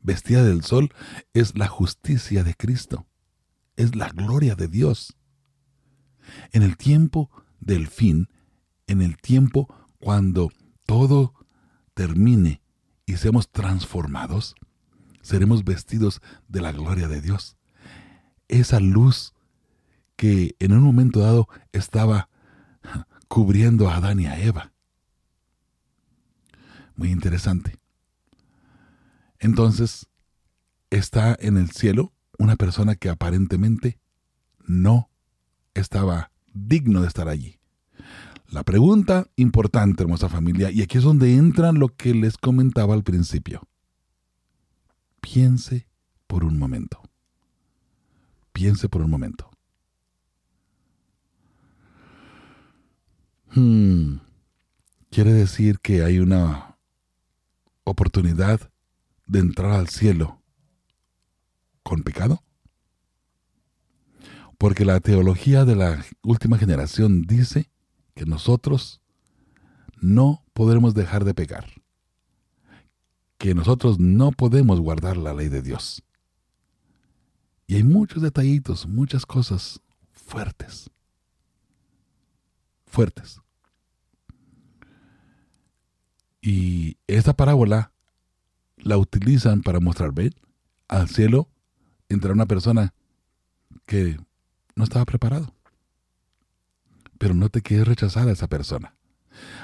Vestida 0.01 0.43
del 0.43 0.63
sol 0.63 0.93
es 1.33 1.57
la 1.57 1.67
justicia 1.67 2.43
de 2.43 2.53
Cristo, 2.53 3.07
es 3.75 3.95
la 3.95 4.09
gloria 4.09 4.55
de 4.55 4.67
Dios. 4.69 5.17
En 6.51 6.63
el 6.63 6.77
tiempo 6.77 7.29
del 7.59 7.87
fin, 7.87 8.29
en 8.87 9.01
el 9.01 9.17
tiempo 9.17 9.67
cuando 9.99 10.51
todo 10.85 11.33
termine 11.93 12.61
y 13.05 13.17
seamos 13.17 13.51
transformados, 13.51 14.55
seremos 15.21 15.65
vestidos 15.65 16.21
de 16.47 16.61
la 16.61 16.71
gloria 16.71 17.09
de 17.09 17.19
Dios. 17.19 17.57
Esa 18.47 18.79
luz 18.79 19.33
que 20.15 20.55
en 20.59 20.71
un 20.71 20.81
momento 20.81 21.19
dado 21.19 21.49
estaba 21.73 22.29
cubriendo 23.27 23.89
a 23.89 23.97
Adán 23.97 24.21
y 24.21 24.27
a 24.27 24.39
Eva. 24.39 24.73
Muy 26.97 27.11
interesante. 27.11 27.77
Entonces, 29.39 30.07
está 30.89 31.37
en 31.39 31.57
el 31.57 31.69
cielo 31.69 32.11
una 32.39 32.55
persona 32.55 32.95
que 32.95 33.09
aparentemente 33.09 33.99
no 34.65 35.09
estaba 35.75 36.31
digno 36.53 37.01
de 37.01 37.07
estar 37.07 37.29
allí. 37.29 37.59
La 38.49 38.63
pregunta 38.63 39.27
importante, 39.35 40.03
hermosa 40.03 40.27
familia, 40.27 40.71
y 40.71 40.81
aquí 40.81 40.97
es 40.97 41.03
donde 41.03 41.35
entra 41.35 41.71
lo 41.71 41.89
que 41.89 42.13
les 42.13 42.37
comentaba 42.37 42.93
al 42.93 43.03
principio. 43.03 43.67
Piense 45.21 45.87
por 46.25 46.43
un 46.43 46.57
momento. 46.57 47.01
Piense 48.53 48.89
por 48.89 49.03
un 49.03 49.11
momento. 49.11 49.51
Hmm. 53.53 54.17
Quiere 55.11 55.33
decir 55.33 55.79
que 55.79 56.03
hay 56.03 56.19
una 56.19 56.76
oportunidad 57.89 58.71
de 59.25 59.39
entrar 59.39 59.71
al 59.71 59.89
cielo 59.89 60.41
con 61.83 62.03
pecado. 62.03 62.43
Porque 64.57 64.85
la 64.85 64.99
teología 64.99 65.65
de 65.65 65.75
la 65.75 66.03
última 66.23 66.57
generación 66.57 67.23
dice 67.23 67.69
que 68.15 68.25
nosotros 68.25 69.01
no 70.01 70.43
podremos 70.53 70.93
dejar 70.93 71.25
de 71.25 71.33
pecar. 71.33 71.69
Que 73.37 73.53
nosotros 73.53 73.99
no 73.99 74.31
podemos 74.31 74.79
guardar 74.79 75.17
la 75.17 75.33
ley 75.33 75.49
de 75.49 75.61
Dios. 75.61 76.03
Y 77.67 77.75
hay 77.75 77.83
muchos 77.83 78.23
detallitos, 78.23 78.87
muchas 78.87 79.25
cosas 79.25 79.81
fuertes 80.11 80.89
fuertes. 82.87 83.39
Y 86.41 86.97
esta 87.07 87.33
parábola 87.33 87.91
la 88.77 88.97
utilizan 88.97 89.61
para 89.61 89.79
mostrar, 89.79 90.13
¿ven? 90.13 90.33
al 90.87 91.09
cielo 91.09 91.49
entrará 92.09 92.33
una 92.33 92.45
persona 92.45 92.93
que 93.85 94.17
no 94.75 94.83
estaba 94.83 95.05
preparado. 95.05 95.53
Pero 97.17 97.33
no 97.33 97.49
te 97.49 97.61
quedes 97.61 97.87
rechazada 97.87 98.31
esa 98.31 98.47
persona. 98.47 98.95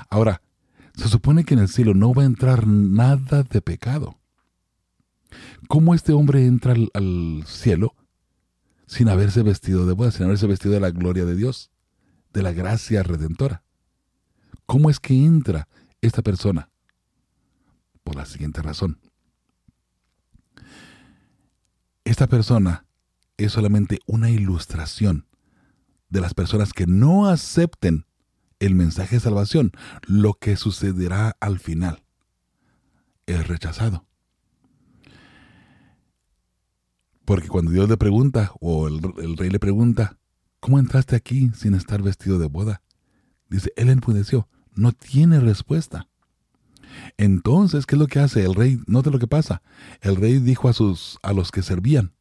Ahora, 0.10 0.42
se 0.96 1.08
supone 1.08 1.44
que 1.44 1.54
en 1.54 1.60
el 1.60 1.70
cielo 1.70 1.94
no 1.94 2.14
va 2.14 2.24
a 2.24 2.28
entrar 2.28 2.68
nada 2.68 3.44
de 3.44 3.62
pecado. 3.62 4.18
¿Cómo 5.68 5.96
este 5.96 6.14
hombre 6.14 6.46
entra 6.46 6.76
al, 6.94 7.44
cielo 7.48 7.96
sin 8.86 9.10
haberse 9.10 9.42
vestido 9.42 9.86
de 9.86 9.94
boda, 9.94 10.12
sin 10.12 10.26
haberse 10.26 10.46
vestido 10.46 10.74
de 10.74 10.80
la 10.80 10.92
gloria 10.92 11.26
de 11.26 11.36
Dios, 11.36 11.72
de 12.34 12.44
la 12.44 12.52
gracia 12.52 13.02
redentora? 13.02 13.64
¿Cómo 14.66 14.90
es 14.90 15.00
que 15.00 15.16
entra 15.16 15.68
esta 16.08 16.22
persona? 16.22 16.70
Por 18.04 18.16
la 18.16 18.26
siguiente 18.26 18.62
razón. 18.62 19.00
Esta 22.04 22.28
persona 22.28 22.86
es 23.38 23.54
solamente 23.54 24.00
una 24.06 24.30
ilustración 24.30 25.28
de 26.10 26.22
las 26.22 26.34
personas 26.34 26.74
que 26.74 26.86
no 26.86 27.28
acepten 27.28 28.06
el 28.60 28.76
mensaje 28.76 29.16
de 29.16 29.22
salvación, 29.22 29.72
lo 30.06 30.34
que 30.36 30.58
sucederá 30.58 31.36
al 31.40 31.60
final. 31.60 32.04
Es 33.26 33.48
rechazado. 33.48 34.06
Porque 37.26 37.48
cuando 37.48 37.72
Dios 37.72 37.90
le 37.90 37.98
pregunta, 37.98 38.52
o 38.60 38.88
el, 38.88 39.38
rey 39.38 39.50
le 39.50 39.60
pregunta, 39.60 40.18
¿cómo 40.60 40.78
entraste 40.78 41.16
aquí 41.16 41.52
sin 41.56 41.74
estar 41.74 42.02
vestido 42.02 42.38
de 42.38 42.48
boda? 42.48 42.82
Dice, 43.50 43.72
él 43.78 43.90
enfudeció, 43.90 44.50
no 44.76 44.92
tiene 44.92 45.40
respuesta. 45.40 46.08
Entonces, 47.18 47.86
¿qué 47.86 47.96
es 47.96 48.00
lo 48.00 48.08
que 48.08 48.20
hace 48.20 48.44
el 48.44 48.56
rey? 48.56 48.80
Note 48.88 49.12
lo 49.12 49.20
que 49.20 49.28
pasa. 49.28 49.62
El 50.02 50.16
rey 50.16 50.40
dijo 50.40 50.70
a, 50.70 50.74
sus, 50.74 51.18
a 51.24 51.34
los 51.34 51.52
que 51.52 51.62
servían, 51.62 52.14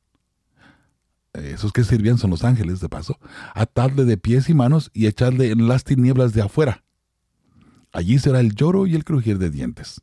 esos 1.32 1.72
que 1.72 1.82
sirvían 1.82 2.18
son 2.18 2.30
los 2.30 2.44
ángeles, 2.44 2.80
de 2.80 2.90
paso, 2.90 3.18
atadle 3.54 4.04
de 4.04 4.18
pies 4.18 4.50
y 4.50 4.54
manos 4.54 4.90
y 4.92 5.06
echadle 5.06 5.50
en 5.50 5.66
las 5.66 5.84
tinieblas 5.84 6.34
de 6.34 6.42
afuera. 6.42 6.84
Allí 7.90 8.18
será 8.18 8.40
el 8.40 8.54
lloro 8.54 8.86
y 8.86 8.94
el 8.94 9.04
crujir 9.04 9.38
de 9.38 9.50
dientes. 9.50 10.02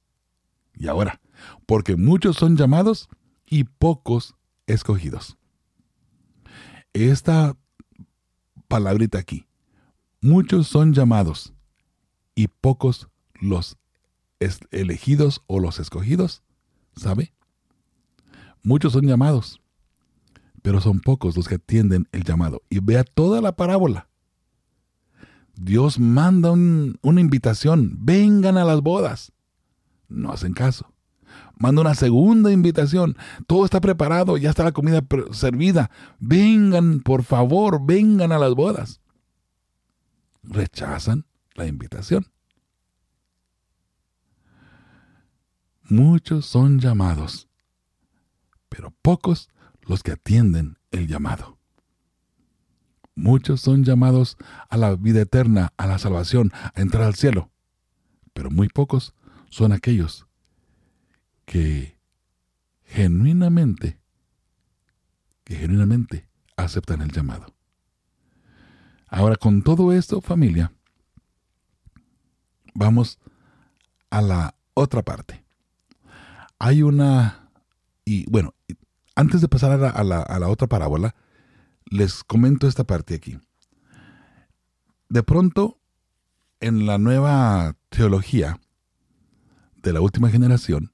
Y 0.76 0.88
ahora, 0.88 1.22
porque 1.66 1.96
muchos 1.96 2.36
son 2.38 2.58
llamados 2.58 3.10
y 3.46 3.66
pocos 3.66 4.36
escogidos. 4.66 5.38
Esta 6.94 7.56
palabrita 8.68 9.20
aquí, 9.20 9.46
muchos 10.22 10.68
son 10.68 10.94
llamados 10.94 11.54
y 12.40 12.48
pocos 12.48 13.10
los 13.34 13.76
elegidos 14.72 15.44
o 15.48 15.60
los 15.60 15.78
escogidos, 15.78 16.42
¿sabe? 16.96 17.34
Muchos 18.64 18.94
son 18.94 19.06
llamados, 19.06 19.62
pero 20.62 20.80
son 20.80 21.02
pocos 21.02 21.36
los 21.36 21.50
que 21.50 21.56
atienden 21.56 22.08
el 22.14 22.24
llamado. 22.24 22.62
Y 22.70 22.80
vea 22.80 23.04
toda 23.04 23.42
la 23.42 23.58
parábola. 23.58 24.08
Dios 25.54 26.00
manda 26.00 26.52
una 26.54 27.20
invitación, 27.20 27.98
vengan 28.00 28.58
a 28.58 28.64
las 28.64 28.80
bodas. 28.80 29.34
No 30.08 30.32
hacen 30.32 30.54
caso. 30.54 30.94
Manda 31.58 31.82
una 31.82 31.94
segunda 31.94 32.54
invitación, 32.54 33.18
todo 33.48 33.66
está 33.66 33.82
preparado, 33.82 34.38
ya 34.38 34.52
está 34.52 34.64
la 34.64 34.72
comida 34.72 35.02
servida. 35.32 35.92
Vengan, 36.20 37.02
por 37.02 37.24
favor, 37.24 37.86
vengan 37.86 38.32
a 38.32 38.40
las 38.40 38.56
bodas. 38.56 39.02
Rechazan 40.42 41.26
la 41.60 41.68
invitación. 41.68 42.26
Muchos 45.84 46.46
son 46.46 46.80
llamados, 46.80 47.48
pero 48.70 48.92
pocos 49.02 49.50
los 49.82 50.02
que 50.02 50.14
atienden 50.14 50.78
el 50.92 51.08
llamado. 51.08 51.60
Muchos 53.16 53.62
son 53.62 53.84
llamados 53.84 54.38
a 54.70 54.78
la 54.78 54.96
vida 54.96 55.22
eterna, 55.22 55.74
a 55.78 55.88
la 55.88 56.00
salvación, 56.00 56.52
a 56.54 56.80
entrar 56.80 57.04
al 57.04 57.16
cielo, 57.16 57.52
pero 58.34 58.50
muy 58.50 58.70
pocos 58.70 59.14
son 59.50 59.74
aquellos 59.74 60.28
que 61.46 62.00
genuinamente, 62.86 64.00
que 65.44 65.56
genuinamente 65.56 66.30
aceptan 66.56 67.02
el 67.02 67.12
llamado. 67.12 67.54
Ahora, 69.08 69.36
con 69.36 69.64
todo 69.64 69.92
esto, 69.92 70.22
familia, 70.22 70.72
vamos 72.74 73.20
a 74.10 74.22
la 74.22 74.56
otra 74.74 75.02
parte. 75.04 75.44
Hay 76.58 76.84
una, 76.84 77.50
y 78.06 78.30
bueno, 78.30 78.54
antes 79.16 79.42
de 79.42 79.48
pasar 79.48 79.72
a 79.72 80.04
la, 80.04 80.50
otra 80.50 80.68
parábola, 80.68 81.16
les 81.86 82.24
comento 82.24 82.68
esta 82.68 82.84
parte 82.84 83.16
aquí. 83.16 83.38
De 85.10 85.24
pronto, 85.24 85.80
en 86.60 86.86
la 86.86 86.98
nueva 86.98 87.76
teología 87.90 88.60
de 89.78 89.94
la 89.94 90.02
última 90.02 90.30
generación, 90.30 90.92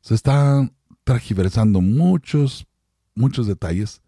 se 0.00 0.14
están 0.14 0.74
tragiversando 1.04 1.80
muchos, 1.80 2.66
muchos 3.14 3.46
detalles 3.46 4.02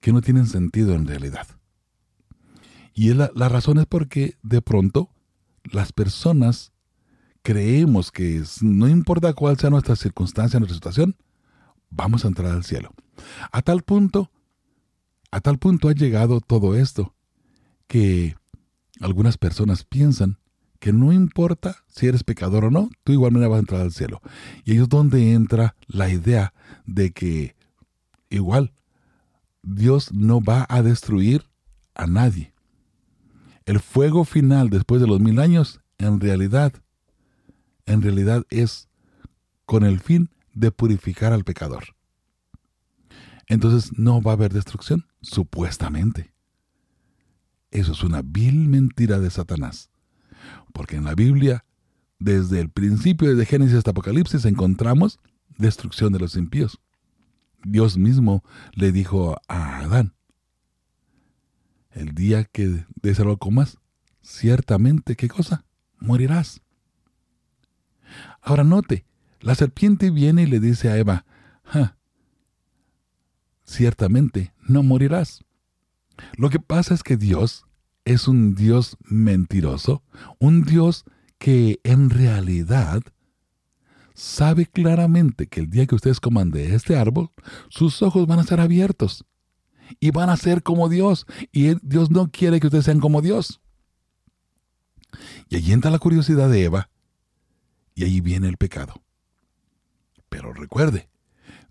que 0.00 0.12
no 0.12 0.20
tienen 0.20 0.46
sentido 0.46 0.94
en 0.94 1.06
realidad. 1.06 1.46
Y 2.92 3.14
la, 3.14 3.30
la 3.34 3.48
razón 3.48 3.78
es 3.78 3.86
porque 3.86 4.36
de 4.42 4.60
pronto 4.60 5.11
las 5.64 5.92
personas 5.92 6.72
creemos 7.42 8.10
que 8.10 8.42
no 8.60 8.88
importa 8.88 9.32
cuál 9.32 9.58
sea 9.58 9.70
nuestra 9.70 9.96
circunstancia, 9.96 10.58
nuestra 10.58 10.76
situación, 10.76 11.16
vamos 11.90 12.24
a 12.24 12.28
entrar 12.28 12.52
al 12.52 12.64
cielo. 12.64 12.92
A 13.50 13.62
tal 13.62 13.82
punto, 13.82 14.30
a 15.30 15.40
tal 15.40 15.58
punto 15.58 15.88
ha 15.88 15.92
llegado 15.92 16.40
todo 16.40 16.76
esto 16.76 17.14
que 17.86 18.36
algunas 19.00 19.38
personas 19.38 19.84
piensan 19.84 20.38
que 20.78 20.92
no 20.92 21.12
importa 21.12 21.76
si 21.86 22.08
eres 22.08 22.24
pecador 22.24 22.64
o 22.64 22.70
no, 22.70 22.90
tú 23.04 23.12
igualmente 23.12 23.46
vas 23.46 23.56
a 23.56 23.60
entrar 23.60 23.80
al 23.82 23.92
cielo. 23.92 24.20
Y 24.64 24.72
ahí 24.72 24.78
es 24.78 24.88
donde 24.88 25.32
entra 25.32 25.76
la 25.86 26.08
idea 26.08 26.54
de 26.86 27.12
que 27.12 27.54
igual 28.30 28.72
Dios 29.62 30.12
no 30.12 30.40
va 30.40 30.66
a 30.68 30.82
destruir 30.82 31.44
a 31.94 32.06
nadie. 32.06 32.51
El 33.64 33.80
fuego 33.80 34.24
final 34.24 34.70
después 34.70 35.00
de 35.00 35.06
los 35.06 35.20
mil 35.20 35.38
años, 35.38 35.80
en 35.98 36.20
realidad, 36.20 36.72
en 37.86 38.02
realidad 38.02 38.44
es 38.50 38.88
con 39.66 39.84
el 39.84 40.00
fin 40.00 40.30
de 40.54 40.70
purificar 40.70 41.32
al 41.32 41.44
pecador. 41.44 41.84
Entonces 43.46 43.96
no 43.98 44.20
va 44.20 44.32
a 44.32 44.34
haber 44.34 44.52
destrucción, 44.52 45.06
supuestamente. 45.20 46.32
Eso 47.70 47.92
es 47.92 48.02
una 48.02 48.22
vil 48.22 48.68
mentira 48.68 49.18
de 49.18 49.30
Satanás. 49.30 49.90
Porque 50.72 50.96
en 50.96 51.04
la 51.04 51.14
Biblia, 51.14 51.64
desde 52.18 52.60
el 52.60 52.70
principio, 52.70 53.28
desde 53.28 53.46
Génesis 53.46 53.76
hasta 53.76 53.90
Apocalipsis, 53.90 54.44
encontramos 54.44 55.18
destrucción 55.58 56.12
de 56.12 56.18
los 56.18 56.36
impíos. 56.36 56.80
Dios 57.64 57.96
mismo 57.96 58.42
le 58.72 58.92
dijo 58.92 59.40
a 59.48 59.78
Adán, 59.78 60.14
el 61.94 62.14
día 62.14 62.44
que 62.44 62.84
algo 63.18 63.38
comas, 63.38 63.78
ciertamente, 64.22 65.16
¿qué 65.16 65.28
cosa? 65.28 65.64
Morirás. 65.98 66.60
Ahora 68.40 68.64
note, 68.64 69.04
la 69.40 69.54
serpiente 69.54 70.10
viene 70.10 70.42
y 70.42 70.46
le 70.46 70.60
dice 70.60 70.90
a 70.90 70.96
Eva, 70.96 71.24
ciertamente 73.64 74.52
no 74.60 74.82
morirás. 74.82 75.44
Lo 76.36 76.50
que 76.50 76.60
pasa 76.60 76.94
es 76.94 77.02
que 77.02 77.16
Dios 77.16 77.66
es 78.04 78.28
un 78.28 78.54
Dios 78.54 78.96
mentiroso, 79.04 80.02
un 80.38 80.62
Dios 80.62 81.04
que 81.38 81.80
en 81.82 82.10
realidad 82.10 83.02
sabe 84.14 84.66
claramente 84.66 85.46
que 85.46 85.60
el 85.60 85.70
día 85.70 85.86
que 85.86 85.94
ustedes 85.94 86.20
coman 86.20 86.50
de 86.50 86.74
este 86.74 86.96
árbol, 86.96 87.30
sus 87.68 88.02
ojos 88.02 88.26
van 88.26 88.38
a 88.38 88.44
ser 88.44 88.60
abiertos 88.60 89.24
y 90.00 90.10
van 90.10 90.30
a 90.30 90.36
ser 90.36 90.62
como 90.62 90.88
Dios. 90.88 91.26
Y 91.52 91.74
Dios 91.86 92.10
no 92.10 92.30
quiere 92.30 92.60
que 92.60 92.66
ustedes 92.66 92.84
sean 92.84 93.00
como 93.00 93.22
Dios. 93.22 93.60
Y 95.48 95.56
allí 95.56 95.72
entra 95.72 95.90
la 95.90 95.98
curiosidad 95.98 96.48
de 96.48 96.64
Eva 96.64 96.90
y 97.94 98.04
allí 98.04 98.20
viene 98.20 98.48
el 98.48 98.56
pecado. 98.56 99.02
Pero 100.28 100.52
recuerde, 100.52 101.10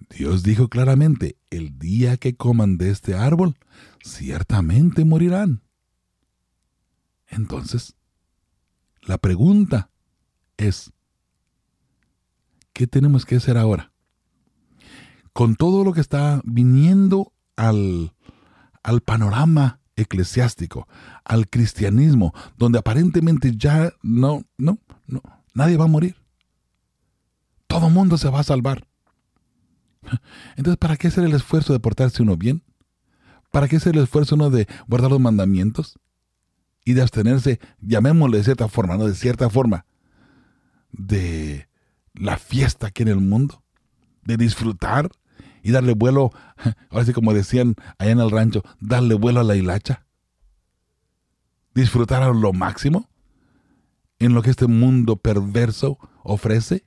Dios 0.09 0.43
dijo 0.43 0.68
claramente, 0.68 1.38
el 1.49 1.80
día 1.80 2.18
que 2.18 2.36
coman 2.36 2.78
de 2.78 2.91
este 2.91 3.16
árbol, 3.16 3.57
ciertamente 4.03 5.05
morirán. 5.05 5.64
Entonces, 7.28 7.95
la 9.01 9.18
pregunta 9.18 9.89
es, 10.57 10.91
¿qué 12.74 12.88
tenemos 12.88 13.26
que 13.26 13.38
hacer 13.38 13.57
ahora? 13.57 13.91
Con 15.34 15.55
todo 15.55 15.84
lo 15.84 15.93
que 15.93 16.01
está 16.01 16.41
viniendo 16.43 17.34
al, 17.70 18.14
al 18.84 19.01
panorama 19.01 19.80
eclesiástico, 19.95 20.88
al 21.24 21.49
cristianismo, 21.49 22.34
donde 22.57 22.80
aparentemente 22.80 23.53
ya 23.55 23.93
no, 24.01 24.43
no, 24.57 24.80
no, 25.07 25.22
nadie 25.53 25.78
va 25.78 25.86
a 25.86 25.89
morir 25.89 26.22
todo 27.72 27.89
mundo 27.89 28.18
se 28.18 28.30
va 28.30 28.41
a 28.41 28.43
salvar. 28.43 28.86
Entonces, 30.57 30.78
¿para 30.78 30.97
qué 30.97 31.07
hacer 31.07 31.24
el 31.24 31.34
esfuerzo 31.34 31.72
de 31.72 31.80
portarse 31.80 32.22
uno 32.22 32.36
bien? 32.36 32.64
¿Para 33.49 33.70
qué 33.70 33.78
hacer 33.78 33.95
el 33.95 34.03
esfuerzo 34.03 34.36
uno 34.36 34.49
de 34.49 34.68
guardar 34.88 35.09
los 35.09 35.22
mandamientos? 35.22 35.97
Y 36.84 36.93
de 36.93 37.01
abstenerse, 37.01 37.59
llamémosle 37.80 38.39
de 38.39 38.43
cierta 38.43 38.68
forma, 38.68 38.97
¿no? 38.97 39.05
De 39.05 39.16
cierta 39.16 39.49
forma, 39.49 39.86
de 40.91 41.70
la 42.14 42.38
fiesta 42.38 42.88
aquí 42.88 43.03
en 43.03 43.09
el 43.09 43.22
mundo, 43.22 43.64
de 44.24 44.36
disfrutar 44.36 45.09
y 45.64 45.72
darle 45.72 45.93
vuelo, 45.93 46.32
ahora 46.89 47.05
sí 47.05 47.14
como 47.14 47.34
decían 47.34 47.76
allá 47.97 48.12
en 48.12 48.20
el 48.20 48.32
rancho, 48.32 48.64
darle 48.80 49.16
vuelo 49.16 49.39
a 49.39 49.43
la 49.43 49.55
hilacha. 49.55 50.05
Disfrutar 51.74 52.24
a 52.24 52.30
lo 52.30 52.53
máximo 52.53 53.09
en 54.20 54.34
lo 54.34 54.41
que 54.41 54.51
este 54.51 54.68
mundo 54.68 55.16
perverso 55.16 55.97
ofrece. 56.24 56.86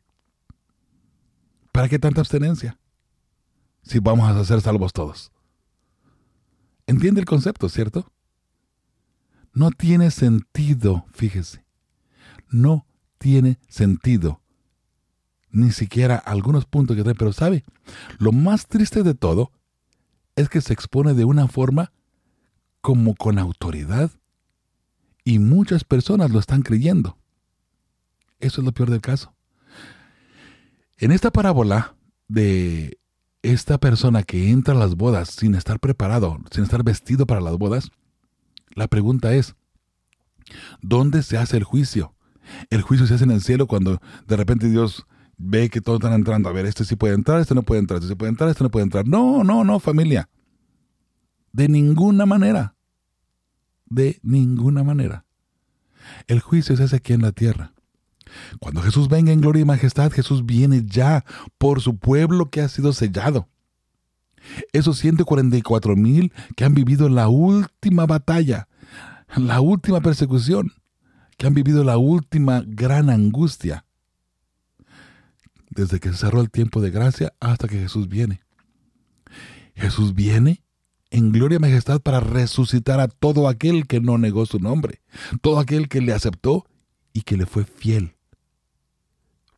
¿Para 1.73 1.89
qué 1.89 1.99
tanta 1.99 2.21
abstenencia? 2.21 2.79
Si 3.83 3.99
vamos 3.99 4.29
a 4.29 4.45
ser 4.45 4.61
salvos 4.61 4.93
todos. 4.93 5.33
Entiende 6.87 7.21
el 7.21 7.27
concepto, 7.27 7.69
¿cierto? 7.69 8.13
No 9.53 9.71
tiene 9.71 10.11
sentido, 10.11 11.07
fíjese. 11.13 11.65
No 12.49 12.87
tiene 13.19 13.59
sentido. 13.69 14.44
Ni 15.55 15.71
siquiera 15.71 16.17
algunos 16.17 16.65
puntos 16.65 16.97
que 16.97 17.05
trae, 17.05 17.15
pero 17.15 17.33
sabe, 17.33 17.63
lo 18.19 18.33
más 18.33 18.67
triste 18.67 19.05
de 19.05 19.15
todo 19.15 19.53
es 20.35 20.49
que 20.49 20.61
se 20.61 20.73
expone 20.73 21.15
de 21.15 21.25
una 21.25 21.47
forma 21.47 21.93
como 22.81 23.15
con 23.15 23.39
autoridad 23.39 24.11
y 25.23 25.39
muchas 25.39 25.85
personas 25.85 26.33
lo 26.33 26.41
están 26.41 26.63
creyendo. 26.63 27.17
Eso 28.41 28.61
es 28.61 28.65
lo 28.65 28.73
peor 28.73 28.91
del 28.91 29.01
caso. 29.01 29.33
En 30.99 31.13
esta 31.13 31.31
parábola 31.31 31.95
de 32.27 32.99
esta 33.43 33.79
persona 33.79 34.25
que 34.25 34.51
entra 34.51 34.75
a 34.75 34.77
las 34.77 34.97
bodas 34.97 35.29
sin 35.29 35.55
estar 35.55 35.79
preparado, 35.79 36.37
sin 36.51 36.65
estar 36.65 36.83
vestido 36.83 37.27
para 37.27 37.41
las 37.41 37.57
bodas, 37.59 37.93
la 38.75 38.89
pregunta 38.89 39.33
es, 39.35 39.55
¿dónde 40.83 41.23
se 41.23 41.39
hace 41.39 41.59
el 41.59 41.63
juicio? 41.63 42.13
El 42.71 42.83
juicio 42.83 43.07
se 43.07 43.15
hace 43.15 43.23
en 43.25 43.31
el 43.31 43.41
cielo 43.41 43.69
cuando 43.69 44.03
de 44.27 44.37
repente 44.37 44.69
Dios 44.69 45.07
ve 45.37 45.69
que 45.71 45.81
todos 45.81 45.99
están 46.01 46.13
entrando. 46.13 46.49
A 46.49 46.53
ver, 46.53 46.67
este 46.67 46.85
sí 46.85 46.97
puede 46.97 47.15
entrar, 47.15 47.41
este 47.41 47.55
no 47.55 47.63
puede 47.63 47.81
entrar, 47.81 47.99
este 47.99 48.09
sí 48.09 48.15
puede 48.15 48.31
entrar, 48.31 48.51
este 48.51 48.65
no 48.65 48.71
puede 48.71 48.85
entrar. 48.85 49.07
No, 49.07 49.45
no, 49.45 49.65
no, 49.65 49.81
familia. 49.81 50.29
De 51.53 51.69
ninguna 51.69 52.27
manera. 52.27 52.75
De 53.87 54.19
ninguna 54.23 54.83
manera. 54.83 55.25
El 56.27 56.41
juicio 56.41 56.77
se 56.77 56.83
hace 56.83 56.97
aquí 56.97 57.13
en 57.13 57.23
la 57.23 57.33
tierra. 57.33 57.73
Cuando 58.61 58.83
Jesús 58.83 59.09
venga 59.09 59.33
en 59.33 59.41
gloria 59.41 59.63
y 59.63 59.65
majestad, 59.65 60.11
Jesús 60.11 60.45
viene 60.45 60.83
ya 60.85 61.25
por 61.59 61.81
su 61.81 61.97
pueblo 61.97 62.51
que 62.51 62.61
ha 62.61 62.69
sido 62.69 62.93
sellado. 62.93 63.49
Esos 64.73 64.99
144 64.99 65.97
mil 65.97 66.33
que 66.57 66.65
han 66.65 66.75
vivido 66.75 67.09
la 67.09 67.29
última 67.29 68.07
batalla, 68.07 68.69
la 69.37 69.61
última 69.61 70.01
persecución, 70.01 70.73
que 71.37 71.47
han 71.47 71.55
vivido 71.55 71.83
la 71.85 71.97
última 71.97 72.63
gran 72.67 73.11
angustia, 73.11 73.85
desde 75.75 76.01
que 76.01 76.13
cerró 76.13 76.41
el 76.41 76.51
tiempo 76.51 76.81
de 76.81 76.91
gracia 76.91 77.35
hasta 77.41 77.69
que 77.69 77.79
Jesús 77.79 78.09
viene. 78.09 78.41
Jesús 79.75 80.15
viene 80.15 80.63
en 81.11 81.33
gloria 81.33 81.57
y 81.57 81.61
majestad 81.61 82.01
para 82.01 82.21
resucitar 82.21 83.01
a 83.01 83.09
todo 83.09 83.49
aquel 83.49 83.87
que 83.87 84.01
no 84.01 84.19
negó 84.19 84.47
su 84.47 84.59
nombre, 84.59 85.03
todo 85.43 85.59
aquel 85.59 85.89
que 85.89 86.01
le 86.01 86.13
aceptó 86.13 86.67
y 87.13 87.23
que 87.23 87.37
le 87.37 87.47
fue 87.47 87.65
fiel 87.65 88.15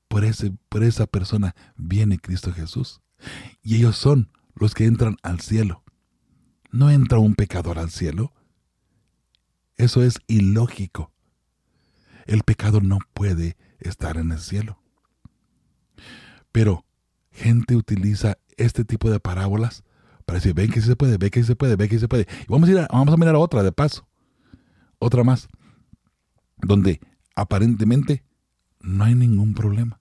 por, 0.08 0.24
ese, 0.24 0.52
por 0.68 0.82
esa 0.82 1.06
persona 1.06 1.54
viene 1.76 2.18
Cristo 2.18 2.52
Jesús. 2.52 3.00
Y 3.62 3.76
ellos 3.76 3.96
son 3.96 4.30
los 4.54 4.74
que 4.74 4.86
entran 4.86 5.16
al 5.22 5.40
cielo. 5.40 5.82
No 6.70 6.90
entra 6.90 7.18
un 7.18 7.34
pecador 7.34 7.78
al 7.78 7.90
cielo. 7.90 8.32
Eso 9.76 10.02
es 10.02 10.18
ilógico. 10.26 11.12
El 12.26 12.42
pecado 12.42 12.80
no 12.80 12.98
puede 13.12 13.56
estar 13.78 14.16
en 14.16 14.32
el 14.32 14.40
cielo. 14.40 14.82
Pero 16.56 16.86
gente 17.32 17.76
utiliza 17.76 18.38
este 18.56 18.86
tipo 18.86 19.10
de 19.10 19.20
parábolas 19.20 19.84
para 20.24 20.38
decir, 20.38 20.54
ven 20.54 20.70
que 20.70 20.80
se 20.80 20.96
puede, 20.96 21.18
ven 21.18 21.28
que 21.28 21.44
se 21.44 21.54
puede, 21.54 21.76
ven 21.76 21.90
que 21.90 21.98
se 21.98 22.08
puede. 22.08 22.26
Y 22.44 22.46
vamos 22.48 22.70
a, 22.70 22.72
ir 22.72 22.78
a 22.88 23.16
mirar 23.18 23.36
otra 23.36 23.62
de 23.62 23.72
paso. 23.72 24.08
Otra 24.98 25.22
más. 25.22 25.50
Donde 26.56 27.02
aparentemente 27.34 28.24
no 28.80 29.04
hay 29.04 29.14
ningún 29.14 29.52
problema. 29.52 30.00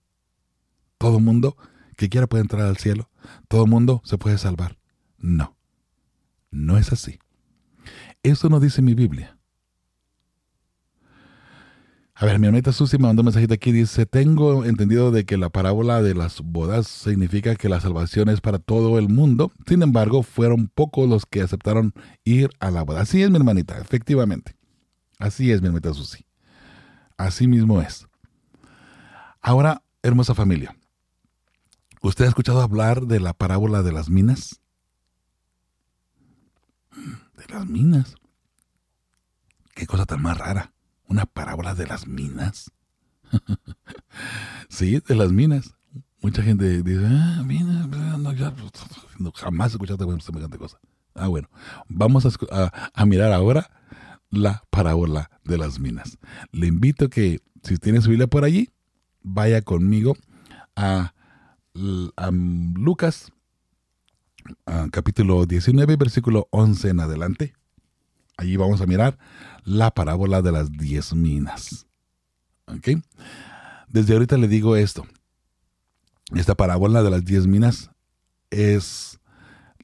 Todo 0.98 1.20
mundo 1.20 1.58
que 1.98 2.08
quiera 2.08 2.26
puede 2.26 2.44
entrar 2.44 2.62
al 2.62 2.78
cielo. 2.78 3.10
Todo 3.50 3.68
mundo 3.68 4.02
se 4.06 4.18
puede 4.18 4.38
salvar. 4.38 4.78
No, 5.18 5.58
no 6.52 6.78
es 6.78 6.94
así. 6.94 7.20
Eso 8.24 8.48
no 8.48 8.62
dice 8.62 8.82
mi 8.82 8.94
Biblia. 8.94 9.35
A 12.18 12.26
ver, 12.26 12.40
mi 12.40 12.48
hermanita 12.48 12.72
Susi 12.72 12.98
me 12.98 13.08
mandó 13.08 13.24
un 13.24 13.26
mensajito 13.26 13.54
aquí. 13.54 13.74
Dice, 13.74 14.06
tengo 14.06 14.64
entendido 14.64 15.12
de 15.12 15.26
que 15.26 15.36
la 15.36 15.50
parábola 15.50 16.02
de 16.02 16.16
las 16.16 16.40
bodas 16.42 16.88
significa 16.88 17.56
que 17.56 17.68
la 17.68 17.82
salvación 17.82 18.30
es 18.30 18.40
para 18.40 18.58
todo 18.58 18.98
el 18.98 19.10
mundo. 19.10 19.52
Sin 19.68 19.82
embargo, 19.82 20.24
fueron 20.24 20.70
pocos 20.70 21.10
los 21.10 21.26
que 21.26 21.42
aceptaron 21.42 21.94
ir 22.24 22.52
a 22.62 22.72
la 22.72 22.84
boda. 22.84 23.02
Así 23.02 23.22
es, 23.22 23.30
mi 23.30 23.36
hermanita, 23.36 23.78
efectivamente. 23.80 24.56
Así 25.20 25.52
es, 25.52 25.62
mi 25.62 25.68
hermanita 25.68 25.94
Susi. 25.94 26.26
Así 27.18 27.48
mismo 27.48 27.82
es. 27.82 28.08
Ahora, 29.42 29.84
hermosa 30.02 30.34
familia, 30.34 30.74
¿usted 32.02 32.24
ha 32.24 32.30
escuchado 32.30 32.62
hablar 32.62 33.08
de 33.08 33.20
la 33.20 33.34
parábola 33.34 33.84
de 33.84 33.92
las 33.92 34.10
minas? 34.10 34.62
De 37.36 37.54
las 37.54 37.68
minas. 37.68 38.16
Qué 39.74 39.86
cosa 39.86 40.06
tan 40.06 40.22
más 40.22 40.38
rara. 40.38 40.75
Una 41.08 41.26
parábola 41.26 41.76
de 41.76 41.88
las 41.88 42.08
minas. 42.08 42.72
sí, 44.70 45.00
de 45.00 45.16
las 45.16 45.32
minas. 45.32 45.76
Mucha 46.22 46.42
gente 46.42 46.82
dice, 46.82 47.06
ah, 47.06 47.44
minas, 47.46 47.88
no, 47.88 48.34
no, 49.20 49.32
jamás 49.34 49.72
he 49.72 49.76
escuchado 49.76 50.20
semejante 50.20 50.58
cosa. 50.58 50.80
Ah, 51.14 51.28
bueno, 51.28 51.50
vamos 51.88 52.26
a, 52.26 52.92
a 52.94 53.06
mirar 53.06 53.32
ahora 53.32 53.70
la 54.32 54.64
parábola 54.70 55.30
de 55.44 55.58
las 55.58 55.80
minas. 55.80 56.18
Le 56.52 56.68
invito 56.68 57.10
que, 57.10 57.42
si 57.64 57.78
tiene 57.78 58.02
su 58.02 58.10
Biblia 58.10 58.28
por 58.28 58.44
allí, 58.44 58.70
vaya 59.22 59.62
conmigo 59.62 60.16
a, 60.76 61.14
Lucas 61.76 63.34
capítulo 64.92 65.46
19, 65.46 65.98
versículo 65.98 66.48
11 66.52 66.90
en 66.90 67.00
adelante. 67.02 67.54
Allí 68.38 68.58
vamos 68.58 68.82
a 68.82 68.86
mirar 68.86 69.18
la 69.64 69.92
parábola 69.92 70.42
de 70.42 70.52
las 70.52 70.72
diez 70.72 71.14
minas. 71.14 71.88
¿Ok? 72.68 73.02
Desde 73.88 74.14
ahorita 74.14 74.38
le 74.38 74.48
digo 74.48 74.76
esto. 74.76 75.06
Esta 76.36 76.56
parábola 76.56 77.04
de 77.04 77.12
las 77.12 77.24
diez 77.24 77.48
minas 77.48 77.92
es 78.50 79.20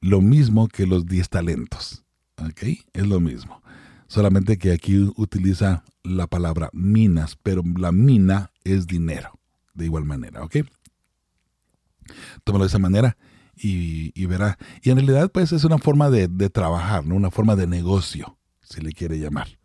lo 0.02 0.22
mismo 0.22 0.68
que 0.68 0.88
los 0.88 1.06
diez 1.06 1.30
talentos. 1.30 2.04
¿Ok? 2.38 2.64
Es 2.94 3.08
lo 3.08 3.20
mismo. 3.20 3.62
Solamente 4.08 4.58
que 4.58 4.74
aquí 4.74 5.10
utiliza 5.16 5.86
la 6.04 6.28
palabra 6.28 6.70
minas, 6.74 7.38
pero 7.42 7.64
la 7.78 7.94
mina 7.94 8.52
es 8.66 8.88
dinero, 8.88 9.40
de 9.74 9.86
igual 9.86 10.04
manera, 10.04 10.44
¿ok? 10.44 10.58
Tómalo 12.44 12.66
de 12.66 12.68
esa 12.68 12.80
manera 12.80 13.18
y, 13.56 14.26
verá. 14.26 14.58
Y 14.82 14.90
en 14.90 14.98
realidad, 14.98 15.32
pues 15.32 15.52
es 15.52 15.64
una 15.64 15.78
forma 15.78 16.10
de, 16.10 16.28
trabajar, 16.50 17.06
¿no? 17.06 17.16
Una 17.16 17.32
forma 17.32 17.56
de 17.56 17.68
negocio, 17.68 18.38
si 18.72 18.82
le 18.82 18.92
quiere 18.94 19.20
llamar. 19.20 19.60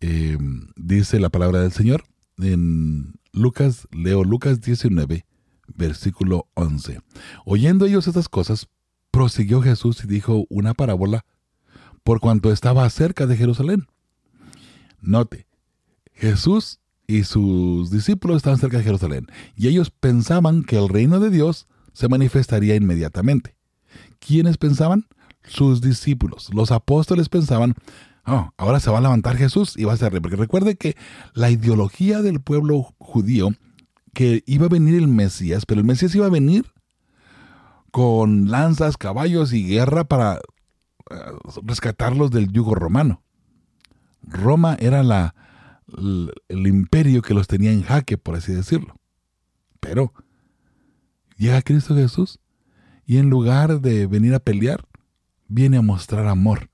Em, 0.00 0.68
dice 0.76 1.20
la 1.20 1.28
palabra 1.28 1.60
del 1.60 1.72
Señor 1.72 2.04
en 2.38 3.14
Lucas, 3.32 3.86
leo 3.92 4.24
Lucas 4.24 4.60
19, 4.60 5.26
versículo 5.68 6.48
11. 6.54 7.00
Oyendo 7.44 7.86
ellos 7.86 8.08
estas 8.08 8.28
cosas, 8.28 8.68
prosiguió 9.10 9.62
Jesús 9.62 10.02
y 10.04 10.06
dijo 10.06 10.46
una 10.48 10.74
parábola 10.74 11.24
por 12.02 12.20
cuanto 12.20 12.50
estaba 12.52 12.88
cerca 12.90 13.26
de 13.26 13.36
Jerusalén. 13.36 13.86
Note, 15.00 15.46
Jesús 16.14 16.80
y 17.06 17.24
sus 17.24 17.90
discípulos 17.90 18.38
estaban 18.38 18.58
cerca 18.58 18.78
de 18.78 18.84
Jerusalén 18.84 19.26
y 19.56 19.68
ellos 19.68 19.90
pensaban 19.90 20.62
que 20.62 20.76
el 20.76 20.88
reino 20.88 21.20
de 21.20 21.30
Dios 21.30 21.66
se 21.92 22.08
manifestaría 22.08 22.76
inmediatamente. 22.76 23.56
¿Quiénes 24.18 24.56
pensaban? 24.58 25.06
Sus 25.44 25.80
discípulos. 25.80 26.50
Los 26.52 26.70
apóstoles 26.70 27.28
pensaban, 27.28 27.74
oh, 28.26 28.50
ahora 28.56 28.80
se 28.80 28.90
va 28.90 28.98
a 28.98 29.02
levantar 29.02 29.36
Jesús 29.36 29.74
y 29.76 29.84
va 29.84 29.94
a 29.94 29.96
ser 29.96 30.12
rey. 30.12 30.20
Porque 30.20 30.36
recuerde 30.36 30.76
que 30.76 30.96
la 31.34 31.50
ideología 31.50 32.22
del 32.22 32.40
pueblo 32.40 32.94
judío, 32.98 33.50
que 34.12 34.42
iba 34.46 34.66
a 34.66 34.70
venir 34.70 34.96
el 34.96 35.08
Mesías, 35.08 35.66
pero 35.66 35.80
el 35.80 35.86
Mesías 35.86 36.14
iba 36.14 36.26
a 36.26 36.30
venir 36.30 36.66
con 37.90 38.50
lanzas, 38.50 38.96
caballos 38.96 39.52
y 39.52 39.66
guerra 39.66 40.04
para 40.04 40.36
eh, 41.10 41.16
rescatarlos 41.62 42.30
del 42.30 42.52
yugo 42.52 42.74
romano. 42.74 43.22
Roma 44.22 44.76
era 44.78 45.02
la, 45.02 45.34
el 46.48 46.66
imperio 46.66 47.22
que 47.22 47.34
los 47.34 47.48
tenía 47.48 47.72
en 47.72 47.82
jaque, 47.82 48.18
por 48.18 48.36
así 48.36 48.52
decirlo. 48.52 48.94
Pero 49.80 50.12
llega 51.36 51.62
Cristo 51.62 51.94
Jesús 51.94 52.38
Y 53.06 53.16
en 53.16 53.30
lugar 53.30 53.80
de 53.80 54.06
venir 54.06 54.34
a 54.34 54.40
pelear, 54.40 54.84
viene 55.50 55.76
a 55.76 55.82
mostrar 55.82 56.28
amor, 56.28 56.70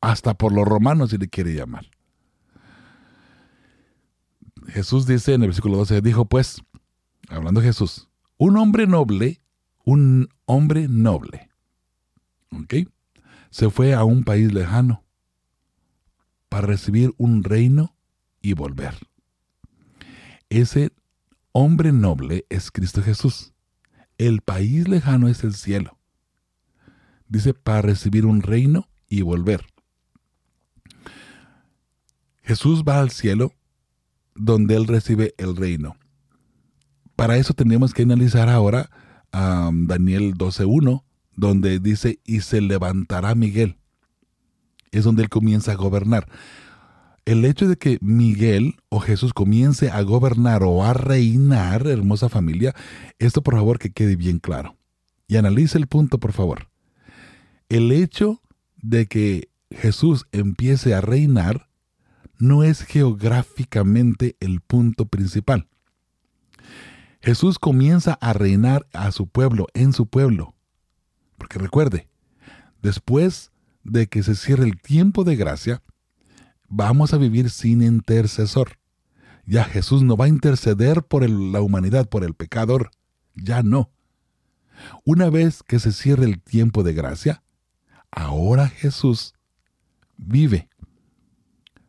hasta 0.00 0.34
por 0.34 0.52
los 0.52 0.64
romanos 0.64 1.10
si 1.10 1.18
le 1.18 1.28
quiere 1.28 1.52
llamar. 1.52 1.86
Jesús 4.68 5.06
dice 5.06 5.34
en 5.34 5.42
el 5.42 5.48
versículo 5.48 5.76
12, 5.78 6.00
dijo 6.00 6.24
pues, 6.24 6.62
hablando 7.28 7.60
Jesús, 7.60 8.08
un 8.38 8.56
hombre 8.56 8.86
noble, 8.86 9.42
un 9.84 10.28
hombre 10.46 10.86
noble, 10.88 11.50
¿ok? 12.52 12.88
Se 13.50 13.68
fue 13.68 13.94
a 13.94 14.04
un 14.04 14.24
país 14.24 14.52
lejano 14.52 15.04
para 16.48 16.68
recibir 16.68 17.12
un 17.18 17.42
reino 17.42 17.96
y 18.40 18.54
volver. 18.54 18.94
Ese 20.48 20.92
hombre 21.52 21.92
noble 21.92 22.46
es 22.48 22.70
Cristo 22.70 23.02
Jesús. 23.02 23.52
El 24.18 24.40
país 24.40 24.88
lejano 24.88 25.28
es 25.28 25.42
el 25.42 25.54
cielo. 25.54 25.98
Dice, 27.28 27.54
para 27.54 27.82
recibir 27.82 28.26
un 28.26 28.42
reino 28.42 28.88
y 29.08 29.22
volver. 29.22 29.66
Jesús 32.42 32.84
va 32.86 33.00
al 33.00 33.10
cielo 33.10 33.52
donde 34.34 34.76
Él 34.76 34.86
recibe 34.86 35.34
el 35.38 35.56
reino. 35.56 35.96
Para 37.16 37.36
eso 37.36 37.54
tenemos 37.54 37.94
que 37.94 38.02
analizar 38.02 38.48
ahora 38.48 38.90
a 39.32 39.70
Daniel 39.72 40.34
12.1, 40.34 41.04
donde 41.36 41.78
dice, 41.78 42.20
y 42.24 42.40
se 42.40 42.60
levantará 42.60 43.34
Miguel. 43.34 43.78
Es 44.90 45.04
donde 45.04 45.22
Él 45.22 45.28
comienza 45.28 45.72
a 45.72 45.76
gobernar. 45.76 46.28
El 47.24 47.44
hecho 47.44 47.66
de 47.66 47.76
que 47.76 47.98
Miguel 48.02 48.74
o 48.90 49.00
Jesús 49.00 49.32
comience 49.32 49.90
a 49.90 50.02
gobernar 50.02 50.62
o 50.62 50.84
a 50.84 50.92
reinar, 50.92 51.86
hermosa 51.86 52.28
familia, 52.28 52.74
esto 53.18 53.42
por 53.42 53.54
favor 53.54 53.78
que 53.78 53.92
quede 53.92 54.16
bien 54.16 54.38
claro. 54.38 54.76
Y 55.26 55.36
analice 55.36 55.78
el 55.78 55.86
punto, 55.86 56.18
por 56.18 56.32
favor. 56.32 56.68
El 57.68 57.92
hecho 57.92 58.42
de 58.76 59.06
que 59.06 59.48
Jesús 59.70 60.26
empiece 60.32 60.94
a 60.94 61.00
reinar 61.00 61.68
no 62.38 62.62
es 62.62 62.82
geográficamente 62.82 64.36
el 64.40 64.60
punto 64.60 65.06
principal. 65.06 65.68
Jesús 67.20 67.58
comienza 67.58 68.18
a 68.20 68.34
reinar 68.34 68.86
a 68.92 69.10
su 69.10 69.26
pueblo, 69.26 69.66
en 69.72 69.92
su 69.92 70.06
pueblo. 70.06 70.54
Porque 71.38 71.58
recuerde, 71.58 72.08
después 72.82 73.50
de 73.82 74.08
que 74.08 74.22
se 74.22 74.34
cierre 74.34 74.64
el 74.64 74.80
tiempo 74.80 75.24
de 75.24 75.36
gracia, 75.36 75.82
vamos 76.68 77.14
a 77.14 77.18
vivir 77.18 77.50
sin 77.50 77.82
intercesor. 77.82 78.78
Ya 79.46 79.64
Jesús 79.64 80.02
no 80.02 80.16
va 80.16 80.26
a 80.26 80.28
interceder 80.28 81.02
por 81.02 81.28
la 81.28 81.60
humanidad, 81.60 82.08
por 82.08 82.24
el 82.24 82.34
pecador. 82.34 82.90
Ya 83.34 83.62
no. 83.62 83.90
Una 85.04 85.30
vez 85.30 85.62
que 85.62 85.78
se 85.78 85.92
cierre 85.92 86.24
el 86.24 86.42
tiempo 86.42 86.82
de 86.82 86.94
gracia, 86.94 87.43
ahora 88.14 88.68
Jesús 88.68 89.34
vive 90.16 90.68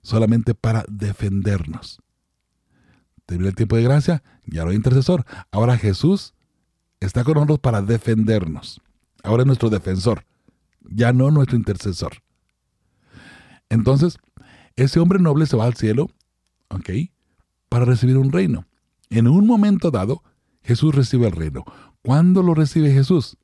solamente 0.01 0.53
para 0.53 0.85
defendernos. 0.87 1.99
Termina 3.25 3.49
el 3.49 3.55
tiempo 3.55 3.75
de 3.75 3.83
gracia, 3.83 4.23
ya 4.45 4.63
no 4.63 4.69
hay 4.69 4.75
intercesor. 4.75 5.25
Ahora 5.51 5.77
Jesús 5.77 6.33
está 6.99 7.23
con 7.23 7.35
nosotros 7.35 7.59
para 7.59 7.81
defendernos. 7.81 8.81
Ahora 9.23 9.43
es 9.43 9.47
nuestro 9.47 9.69
defensor, 9.69 10.25
ya 10.81 11.11
no 11.11 11.31
nuestro 11.31 11.57
intercesor. 11.57 12.21
Entonces, 13.69 14.17
ese 14.75 14.99
hombre 14.99 15.19
noble 15.19 15.47
se 15.47 15.57
va 15.57 15.65
al 15.65 15.75
cielo, 15.75 16.11
¿ok? 16.69 16.89
Para 17.69 17.85
recibir 17.85 18.17
un 18.17 18.31
reino. 18.31 18.67
En 19.09 19.27
un 19.27 19.47
momento 19.47 19.89
dado, 19.89 20.23
Jesús 20.61 20.93
recibe 20.93 21.27
el 21.27 21.31
reino. 21.31 21.63
¿Cuándo 22.03 22.43
lo 22.43 22.53
recibe 22.53 22.91
Jesús? 22.91 23.37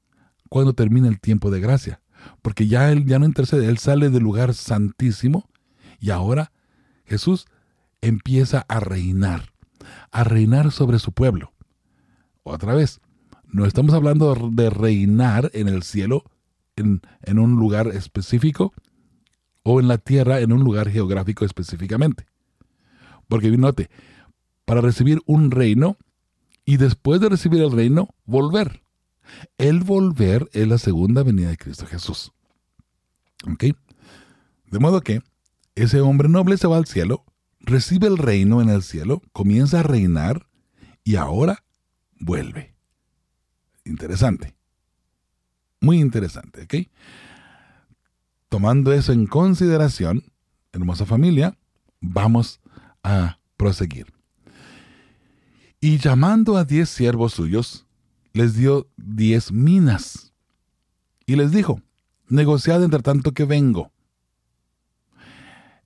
Cuando 0.50 0.74
termina 0.74 1.08
el 1.08 1.20
tiempo 1.20 1.50
de 1.50 1.60
gracia. 1.60 2.02
Porque 2.42 2.68
ya 2.68 2.92
él 2.92 3.06
ya 3.06 3.20
no 3.20 3.26
intercede, 3.26 3.68
él 3.68 3.78
sale 3.78 4.10
del 4.10 4.24
lugar 4.24 4.54
santísimo 4.54 5.50
y 6.00 6.10
ahora 6.10 6.52
Jesús 7.06 7.46
empieza 8.02 8.66
a 8.68 8.80
reinar, 8.80 9.54
a 10.12 10.24
reinar 10.24 10.72
sobre 10.72 11.00
su 11.00 11.12
pueblo. 11.12 11.54
Otra 12.44 12.74
vez, 12.74 13.00
no 13.48 13.66
estamos 13.66 13.94
hablando 13.94 14.34
de 14.52 14.70
reinar 14.70 15.52
en 15.54 15.68
el 15.68 15.84
cielo, 15.84 16.24
en, 16.76 17.02
un 17.38 17.58
lugar 17.58 17.90
específico, 17.90 18.74
o 19.64 19.80
en 19.80 19.88
la 19.88 20.00
tierra, 20.00 20.40
en 20.40 20.52
un 20.52 20.64
lugar 20.64 20.90
geográfico 20.90 21.46
específicamente. 21.46 22.26
Porque 23.28 23.52
note, 23.52 23.90
para 24.66 24.82
recibir 24.82 25.20
un 25.26 25.52
reino 25.52 25.98
y 26.66 26.78
después 26.78 27.22
de 27.22 27.30
recibir 27.30 27.62
el 27.62 27.72
reino, 27.72 28.10
volver. 28.26 28.82
El 29.58 29.82
volver 29.82 30.50
es 30.54 30.68
la 30.68 30.78
segunda 30.78 31.24
venida 31.24 31.50
de 31.50 31.58
Cristo 31.58 31.86
Jesús. 31.86 32.32
¿Ok? 33.52 33.66
De 34.68 34.80
modo 34.80 35.02
que 35.02 35.22
ese 35.76 36.02
hombre 36.02 36.30
noble 36.30 36.58
se 36.58 36.68
va 36.68 36.78
al 36.78 36.86
cielo, 36.86 37.26
recibe 37.60 38.08
el 38.08 38.18
reino 38.18 38.62
en 38.62 38.70
el 38.70 38.84
cielo, 38.84 39.22
comienza 39.34 39.80
a 39.80 39.84
reinar 39.84 40.48
y 41.04 41.16
ahora 41.16 41.64
vuelve. 42.20 42.76
Interesante. 43.86 44.56
Muy 45.80 46.00
interesante, 46.00 46.64
¿ok? 46.64 46.88
Tomando 48.50 48.94
eso 48.94 49.14
en 49.14 49.26
consideración, 49.26 50.24
hermosa 50.72 51.06
familia, 51.06 51.58
vamos 52.00 52.60
a 53.04 53.40
proseguir. 53.58 54.14
Y 55.80 55.98
llamando 55.98 56.58
a 56.58 56.64
diez 56.64 56.90
siervos 56.90 57.34
suyos, 57.34 57.88
les 58.34 58.56
dio 58.56 58.88
diez 58.98 59.52
minas. 59.52 60.34
Y 61.26 61.36
les 61.36 61.52
dijo, 61.52 61.82
negociad 62.28 62.84
entre 62.84 63.02
tanto 63.02 63.34
que 63.34 63.46
vengo 63.46 63.92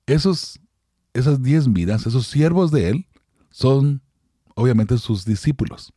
esos, 0.07 0.59
esas 1.13 1.41
diez 1.41 1.71
vidas, 1.71 2.05
esos 2.05 2.27
siervos 2.27 2.71
de 2.71 2.89
Él, 2.89 3.07
son 3.49 4.01
obviamente 4.55 4.97
sus 4.97 5.25
discípulos. 5.25 5.93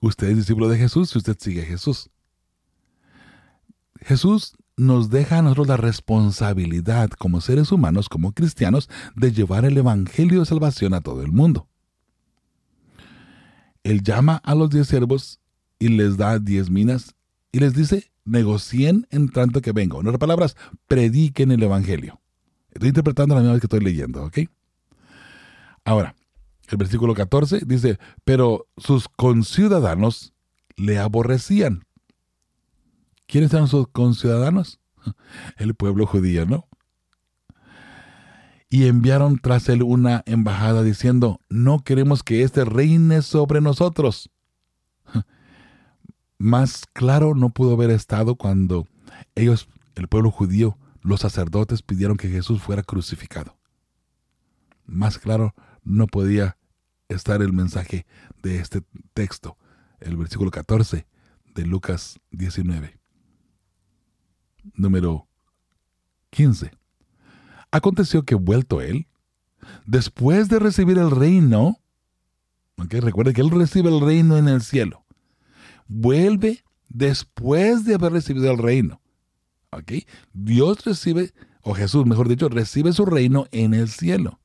Usted 0.00 0.28
es 0.28 0.36
discípulo 0.36 0.68
de 0.68 0.78
Jesús 0.78 1.10
si 1.10 1.18
usted 1.18 1.36
sigue 1.38 1.62
a 1.62 1.66
Jesús. 1.66 2.10
Jesús 4.00 4.56
nos 4.76 5.08
deja 5.08 5.38
a 5.38 5.42
nosotros 5.42 5.68
la 5.68 5.76
responsabilidad 5.78 7.10
como 7.10 7.40
seres 7.40 7.72
humanos, 7.72 8.08
como 8.08 8.32
cristianos, 8.32 8.90
de 9.14 9.32
llevar 9.32 9.64
el 9.64 9.76
Evangelio 9.78 10.40
de 10.40 10.46
salvación 10.46 10.92
a 10.92 11.00
todo 11.00 11.22
el 11.22 11.32
mundo. 11.32 11.68
Él 13.86 14.02
llama 14.02 14.40
a 14.42 14.56
los 14.56 14.70
diez 14.70 14.88
siervos 14.88 15.38
y 15.78 15.90
les 15.90 16.16
da 16.16 16.40
diez 16.40 16.70
minas 16.70 17.14
y 17.52 17.60
les 17.60 17.72
dice, 17.72 18.10
negocien 18.24 19.06
en 19.10 19.28
tanto 19.28 19.62
que 19.62 19.70
vengo. 19.70 20.00
En 20.00 20.08
otras 20.08 20.18
palabras, 20.18 20.56
prediquen 20.88 21.52
el 21.52 21.62
Evangelio. 21.62 22.20
Estoy 22.72 22.88
interpretando 22.88 23.36
la 23.36 23.42
misma 23.42 23.52
vez 23.52 23.60
que 23.60 23.66
estoy 23.66 23.80
leyendo, 23.80 24.24
¿ok? 24.24 24.38
Ahora, 25.84 26.16
el 26.68 26.78
versículo 26.78 27.14
14 27.14 27.60
dice, 27.64 28.00
pero 28.24 28.66
sus 28.76 29.08
conciudadanos 29.08 30.34
le 30.76 30.98
aborrecían. 30.98 31.84
¿Quiénes 33.28 33.52
eran 33.52 33.68
sus 33.68 33.86
conciudadanos? 33.86 34.80
El 35.58 35.76
pueblo 35.76 36.06
judío, 36.06 36.44
¿no? 36.44 36.66
Y 38.68 38.86
enviaron 38.86 39.38
tras 39.38 39.68
él 39.68 39.82
una 39.82 40.22
embajada 40.26 40.82
diciendo, 40.82 41.40
no 41.48 41.84
queremos 41.84 42.22
que 42.22 42.42
éste 42.42 42.64
reine 42.64 43.22
sobre 43.22 43.60
nosotros. 43.60 44.30
Más 46.38 46.84
claro 46.92 47.34
no 47.34 47.50
pudo 47.50 47.74
haber 47.74 47.90
estado 47.90 48.34
cuando 48.34 48.86
ellos, 49.34 49.68
el 49.94 50.08
pueblo 50.08 50.30
judío, 50.30 50.76
los 51.02 51.20
sacerdotes 51.20 51.82
pidieron 51.82 52.16
que 52.16 52.28
Jesús 52.28 52.60
fuera 52.60 52.82
crucificado. 52.82 53.56
Más 54.84 55.18
claro 55.18 55.54
no 55.84 56.06
podía 56.08 56.58
estar 57.08 57.42
el 57.42 57.52
mensaje 57.52 58.06
de 58.42 58.58
este 58.58 58.82
texto, 59.14 59.56
el 60.00 60.16
versículo 60.16 60.50
14 60.50 61.06
de 61.54 61.66
Lucas 61.66 62.20
19. 62.32 62.98
Número 64.74 65.28
15. 66.30 66.72
Aconteció 67.76 68.22
que 68.22 68.34
vuelto 68.34 68.80
él, 68.80 69.06
después 69.84 70.48
de 70.48 70.58
recibir 70.58 70.96
el 70.96 71.10
reino, 71.10 71.78
recuerde 72.78 73.34
que 73.34 73.42
él 73.42 73.50
recibe 73.50 73.94
el 73.94 74.00
reino 74.00 74.38
en 74.38 74.48
el 74.48 74.62
cielo, 74.62 75.04
vuelve 75.86 76.64
después 76.88 77.84
de 77.84 77.96
haber 77.96 78.12
recibido 78.12 78.50
el 78.50 78.56
reino. 78.56 79.02
Dios 80.32 80.86
recibe, 80.86 81.34
o 81.60 81.74
Jesús, 81.74 82.06
mejor 82.06 82.30
dicho, 82.30 82.48
recibe 82.48 82.94
su 82.94 83.04
reino 83.04 83.46
en 83.50 83.74
el 83.74 83.90
cielo. 83.90 84.40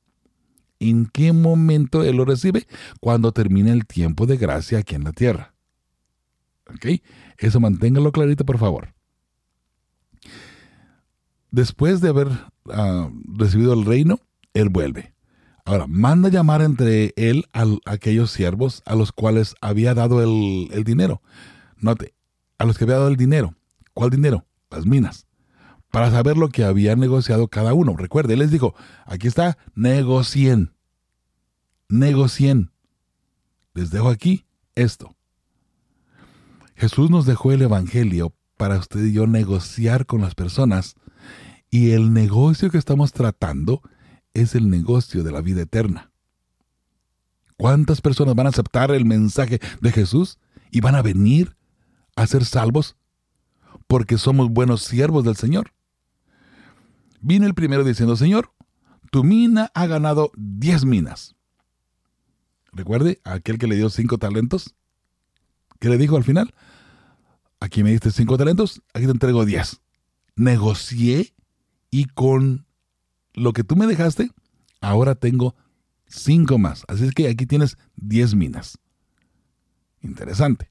¿En 0.78 1.06
qué 1.06 1.32
momento 1.32 2.02
Él 2.02 2.16
lo 2.16 2.26
recibe? 2.26 2.66
Cuando 3.00 3.32
termine 3.32 3.72
el 3.72 3.86
tiempo 3.86 4.26
de 4.26 4.36
gracia 4.36 4.80
aquí 4.80 4.94
en 4.94 5.04
la 5.04 5.12
tierra. 5.12 5.54
¿Ok? 6.66 7.00
Eso 7.38 7.60
manténgalo 7.60 8.12
clarito, 8.12 8.44
por 8.44 8.58
favor. 8.58 8.92
Después 11.52 12.00
de 12.00 12.08
haber 12.08 12.28
ah, 12.70 13.10
recibido 13.26 13.74
el 13.74 13.84
reino, 13.84 14.18
Él 14.54 14.70
vuelve. 14.70 15.14
Ahora, 15.66 15.86
manda 15.86 16.30
llamar 16.30 16.62
entre 16.62 17.12
Él 17.16 17.44
a 17.52 17.66
aquellos 17.84 18.30
siervos 18.30 18.82
a 18.86 18.96
los 18.96 19.12
cuales 19.12 19.54
había 19.60 19.94
dado 19.94 20.22
el, 20.22 20.70
el 20.72 20.82
dinero. 20.82 21.20
Note, 21.76 22.14
a 22.58 22.64
los 22.64 22.78
que 22.78 22.84
había 22.84 22.96
dado 22.96 23.08
el 23.08 23.16
dinero. 23.16 23.54
¿Cuál 23.92 24.10
dinero? 24.10 24.46
Las 24.70 24.86
minas. 24.86 25.26
Para 25.90 26.10
saber 26.10 26.38
lo 26.38 26.48
que 26.48 26.64
había 26.64 26.96
negociado 26.96 27.48
cada 27.48 27.74
uno. 27.74 27.96
Recuerde, 27.96 28.32
él 28.32 28.38
les 28.40 28.50
dijo, 28.50 28.74
aquí 29.04 29.28
está, 29.28 29.58
negocien. 29.74 30.72
Negocien. 31.90 32.72
Les 33.74 33.90
dejo 33.90 34.08
aquí 34.08 34.46
esto. 34.74 35.14
Jesús 36.76 37.10
nos 37.10 37.26
dejó 37.26 37.52
el 37.52 37.60
Evangelio 37.60 38.32
para 38.56 38.78
usted 38.78 39.04
y 39.04 39.12
yo 39.12 39.26
negociar 39.26 40.06
con 40.06 40.22
las 40.22 40.34
personas 40.34 40.96
y 41.72 41.92
el 41.92 42.12
negocio 42.12 42.70
que 42.70 42.76
estamos 42.76 43.14
tratando 43.14 43.80
es 44.34 44.54
el 44.54 44.68
negocio 44.68 45.24
de 45.24 45.32
la 45.32 45.40
vida 45.40 45.62
eterna. 45.62 46.12
¿Cuántas 47.56 48.02
personas 48.02 48.34
van 48.34 48.46
a 48.46 48.50
aceptar 48.50 48.90
el 48.90 49.06
mensaje 49.06 49.58
de 49.80 49.90
Jesús 49.90 50.38
y 50.70 50.82
van 50.82 50.94
a 50.96 51.02
venir 51.02 51.56
a 52.14 52.26
ser 52.26 52.44
salvos 52.44 52.96
porque 53.86 54.18
somos 54.18 54.50
buenos 54.50 54.82
siervos 54.82 55.24
del 55.24 55.36
Señor? 55.36 55.72
Vino 57.22 57.46
el 57.46 57.54
primero 57.54 57.84
diciendo, 57.84 58.16
Señor, 58.16 58.52
tu 59.10 59.24
mina 59.24 59.70
ha 59.74 59.86
ganado 59.86 60.30
diez 60.36 60.84
minas. 60.84 61.36
Recuerde, 62.72 63.22
aquel 63.24 63.56
que 63.56 63.66
le 63.66 63.76
dio 63.76 63.88
cinco 63.88 64.18
talentos, 64.18 64.74
¿qué 65.80 65.88
le 65.88 65.96
dijo 65.96 66.18
al 66.18 66.24
final? 66.24 66.52
Aquí 67.60 67.82
me 67.82 67.92
diste 67.92 68.10
cinco 68.10 68.36
talentos, 68.36 68.82
aquí 68.92 69.06
te 69.06 69.12
entrego 69.12 69.46
diez. 69.46 69.80
Negocié 70.36 71.32
y 71.92 72.06
con 72.06 72.66
lo 73.34 73.52
que 73.52 73.62
tú 73.62 73.76
me 73.76 73.86
dejaste, 73.86 74.30
ahora 74.80 75.14
tengo 75.14 75.54
cinco 76.06 76.58
más. 76.58 76.84
Así 76.88 77.04
es 77.04 77.12
que 77.12 77.28
aquí 77.28 77.46
tienes 77.46 77.76
diez 77.94 78.34
minas. 78.34 78.78
Interesante. 80.00 80.70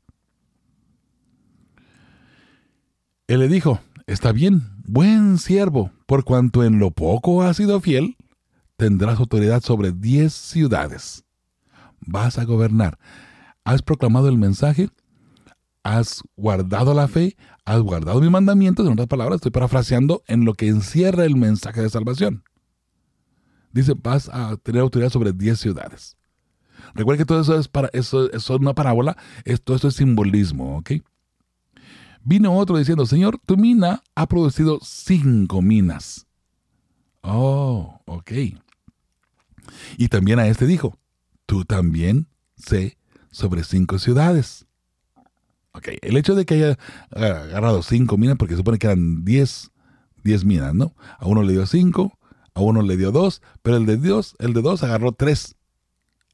Él 3.27 3.39
le 3.39 3.47
dijo, 3.47 3.79
está 4.07 4.31
bien, 4.33 4.63
buen 4.83 5.37
siervo, 5.37 5.91
por 6.07 6.25
cuanto 6.25 6.63
en 6.63 6.79
lo 6.79 6.89
poco 6.91 7.43
has 7.43 7.57
sido 7.57 7.79
fiel, 7.79 8.17
tendrás 8.75 9.19
autoridad 9.19 9.61
sobre 9.61 9.91
diez 9.91 10.33
ciudades. 10.33 11.23
Vas 11.99 12.39
a 12.39 12.45
gobernar. 12.45 12.97
Has 13.63 13.83
proclamado 13.83 14.27
el 14.27 14.39
mensaje, 14.39 14.89
has 15.83 16.23
guardado 16.35 16.95
la 16.95 17.07
fe, 17.07 17.37
has 17.65 17.81
guardado 17.81 18.21
mis 18.21 18.31
mandamientos, 18.31 18.85
en 18.85 18.93
otras 18.93 19.07
palabras, 19.07 19.37
estoy 19.37 19.51
parafraseando 19.51 20.23
en 20.27 20.45
lo 20.45 20.53
que 20.53 20.67
encierra 20.67 21.25
el 21.25 21.35
mensaje 21.35 21.81
de 21.81 21.89
salvación. 21.89 22.43
Dice, 23.71 23.93
vas 23.95 24.29
a 24.29 24.57
tener 24.57 24.81
autoridad 24.81 25.09
sobre 25.09 25.31
10 25.31 25.59
ciudades. 25.59 26.17
Recuerda 26.93 27.19
que 27.19 27.25
todo 27.25 27.41
eso 27.41 27.57
es, 27.57 27.67
para, 27.67 27.89
eso, 27.93 28.31
es 28.31 28.49
una 28.49 28.73
parábola, 28.73 29.15
esto, 29.45 29.75
esto 29.75 29.87
es 29.87 29.95
simbolismo, 29.95 30.77
¿ok? 30.77 30.91
Vino 32.23 32.55
otro 32.55 32.77
diciendo, 32.77 33.05
Señor, 33.05 33.39
tu 33.45 33.57
mina 33.57 34.03
ha 34.15 34.27
producido 34.27 34.79
cinco 34.81 35.61
minas. 35.61 36.27
Oh, 37.21 38.01
ok. 38.05 38.31
Y 39.97 40.07
también 40.09 40.39
a 40.39 40.47
este 40.47 40.65
dijo, 40.65 40.97
tú 41.45 41.65
también 41.65 42.27
sé 42.55 42.97
sobre 43.31 43.63
cinco 43.63 43.97
ciudades. 43.99 44.67
Ok, 45.73 45.89
el 46.01 46.17
hecho 46.17 46.35
de 46.35 46.45
que 46.45 46.55
haya 46.55 46.77
agarrado 47.11 47.81
cinco 47.81 48.17
minas, 48.17 48.37
porque 48.37 48.53
se 48.53 48.57
supone 48.57 48.77
que 48.77 48.87
eran 48.87 49.23
diez, 49.23 49.71
diez 50.23 50.43
minas, 50.43 50.73
¿no? 50.73 50.93
A 51.17 51.27
uno 51.27 51.43
le 51.43 51.53
dio 51.53 51.65
cinco, 51.65 52.17
a 52.53 52.61
uno 52.61 52.81
le 52.81 52.97
dio 52.97 53.11
dos, 53.11 53.41
pero 53.61 53.77
el 53.77 53.85
de 53.85 53.97
Dios, 53.97 54.35
el 54.39 54.53
de 54.53 54.61
dos 54.61 54.83
agarró 54.83 55.13
tres. 55.13 55.55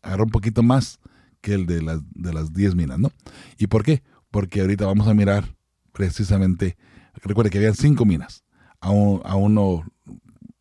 Agarró 0.01 0.23
un 0.23 0.31
poquito 0.31 0.63
más 0.63 0.99
que 1.41 1.53
el 1.53 1.67
de 1.67 1.81
las, 1.81 1.99
de 2.15 2.33
las 2.33 2.53
diez 2.53 2.73
minas, 2.75 2.97
¿no? 2.97 3.11
¿Y 3.57 3.67
por 3.67 3.83
qué? 3.83 4.01
Porque 4.31 4.61
ahorita 4.61 4.85
vamos 4.85 5.07
a 5.07 5.13
mirar 5.13 5.55
precisamente, 5.91 6.77
recuerde 7.21 7.51
que 7.51 7.59
habían 7.59 7.75
cinco 7.75 8.05
minas. 8.05 8.43
A, 8.81 8.89
a 8.89 9.35
uno, 9.35 9.83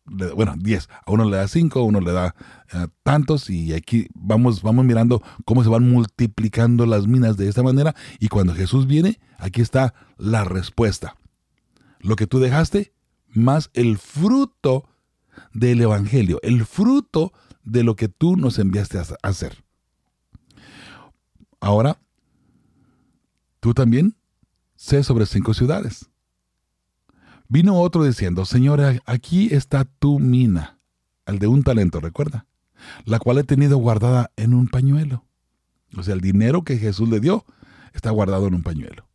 bueno, 0.07 0.55
diez. 0.57 0.89
A 1.05 1.11
uno 1.11 1.25
le 1.25 1.37
da 1.37 1.47
cinco, 1.47 1.79
a 1.79 1.83
uno 1.83 1.99
le 1.99 2.11
da 2.11 2.35
eh, 2.73 2.87
tantos 3.03 3.49
y 3.49 3.73
aquí 3.73 4.07
vamos, 4.13 4.61
vamos 4.61 4.85
mirando 4.85 5.21
cómo 5.45 5.63
se 5.63 5.69
van 5.69 5.89
multiplicando 5.89 6.85
las 6.85 7.07
minas 7.07 7.37
de 7.37 7.47
esta 7.47 7.63
manera 7.63 7.95
y 8.19 8.29
cuando 8.29 8.53
Jesús 8.53 8.87
viene, 8.87 9.19
aquí 9.37 9.61
está 9.61 9.93
la 10.17 10.43
respuesta. 10.43 11.15
Lo 11.99 12.15
que 12.15 12.27
tú 12.27 12.39
dejaste 12.39 12.93
más 13.27 13.69
el 13.73 13.97
fruto 13.97 14.87
del 15.53 15.81
Evangelio, 15.81 16.39
el 16.41 16.65
fruto 16.65 17.33
de 17.63 17.83
lo 17.83 17.95
que 17.95 18.07
tú 18.07 18.37
nos 18.37 18.59
enviaste 18.59 18.97
a 18.97 19.05
hacer. 19.23 19.63
Ahora, 21.59 21.99
tú 23.59 23.73
también 23.73 24.15
sé 24.75 25.03
sobre 25.03 25.25
cinco 25.25 25.53
ciudades. 25.53 26.09
Vino 27.49 27.79
otro 27.79 28.03
diciendo, 28.03 28.45
Señor, 28.45 28.81
aquí 29.05 29.53
está 29.53 29.85
tu 29.85 30.19
mina, 30.19 30.79
el 31.25 31.39
de 31.39 31.47
un 31.47 31.63
talento, 31.63 31.99
recuerda, 31.99 32.45
la 33.05 33.19
cual 33.19 33.37
he 33.37 33.43
tenido 33.43 33.77
guardada 33.77 34.31
en 34.35 34.53
un 34.53 34.67
pañuelo. 34.67 35.23
O 35.95 36.03
sea, 36.03 36.13
el 36.13 36.21
dinero 36.21 36.63
que 36.63 36.77
Jesús 36.77 37.09
le 37.09 37.19
dio 37.19 37.45
está 37.93 38.11
guardado 38.11 38.47
en 38.47 38.55
un 38.55 38.63
pañuelo. 38.63 39.07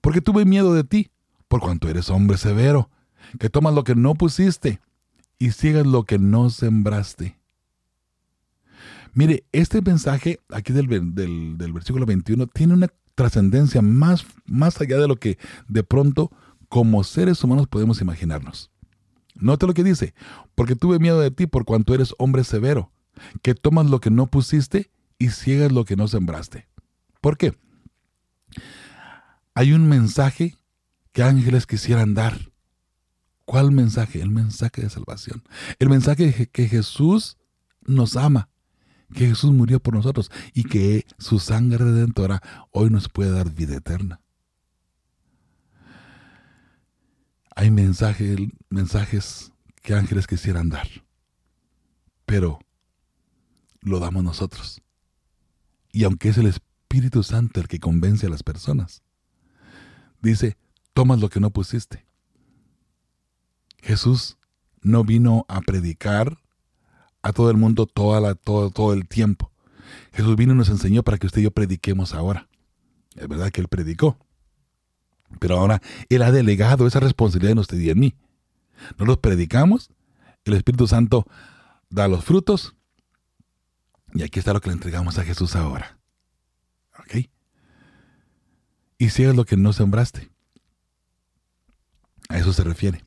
Porque 0.00 0.20
tuve 0.20 0.44
miedo 0.44 0.74
de 0.74 0.84
ti, 0.84 1.10
por 1.48 1.60
cuanto 1.60 1.88
eres 1.88 2.10
hombre 2.10 2.36
severo, 2.36 2.90
que 3.38 3.50
tomas 3.50 3.74
lo 3.74 3.84
que 3.84 3.94
no 3.94 4.14
pusiste 4.14 4.80
y 5.38 5.52
sigas 5.52 5.86
lo 5.86 6.04
que 6.04 6.18
no 6.18 6.50
sembraste. 6.50 7.38
Mire, 9.14 9.44
este 9.52 9.80
mensaje 9.80 10.40
aquí 10.50 10.72
del, 10.72 10.88
versículo 11.72 12.04
21 12.06 12.48
tiene 12.48 12.74
una 12.74 12.88
trascendencia 13.14 13.80
más, 13.80 14.26
más 14.44 14.80
allá 14.80 14.98
de 14.98 15.08
lo 15.08 15.16
que 15.16 15.38
de 15.68 15.82
pronto 15.82 16.30
como 16.68 17.04
seres 17.04 17.42
humanos 17.42 17.66
podemos 17.66 18.00
imaginarnos. 18.00 18.70
Note 19.34 19.66
lo 19.66 19.74
que 19.74 19.84
dice, 19.84 20.14
porque 20.54 20.76
tuve 20.76 20.98
miedo 20.98 21.20
de 21.20 21.30
ti 21.30 21.46
por 21.46 21.64
cuanto 21.64 21.94
eres 21.94 22.14
hombre 22.18 22.44
severo, 22.44 22.90
que 23.42 23.54
tomas 23.54 23.86
lo 23.86 24.00
que 24.00 24.10
no 24.10 24.26
pusiste 24.26 24.90
y 25.18 25.28
ciegas 25.28 25.72
lo 25.72 25.84
que 25.84 25.96
no 25.96 26.08
sembraste. 26.08 26.68
¿Por 27.20 27.36
qué? 27.36 27.54
Hay 29.54 29.72
un 29.72 29.88
mensaje 29.88 30.56
que 31.12 31.22
ángeles 31.22 31.66
quisieran 31.66 32.14
dar 32.14 32.38
¿Cuál 33.46 33.70
mensaje? 33.70 34.20
El 34.20 34.30
mensaje 34.30 34.82
de 34.82 34.90
salvación. 34.90 35.44
El 35.78 35.88
mensaje 35.88 36.48
que 36.48 36.68
Jesús 36.68 37.38
nos 37.86 38.16
ama, 38.16 38.48
que 39.14 39.28
Jesús 39.28 39.52
murió 39.52 39.78
por 39.80 39.94
nosotros 39.94 40.32
y 40.52 40.64
que 40.64 41.06
su 41.16 41.38
sangre 41.38 41.78
redentora 41.78 42.42
hoy 42.72 42.90
nos 42.90 43.08
puede 43.08 43.30
dar 43.30 43.50
vida 43.52 43.76
eterna. 43.76 44.20
Hay 47.56 47.72
mensajes, 47.72 49.52
que 49.82 49.94
ángeles 49.94 50.26
quisieran 50.26 50.68
dar, 50.68 50.88
pero 52.24 52.60
lo 53.80 53.98
damos 53.98 54.22
nosotros. 54.22 54.80
Y 55.90 56.04
aunque 56.04 56.28
es 56.28 56.38
el 56.38 56.46
Espíritu 56.46 57.22
Santo 57.24 57.60
el 57.60 57.66
que 57.66 57.80
convence 57.80 58.26
a 58.26 58.30
las 58.30 58.44
personas, 58.44 59.02
dice, 60.22 60.56
tomas 60.92 61.18
lo 61.20 61.28
que 61.28 61.40
no 61.40 61.50
pusiste 61.50 62.06
Jesús 63.86 64.36
no 64.82 65.04
vino 65.04 65.46
a 65.48 65.60
predicar 65.60 66.38
a 67.22 67.32
todo 67.32 67.50
el 67.50 67.56
mundo 67.56 67.86
toda 67.86 68.20
la, 68.20 68.34
todo, 68.34 68.70
todo 68.70 68.92
el 68.92 69.06
tiempo. 69.06 69.52
Jesús 70.12 70.34
vino 70.36 70.52
y 70.54 70.56
nos 70.56 70.68
enseñó 70.68 71.04
para 71.04 71.18
que 71.18 71.26
usted 71.26 71.40
y 71.40 71.44
yo 71.44 71.52
prediquemos 71.52 72.12
ahora. 72.12 72.48
Es 73.14 73.28
verdad 73.28 73.50
que 73.52 73.60
Él 73.60 73.68
predicó. 73.68 74.18
Pero 75.38 75.58
ahora 75.58 75.82
Él 76.08 76.22
ha 76.22 76.32
delegado 76.32 76.86
esa 76.86 77.00
responsabilidad 77.00 77.52
en 77.52 77.58
usted 77.58 77.78
y 77.78 77.90
en 77.90 78.00
mí. 78.00 78.14
Nosotros 78.92 79.18
predicamos, 79.18 79.90
el 80.44 80.54
Espíritu 80.54 80.86
Santo 80.86 81.26
da 81.90 82.08
los 82.08 82.24
frutos 82.24 82.74
y 84.14 84.22
aquí 84.22 84.38
está 84.38 84.52
lo 84.52 84.60
que 84.60 84.70
le 84.70 84.74
entregamos 84.74 85.18
a 85.18 85.24
Jesús 85.24 85.56
ahora. 85.56 85.98
¿Ok? 86.98 87.28
Y 88.98 89.10
si 89.10 89.24
es 89.24 89.34
lo 89.34 89.44
que 89.44 89.56
no 89.56 89.72
sembraste. 89.72 90.30
A 92.28 92.38
eso 92.38 92.52
se 92.52 92.64
refiere. 92.64 93.04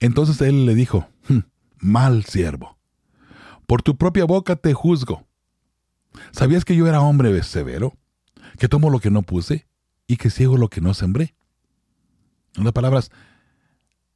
Entonces 0.00 0.40
él 0.42 0.66
le 0.66 0.74
dijo, 0.74 1.08
hm, 1.28 1.40
mal 1.78 2.24
siervo, 2.24 2.78
por 3.66 3.82
tu 3.82 3.96
propia 3.96 4.24
boca 4.24 4.56
te 4.56 4.74
juzgo. 4.74 5.26
¿Sabías 6.32 6.64
que 6.64 6.76
yo 6.76 6.86
era 6.86 7.00
hombre 7.00 7.42
severo? 7.42 7.96
Que 8.58 8.68
tomo 8.68 8.90
lo 8.90 9.00
que 9.00 9.10
no 9.10 9.22
puse 9.22 9.66
y 10.06 10.16
que 10.16 10.30
ciego 10.30 10.56
lo 10.56 10.68
que 10.68 10.80
no 10.80 10.92
sembré. 10.92 11.34
En 12.54 12.62
otras 12.62 12.72
palabras, 12.72 13.10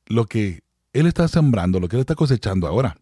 lo 0.06 0.26
que 0.26 0.62
él 0.92 1.06
está 1.06 1.28
sembrando, 1.28 1.80
lo 1.80 1.88
que 1.88 1.96
él 1.96 2.00
está 2.00 2.14
cosechando 2.14 2.66
ahora, 2.66 2.96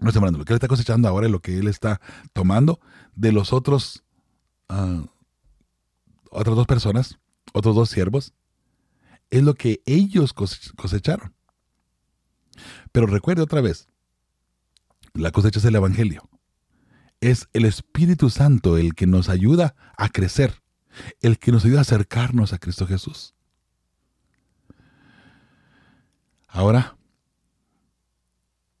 no 0.00 0.12
sembrando, 0.12 0.38
lo 0.38 0.44
que 0.44 0.52
él 0.52 0.56
está 0.56 0.68
cosechando 0.68 1.08
ahora 1.08 1.26
es 1.26 1.32
lo 1.32 1.40
que 1.40 1.58
él 1.58 1.68
está 1.68 2.00
tomando 2.32 2.80
de 3.14 3.32
los 3.32 3.52
otros, 3.52 4.04
uh, 4.68 5.06
otras 6.30 6.56
dos 6.56 6.66
personas, 6.66 7.18
otros 7.52 7.74
dos 7.74 7.90
siervos, 7.90 8.32
es 9.30 9.42
lo 9.42 9.54
que 9.54 9.82
ellos 9.86 10.32
cosecharon. 10.32 11.34
Pero 12.92 13.06
recuerde 13.06 13.42
otra 13.42 13.60
vez, 13.60 13.88
la 15.14 15.30
cosecha 15.32 15.58
es 15.58 15.64
el 15.64 15.76
Evangelio. 15.76 16.28
Es 17.20 17.48
el 17.52 17.64
Espíritu 17.64 18.30
Santo 18.30 18.78
el 18.78 18.94
que 18.94 19.06
nos 19.06 19.28
ayuda 19.28 19.74
a 19.96 20.08
crecer. 20.08 20.62
el 21.20 21.38
que 21.38 21.52
nos 21.52 21.64
ayuda 21.64 21.78
a 21.78 21.82
acercarnos 21.82 22.52
a 22.52 22.58
Cristo 22.58 22.86
Jesús. 22.86 23.34
Ahora, 26.48 26.96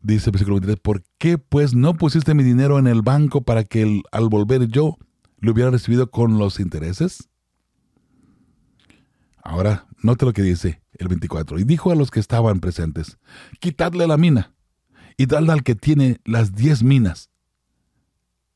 dice 0.00 0.30
el 0.30 0.32
versículo 0.32 0.56
23, 0.56 0.80
¿por 0.80 1.02
qué 1.18 1.38
pues 1.38 1.74
no 1.74 1.94
pusiste 1.94 2.34
mi 2.34 2.42
dinero 2.42 2.78
en 2.78 2.86
el 2.86 3.02
banco 3.02 3.42
para 3.42 3.64
que 3.64 4.02
al 4.10 4.28
volver 4.28 4.68
yo 4.68 4.96
lo 5.38 5.52
hubiera 5.52 5.70
recibido 5.70 6.10
con 6.10 6.38
los 6.38 6.58
intereses? 6.60 7.28
Ahora, 9.42 9.86
note 10.02 10.26
lo 10.26 10.32
que 10.32 10.42
dice 10.42 10.82
el 10.94 11.08
24. 11.08 11.58
Y 11.58 11.64
dijo 11.64 11.90
a 11.90 11.94
los 11.94 12.10
que 12.10 12.20
estaban 12.20 12.60
presentes, 12.60 13.18
quitadle 13.60 14.06
la 14.06 14.16
mina 14.16 14.54
y 15.16 15.26
dadle 15.26 15.52
al 15.52 15.62
que 15.62 15.74
tiene 15.74 16.20
las 16.24 16.54
diez 16.54 16.82
minas. 16.82 17.30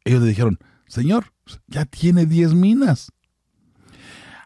Ellos 0.05 0.23
le 0.23 0.29
dijeron, 0.29 0.59
Señor, 0.87 1.33
ya 1.67 1.85
tiene 1.85 2.27
diez 2.27 2.55
minas. 2.55 3.13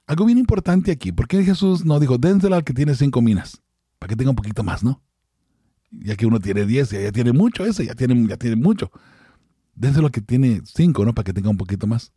Algo 0.06 0.26
bien 0.26 0.38
importante 0.38 0.92
aquí, 0.92 1.10
porque 1.10 1.42
Jesús 1.42 1.84
no 1.84 1.98
dijo, 1.98 2.18
dénsela 2.18 2.56
al 2.56 2.64
que 2.64 2.74
tiene 2.74 2.94
cinco 2.94 3.20
minas, 3.22 3.62
para 4.06 4.14
que 4.14 4.16
tenga 4.16 4.30
un 4.30 4.36
poquito 4.36 4.62
más, 4.62 4.84
¿no? 4.84 5.02
Ya 5.90 6.14
que 6.14 6.26
uno 6.26 6.38
tiene 6.38 6.64
diez, 6.64 6.90
ya, 6.90 7.10
tiene 7.10 7.32
mucho 7.32 7.66
ese, 7.66 7.86
ya 7.86 7.94
tiene, 7.96 8.28
ya 8.28 8.36
tiene 8.36 8.54
mucho. 8.54 8.92
Dénselo 9.74 10.06
al 10.06 10.12
que 10.12 10.20
tiene 10.20 10.62
cinco, 10.64 11.04
¿no? 11.04 11.12
Para 11.12 11.24
que 11.24 11.32
tenga 11.32 11.50
un 11.50 11.56
poquito 11.56 11.88
más. 11.88 12.12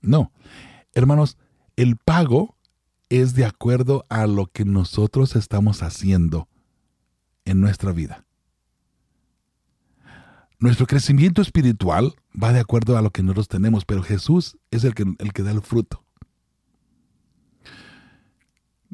No, 0.00 0.32
hermanos, 0.94 1.38
el 1.76 1.96
pago 1.96 2.56
es 3.10 3.34
de 3.34 3.44
acuerdo 3.44 4.06
a 4.08 4.26
lo 4.26 4.46
que 4.46 4.64
nosotros 4.64 5.36
estamos 5.36 5.84
haciendo 5.84 6.48
en 7.44 7.60
nuestra 7.60 7.92
vida. 7.92 8.24
Nuestro 10.58 10.88
crecimiento 10.88 11.42
espiritual 11.42 12.16
va 12.34 12.52
de 12.52 12.58
acuerdo 12.58 12.98
a 12.98 13.02
lo 13.02 13.10
que 13.10 13.22
nosotros 13.22 13.46
tenemos, 13.46 13.84
pero 13.84 14.02
Jesús 14.02 14.58
es 14.72 14.82
el 14.82 14.96
que, 14.96 15.04
el 15.20 15.32
que 15.32 15.44
da 15.44 15.52
el 15.52 15.62
fruto. 15.62 16.04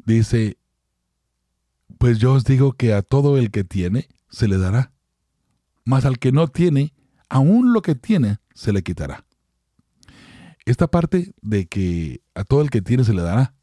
Dice, 0.05 0.59
pues 2.05 2.19
yo 2.19 2.33
os 2.33 2.43
digo 2.43 2.73
que 2.73 2.93
a 2.93 3.01
todo 3.01 3.39
el 3.39 3.49
que 3.49 3.63
tiene 3.63 4.07
se 4.29 4.47
le 4.47 4.59
dará, 4.59 4.91
mas 5.85 6.05
al 6.05 6.19
que 6.19 6.31
no 6.31 6.47
tiene, 6.47 6.93
aún 7.29 7.73
lo 7.73 7.81
que 7.81 7.95
tiene 7.95 8.37
se 8.53 8.71
le 8.71 8.83
quitará. 8.83 9.25
Esta 10.65 10.85
parte 10.85 11.33
de 11.41 11.65
que 11.65 12.21
a 12.35 12.43
todo 12.43 12.61
el 12.61 12.69
que 12.69 12.83
tiene 12.83 13.05
se 13.05 13.15
le 13.15 13.23
dará, 13.23 13.55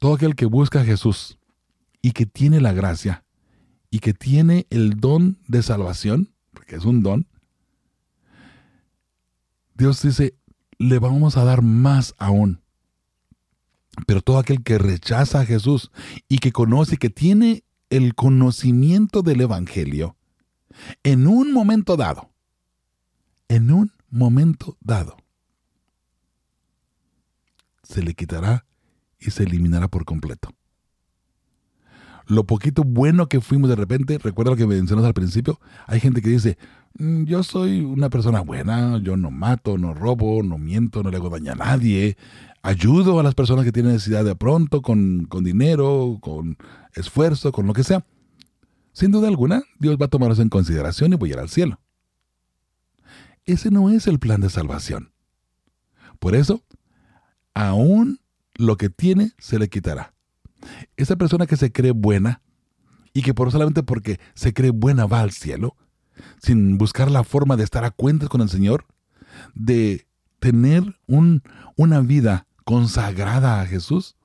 todo 0.00 0.14
aquel 0.14 0.34
que 0.34 0.46
busca 0.46 0.80
a 0.80 0.84
Jesús 0.84 1.38
y 2.00 2.10
que 2.10 2.26
tiene 2.26 2.60
la 2.60 2.72
gracia 2.72 3.24
y 3.90 4.00
que 4.00 4.12
tiene 4.12 4.66
el 4.70 4.98
don 4.98 5.38
de 5.46 5.62
salvación, 5.62 6.34
porque 6.52 6.74
es 6.74 6.84
un 6.84 7.04
don, 7.04 7.28
Dios 9.74 10.02
dice, 10.02 10.34
le 10.78 10.98
vamos 10.98 11.36
a 11.36 11.44
dar 11.44 11.62
más 11.62 12.16
aún. 12.18 12.61
Pero 14.06 14.22
todo 14.22 14.38
aquel 14.38 14.62
que 14.62 14.78
rechaza 14.78 15.40
a 15.40 15.46
Jesús 15.46 15.90
y 16.28 16.38
que 16.38 16.52
conoce, 16.52 16.96
que 16.96 17.10
tiene 17.10 17.64
el 17.90 18.14
conocimiento 18.14 19.22
del 19.22 19.42
Evangelio, 19.42 20.16
en 21.02 21.26
un 21.26 21.52
momento 21.52 21.96
dado, 21.96 22.30
en 23.48 23.70
un 23.70 23.92
momento 24.08 24.76
dado, 24.80 25.16
se 27.82 28.02
le 28.02 28.14
quitará 28.14 28.64
y 29.18 29.30
se 29.30 29.42
eliminará 29.42 29.88
por 29.88 30.04
completo. 30.04 30.54
Lo 32.32 32.44
poquito 32.44 32.82
bueno 32.82 33.28
que 33.28 33.42
fuimos 33.42 33.68
de 33.68 33.76
repente, 33.76 34.16
recuerda 34.16 34.52
lo 34.52 34.56
que 34.56 34.66
mencionamos 34.66 35.06
al 35.06 35.12
principio, 35.12 35.60
hay 35.86 36.00
gente 36.00 36.22
que 36.22 36.30
dice, 36.30 36.56
mm, 36.98 37.24
yo 37.24 37.42
soy 37.42 37.82
una 37.82 38.08
persona 38.08 38.40
buena, 38.40 38.96
yo 39.02 39.18
no 39.18 39.30
mato, 39.30 39.76
no 39.76 39.92
robo, 39.92 40.42
no 40.42 40.56
miento, 40.56 41.02
no 41.02 41.10
le 41.10 41.18
hago 41.18 41.28
daño 41.28 41.52
a 41.52 41.56
nadie, 41.56 42.16
ayudo 42.62 43.20
a 43.20 43.22
las 43.22 43.34
personas 43.34 43.66
que 43.66 43.72
tienen 43.72 43.92
necesidad 43.92 44.24
de 44.24 44.34
pronto, 44.34 44.80
con, 44.80 45.26
con 45.26 45.44
dinero, 45.44 46.16
con 46.22 46.56
esfuerzo, 46.94 47.52
con 47.52 47.66
lo 47.66 47.74
que 47.74 47.84
sea. 47.84 48.06
Sin 48.94 49.10
duda 49.10 49.28
alguna, 49.28 49.62
Dios 49.78 49.98
va 50.00 50.06
a 50.06 50.08
tomarlos 50.08 50.38
en 50.38 50.48
consideración 50.48 51.12
y 51.12 51.16
voy 51.16 51.28
a 51.28 51.32
ir 51.34 51.38
al 51.38 51.50
cielo. 51.50 51.80
Ese 53.44 53.70
no 53.70 53.90
es 53.90 54.06
el 54.06 54.18
plan 54.18 54.40
de 54.40 54.48
salvación. 54.48 55.12
Por 56.18 56.34
eso, 56.34 56.62
aún 57.52 58.20
lo 58.54 58.78
que 58.78 58.88
tiene 58.88 59.32
se 59.36 59.58
le 59.58 59.68
quitará. 59.68 60.14
Esa 60.96 61.16
persona 61.16 61.46
que 61.46 61.56
se 61.56 61.72
cree 61.72 61.92
buena 61.92 62.42
y 63.12 63.22
que 63.22 63.34
por 63.34 63.50
solamente 63.50 63.82
porque 63.82 64.20
se 64.34 64.52
cree 64.52 64.70
buena 64.70 65.06
va 65.06 65.20
al 65.20 65.32
cielo, 65.32 65.76
sin 66.42 66.78
buscar 66.78 67.10
la 67.10 67.24
forma 67.24 67.56
de 67.56 67.64
estar 67.64 67.84
a 67.84 67.90
cuentas 67.90 68.28
con 68.28 68.40
el 68.40 68.48
Señor, 68.48 68.86
de 69.54 70.06
tener 70.38 70.98
un, 71.06 71.42
una 71.76 72.00
vida 72.00 72.46
consagrada 72.64 73.60
a 73.60 73.66
Jesús, 73.66 74.16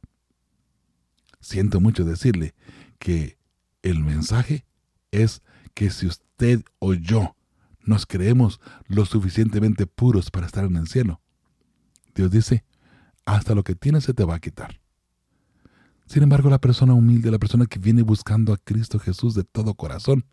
siento 1.39 1.79
mucho 1.79 2.05
decirle 2.05 2.53
que 2.99 3.37
el 3.83 3.99
mensaje 3.99 4.65
es 5.11 5.41
que 5.73 5.89
si 5.89 6.07
usted 6.07 6.63
o 6.79 6.93
yo 6.93 7.35
nos 7.81 8.05
creemos 8.05 8.59
lo 8.87 9.05
suficientemente 9.05 9.87
puros 9.87 10.29
para 10.29 10.45
estar 10.45 10.65
en 10.65 10.75
el 10.75 10.87
cielo, 10.87 11.21
Dios 12.15 12.31
dice, 12.31 12.65
hasta 13.25 13.55
lo 13.55 13.63
que 13.63 13.75
tienes 13.75 14.03
se 14.03 14.13
te 14.13 14.25
va 14.25 14.35
a 14.35 14.39
quitar. 14.39 14.79
Sin 16.07 16.23
embargo, 16.23 16.49
la 16.49 16.59
persona 16.59 16.93
humilde, 16.93 17.29
la 17.29 17.37
persona 17.37 17.65
que 17.65 17.79
viene 17.79 18.01
buscando 18.01 18.53
a 18.53 18.57
Cristo 18.57 18.97
Jesús 18.97 19.35
de 19.35 19.43
todo 19.43 19.73
corazón, 19.73 20.25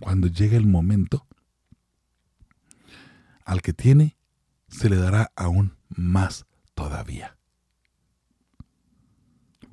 cuando 0.00 0.26
llegue 0.26 0.56
el 0.56 0.66
momento, 0.66 1.26
al 3.44 3.62
que 3.62 3.72
tiene, 3.72 4.16
se 4.68 4.90
le 4.90 4.96
dará 4.96 5.30
aún 5.36 5.76
más 5.88 6.44
todavía. 6.74 7.38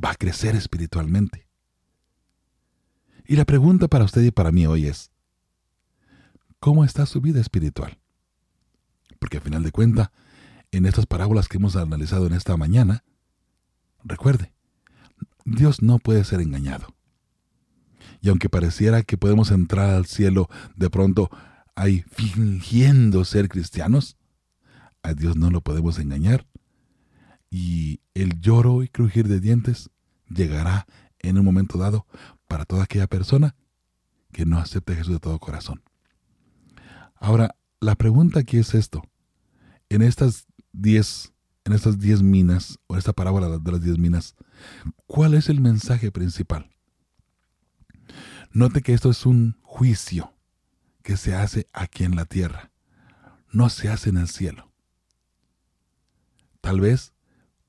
Va 0.03 0.11
a 0.11 0.15
crecer 0.15 0.55
espiritualmente. 0.55 1.47
Y 3.25 3.37
la 3.37 3.45
pregunta 3.45 3.87
para 3.87 4.05
usted 4.05 4.21
y 4.21 4.31
para 4.31 4.51
mí 4.51 4.67
hoy 4.67 4.85
es, 4.85 5.09
¿cómo 6.59 6.85
está 6.85 7.07
su 7.07 7.21
vida 7.21 7.41
espiritual? 7.41 7.99
Porque 9.17 9.37
al 9.37 9.43
final 9.43 9.63
de 9.63 9.71
cuentas, 9.71 10.11
en 10.71 10.85
estas 10.85 11.07
parábolas 11.07 11.47
que 11.47 11.57
hemos 11.57 11.75
analizado 11.75 12.27
en 12.27 12.33
esta 12.33 12.55
mañana, 12.55 13.03
recuerde, 14.03 14.53
Dios 15.45 15.81
no 15.81 15.99
puede 15.99 16.23
ser 16.23 16.41
engañado. 16.41 16.87
Y 18.21 18.29
aunque 18.29 18.49
pareciera 18.49 19.03
que 19.03 19.17
podemos 19.17 19.51
entrar 19.51 19.89
al 19.89 20.05
cielo 20.05 20.49
de 20.75 20.89
pronto 20.89 21.29
ahí 21.75 22.03
fingiendo 22.11 23.25
ser 23.25 23.49
cristianos, 23.49 24.17
a 25.01 25.13
Dios 25.13 25.35
no 25.35 25.49
lo 25.49 25.61
podemos 25.61 25.97
engañar. 25.99 26.45
Y 27.49 28.01
el 28.13 28.39
lloro 28.39 28.83
y 28.83 28.87
crujir 28.87 29.27
de 29.27 29.39
dientes 29.39 29.89
llegará 30.29 30.85
en 31.19 31.37
un 31.37 31.45
momento 31.45 31.77
dado 31.77 32.05
para 32.47 32.65
toda 32.65 32.83
aquella 32.83 33.07
persona 33.07 33.55
que 34.31 34.45
no 34.45 34.59
acepte 34.59 34.93
a 34.93 34.95
Jesús 34.97 35.13
de 35.13 35.19
todo 35.19 35.39
corazón. 35.39 35.81
Ahora, 37.15 37.55
la 37.79 37.95
pregunta 37.95 38.39
aquí 38.39 38.57
es 38.57 38.73
esto. 38.73 39.03
En 39.89 40.01
estas 40.01 40.47
diez, 40.71 41.30
en 41.65 41.73
estas 41.73 41.99
diez 41.99 42.21
minas, 42.21 42.79
o 42.87 42.97
esta 42.97 43.13
parábola 43.13 43.59
de 43.59 43.71
las 43.71 43.81
diez 43.81 43.97
minas, 43.97 44.35
¿cuál 45.05 45.33
es 45.33 45.49
el 45.49 45.61
mensaje 45.61 46.11
principal? 46.11 46.71
Note 48.51 48.81
que 48.81 48.93
esto 48.93 49.09
es 49.09 49.25
un 49.25 49.57
juicio 49.61 50.33
que 51.03 51.17
se 51.17 51.35
hace 51.35 51.67
aquí 51.73 52.03
en 52.03 52.15
la 52.15 52.25
tierra, 52.25 52.71
no 53.51 53.69
se 53.69 53.89
hace 53.89 54.09
en 54.09 54.17
el 54.17 54.27
cielo. 54.27 54.71
Tal 56.59 56.79
vez 56.79 57.13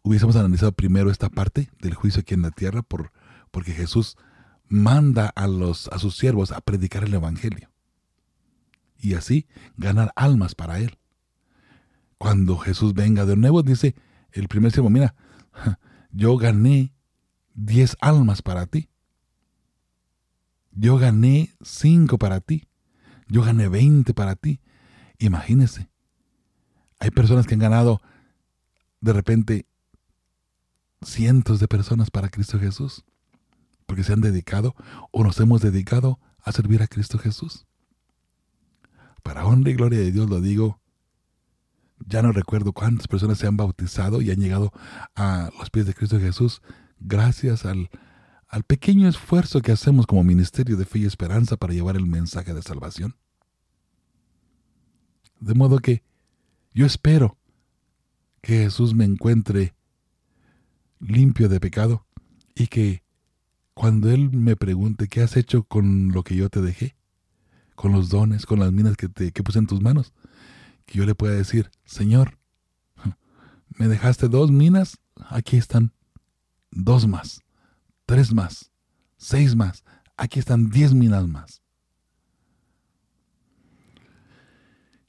hubiésemos 0.03 0.37
analizado 0.37 0.73
primero 0.73 1.11
esta 1.11 1.29
parte 1.29 1.71
del 1.81 1.95
juicio 1.95 2.21
aquí 2.21 2.35
en 2.35 2.43
la 2.43 2.51
tierra 2.51 2.83
por, 2.83 3.13
porque 3.51 3.73
Jesús 3.73 4.17
manda 4.69 5.29
a, 5.29 5.47
los, 5.47 5.89
a 5.89 5.99
sus 5.99 6.17
siervos 6.17 6.51
a 6.51 6.61
predicar 6.61 7.05
el 7.05 7.15
Evangelio 7.15 7.71
y 8.99 9.15
así 9.15 9.47
ganar 9.77 10.13
almas 10.17 10.55
para 10.55 10.79
Él 10.79 10.99
cuando 12.23 12.57
Jesús 12.57 12.95
venga 12.95 13.27
de 13.27 13.35
nuevo, 13.35 13.65
dice 13.65 13.97
el 14.31 14.47
primer 14.47 14.71
siervo, 14.71 14.91
mira, 14.91 15.17
yo 16.13 16.37
gané 16.37 16.95
diez 17.53 17.97
almas 18.01 18.43
para 18.43 18.67
ti. 18.67 18.91
Yo 20.71 20.99
gané 20.99 21.53
cinco 21.63 22.19
para 22.19 22.39
ti. 22.39 22.69
Yo 23.27 23.43
gané 23.43 23.67
veinte 23.67 24.15
para 24.15 24.37
ti. 24.37 24.61
Imagínese. 25.19 25.91
Hay 27.01 27.11
personas 27.11 27.49
que 27.49 27.55
han 27.55 27.61
ganado 27.61 28.01
de 29.01 29.13
repente 29.13 29.67
cientos 31.05 31.59
de 31.59 31.67
personas 31.67 32.13
para 32.13 32.29
Cristo 32.29 32.61
Jesús. 32.61 33.05
Porque 33.85 34.05
se 34.05 34.13
han 34.13 34.21
dedicado 34.21 34.77
o 35.11 35.25
nos 35.25 35.41
hemos 35.41 35.61
dedicado 35.61 36.21
a 36.39 36.53
servir 36.53 36.83
a 36.83 36.87
Cristo 36.87 37.19
Jesús. 37.19 37.67
Para 39.25 39.45
honra 39.45 39.73
y 39.73 39.75
gloria 39.75 39.99
de 39.99 40.13
Dios 40.13 40.31
lo 40.31 40.41
digo 40.41 40.82
ya 42.07 42.23
no 42.23 42.33
recuerdo 42.33 42.73
cuántas 42.73 43.09
personas 43.09 43.39
se 43.39 43.47
han 43.47 43.57
bautizado 43.57 44.23
y 44.23 44.31
han 44.31 44.41
llegado 44.41 44.73
a 45.15 45.51
los 45.59 45.71
pies 45.71 45.87
de 45.87 45.95
Cristo 45.95 46.19
Jesús 46.19 46.63
gracias 46.99 47.65
al, 47.65 47.91
al 48.49 48.65
pequeño 48.65 49.09
esfuerzo 49.09 49.61
que 49.61 49.73
hacemos 49.73 50.07
como 50.07 50.25
ministerio 50.25 50.77
de 50.77 50.85
fe 50.85 51.01
y 51.01 51.05
esperanza 51.07 51.57
para 51.57 51.73
llevar 51.73 51.97
el 51.97 52.07
mensaje 52.07 52.55
de 52.55 52.63
salvación. 52.63 53.17
De 55.41 55.55
modo 55.55 55.79
que 55.79 56.05
yo 56.73 56.87
espero 56.87 57.37
que 58.41 58.65
Jesús 58.65 58.95
me 58.95 59.05
encuentre 59.05 59.75
limpio 61.01 61.49
de 61.49 61.61
pecado 61.61 62.07
y 62.55 62.69
que 62.69 63.03
cuando 63.75 64.11
Él 64.11 64.31
me 64.31 64.57
pregunte 64.57 65.09
qué 65.09 65.23
has 65.23 65.37
hecho 65.37 65.65
con 65.65 66.13
lo 66.13 66.23
que 66.23 66.37
yo 66.37 66.49
te 66.51 66.61
dejé, 66.61 66.97
con 67.75 67.93
los 67.93 68.11
dones, 68.11 68.47
con 68.47 68.61
las 68.61 68.73
minas 68.73 68.97
que, 68.97 69.09
te, 69.09 69.33
que 69.33 69.43
puse 69.43 69.59
en 69.59 69.67
tus 69.67 69.81
manos, 69.81 70.13
yo 70.99 71.07
le 71.07 71.15
pueda 71.15 71.35
decir, 71.35 71.71
Señor, 71.85 72.39
me 73.79 73.89
dejaste 73.89 74.29
dos 74.29 74.51
minas, 74.51 74.99
aquí 75.31 75.57
están 75.57 75.93
dos 76.71 77.07
más, 77.07 77.43
tres 78.07 78.33
más, 78.33 78.71
seis 79.17 79.57
más, 79.57 79.85
aquí 80.17 80.39
están 80.39 80.71
diez 80.71 80.95
minas 80.95 81.27
más. 81.27 81.63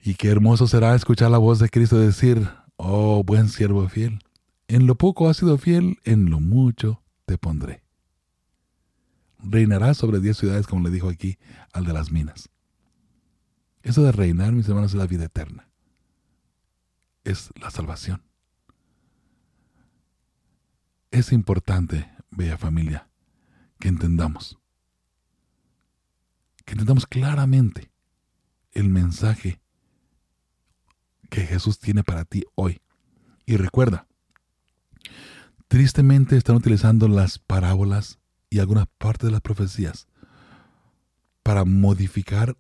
Y 0.02 0.16
qué 0.16 0.30
hermoso 0.30 0.68
será 0.68 0.96
escuchar 0.96 1.32
la 1.32 1.38
voz 1.38 1.60
de 1.60 1.70
Cristo 1.70 1.98
decir, 1.98 2.50
oh 2.76 3.24
buen 3.24 3.48
siervo 3.48 3.88
fiel, 3.88 4.20
en 4.68 4.86
lo 4.86 4.96
poco 4.96 5.30
has 5.30 5.38
sido 5.38 5.58
fiel, 5.58 5.98
en 6.04 6.30
lo 6.30 6.40
mucho 6.40 7.02
te 7.26 7.38
pondré. 7.38 7.84
Reinarás 9.40 9.98
sobre 9.98 10.20
diez 10.20 10.38
ciudades, 10.38 10.68
como 10.68 10.84
le 10.84 10.94
dijo 10.94 11.10
aquí 11.10 11.38
al 11.74 11.86
de 11.86 11.94
las 11.94 12.12
minas. 12.12 12.50
Eso 13.82 14.04
de 14.04 14.14
reinar, 14.14 14.54
mis 14.54 14.68
hermanos, 14.68 14.92
es 14.92 14.98
la 14.98 15.08
vida 15.08 15.26
eterna. 15.26 15.70
Es 17.24 17.52
la 17.60 17.72
salvación. 17.72 18.22
Es 21.12 21.32
importante, 21.32 22.12
bella 22.32 22.58
familia, 22.58 23.08
que 23.80 23.88
entendamos, 23.88 24.58
que 26.66 26.74
entendamos 26.74 27.06
claramente 27.06 27.92
el 28.72 28.90
mensaje 28.90 29.62
que 31.30 31.42
Jesús 31.42 31.80
tiene 31.80 32.04
para 32.04 32.26
ti 32.26 32.44
hoy. 32.56 32.82
Y 33.46 33.58
recuerda, 33.58 34.08
tristemente 35.68 36.38
están 36.38 36.56
utilizando 36.56 37.08
las 37.08 37.40
parábolas 37.40 38.20
y 38.50 38.60
algunas 38.60 38.88
partes 38.98 39.28
de 39.28 39.32
las 39.32 39.42
profecías 39.42 40.08
para 41.44 41.66
modificar 41.66 42.58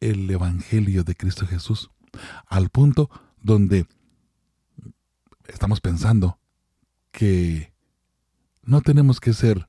el 0.00 0.30
Evangelio 0.30 1.04
de 1.04 1.14
Cristo 1.14 1.46
Jesús 1.46 1.90
al 2.46 2.68
punto 2.68 3.10
donde 3.42 3.86
estamos 5.48 5.80
pensando 5.80 6.38
que 7.10 7.72
no 8.62 8.80
tenemos 8.80 9.20
que 9.20 9.32
ser 9.32 9.66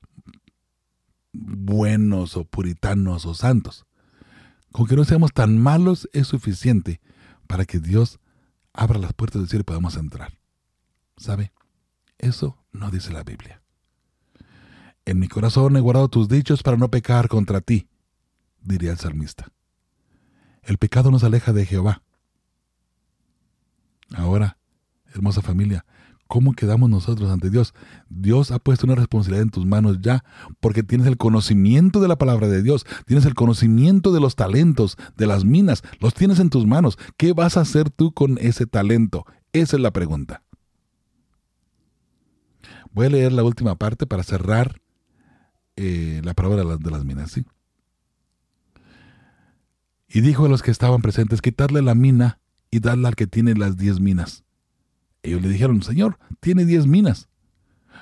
buenos 1.32 2.36
o 2.36 2.44
puritanos 2.44 3.26
o 3.26 3.34
santos. 3.34 3.86
Con 4.72 4.86
que 4.86 4.96
no 4.96 5.04
seamos 5.04 5.32
tan 5.32 5.58
malos 5.58 6.08
es 6.12 6.28
suficiente 6.28 7.00
para 7.46 7.64
que 7.64 7.78
Dios 7.78 8.18
abra 8.72 8.98
las 8.98 9.12
puertas 9.12 9.42
del 9.42 9.48
cielo 9.48 9.62
y 9.62 9.64
podamos 9.64 9.96
entrar. 9.96 10.38
¿Sabe? 11.16 11.52
Eso 12.18 12.56
no 12.72 12.90
dice 12.90 13.12
la 13.12 13.22
Biblia. 13.22 13.62
En 15.04 15.18
mi 15.18 15.28
corazón 15.28 15.76
he 15.76 15.80
guardado 15.80 16.08
tus 16.08 16.28
dichos 16.28 16.62
para 16.62 16.76
no 16.76 16.90
pecar 16.90 17.28
contra 17.28 17.60
ti, 17.60 17.88
diría 18.62 18.92
el 18.92 18.98
salmista. 18.98 19.48
El 20.62 20.78
pecado 20.78 21.10
nos 21.10 21.24
aleja 21.24 21.52
de 21.52 21.66
Jehová. 21.66 22.02
Ahora, 24.14 24.58
hermosa 25.12 25.42
familia, 25.42 25.84
¿cómo 26.28 26.52
quedamos 26.52 26.88
nosotros 26.88 27.30
ante 27.30 27.50
Dios? 27.50 27.74
Dios 28.08 28.50
ha 28.52 28.58
puesto 28.58 28.86
una 28.86 28.94
responsabilidad 28.94 29.42
en 29.42 29.50
tus 29.50 29.66
manos 29.66 29.98
ya, 30.00 30.24
porque 30.60 30.82
tienes 30.82 31.06
el 31.06 31.16
conocimiento 31.16 32.00
de 32.00 32.08
la 32.08 32.16
palabra 32.16 32.48
de 32.48 32.62
Dios, 32.62 32.86
tienes 33.06 33.26
el 33.26 33.34
conocimiento 33.34 34.12
de 34.12 34.20
los 34.20 34.36
talentos, 34.36 34.96
de 35.16 35.26
las 35.26 35.44
minas, 35.44 35.82
los 36.00 36.14
tienes 36.14 36.38
en 36.38 36.50
tus 36.50 36.66
manos. 36.66 36.96
¿Qué 37.16 37.32
vas 37.32 37.56
a 37.56 37.62
hacer 37.62 37.90
tú 37.90 38.12
con 38.12 38.38
ese 38.38 38.66
talento? 38.66 39.26
Esa 39.52 39.76
es 39.76 39.82
la 39.82 39.92
pregunta. 39.92 40.42
Voy 42.92 43.06
a 43.06 43.10
leer 43.10 43.32
la 43.32 43.42
última 43.42 43.74
parte 43.76 44.06
para 44.06 44.22
cerrar 44.22 44.80
eh, 45.76 46.20
la 46.24 46.34
palabra 46.34 46.64
de 46.76 46.90
las, 46.90 47.04
minas. 47.04 47.32
¿sí? 47.32 47.44
Y 50.08 50.20
dijo 50.20 50.46
a 50.46 50.48
los 50.48 50.62
que 50.62 50.70
estaban 50.70 51.02
presentes, 51.02 51.42
quitarle 51.42 51.82
la 51.82 51.96
mina 51.96 52.38
y 52.74 52.80
darle 52.80 53.06
al 53.06 53.14
que 53.14 53.28
tiene 53.28 53.54
las 53.54 53.76
diez 53.76 54.00
minas. 54.00 54.42
Ellos 55.22 55.40
le 55.40 55.48
dijeron, 55.48 55.80
Señor, 55.80 56.18
tiene 56.40 56.64
diez 56.64 56.88
minas. 56.88 57.28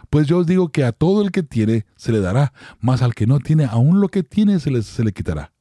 Pues 0.09 0.27
yo 0.27 0.39
os 0.39 0.47
digo 0.47 0.71
que 0.71 0.83
a 0.83 0.93
todo 0.93 1.21
el 1.21 1.31
que 1.31 1.43
tiene 1.43 1.85
se 1.95 2.11
le 2.11 2.21
dará, 2.21 2.55
mas 2.81 3.03
al 3.03 3.15
que 3.15 3.27
no 3.27 3.39
tiene, 3.39 3.67
aún 3.67 4.01
lo 4.01 4.09
que 4.09 4.23
tiene 4.23 4.61
se 4.61 4.71
le, 4.71 4.83
se 4.83 5.05
le 5.05 5.13
quitará. 5.13 5.53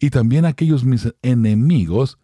Y 0.00 0.08
también 0.08 0.46
aquellos 0.46 0.82
mis 0.82 1.12
enemigos 1.20 2.18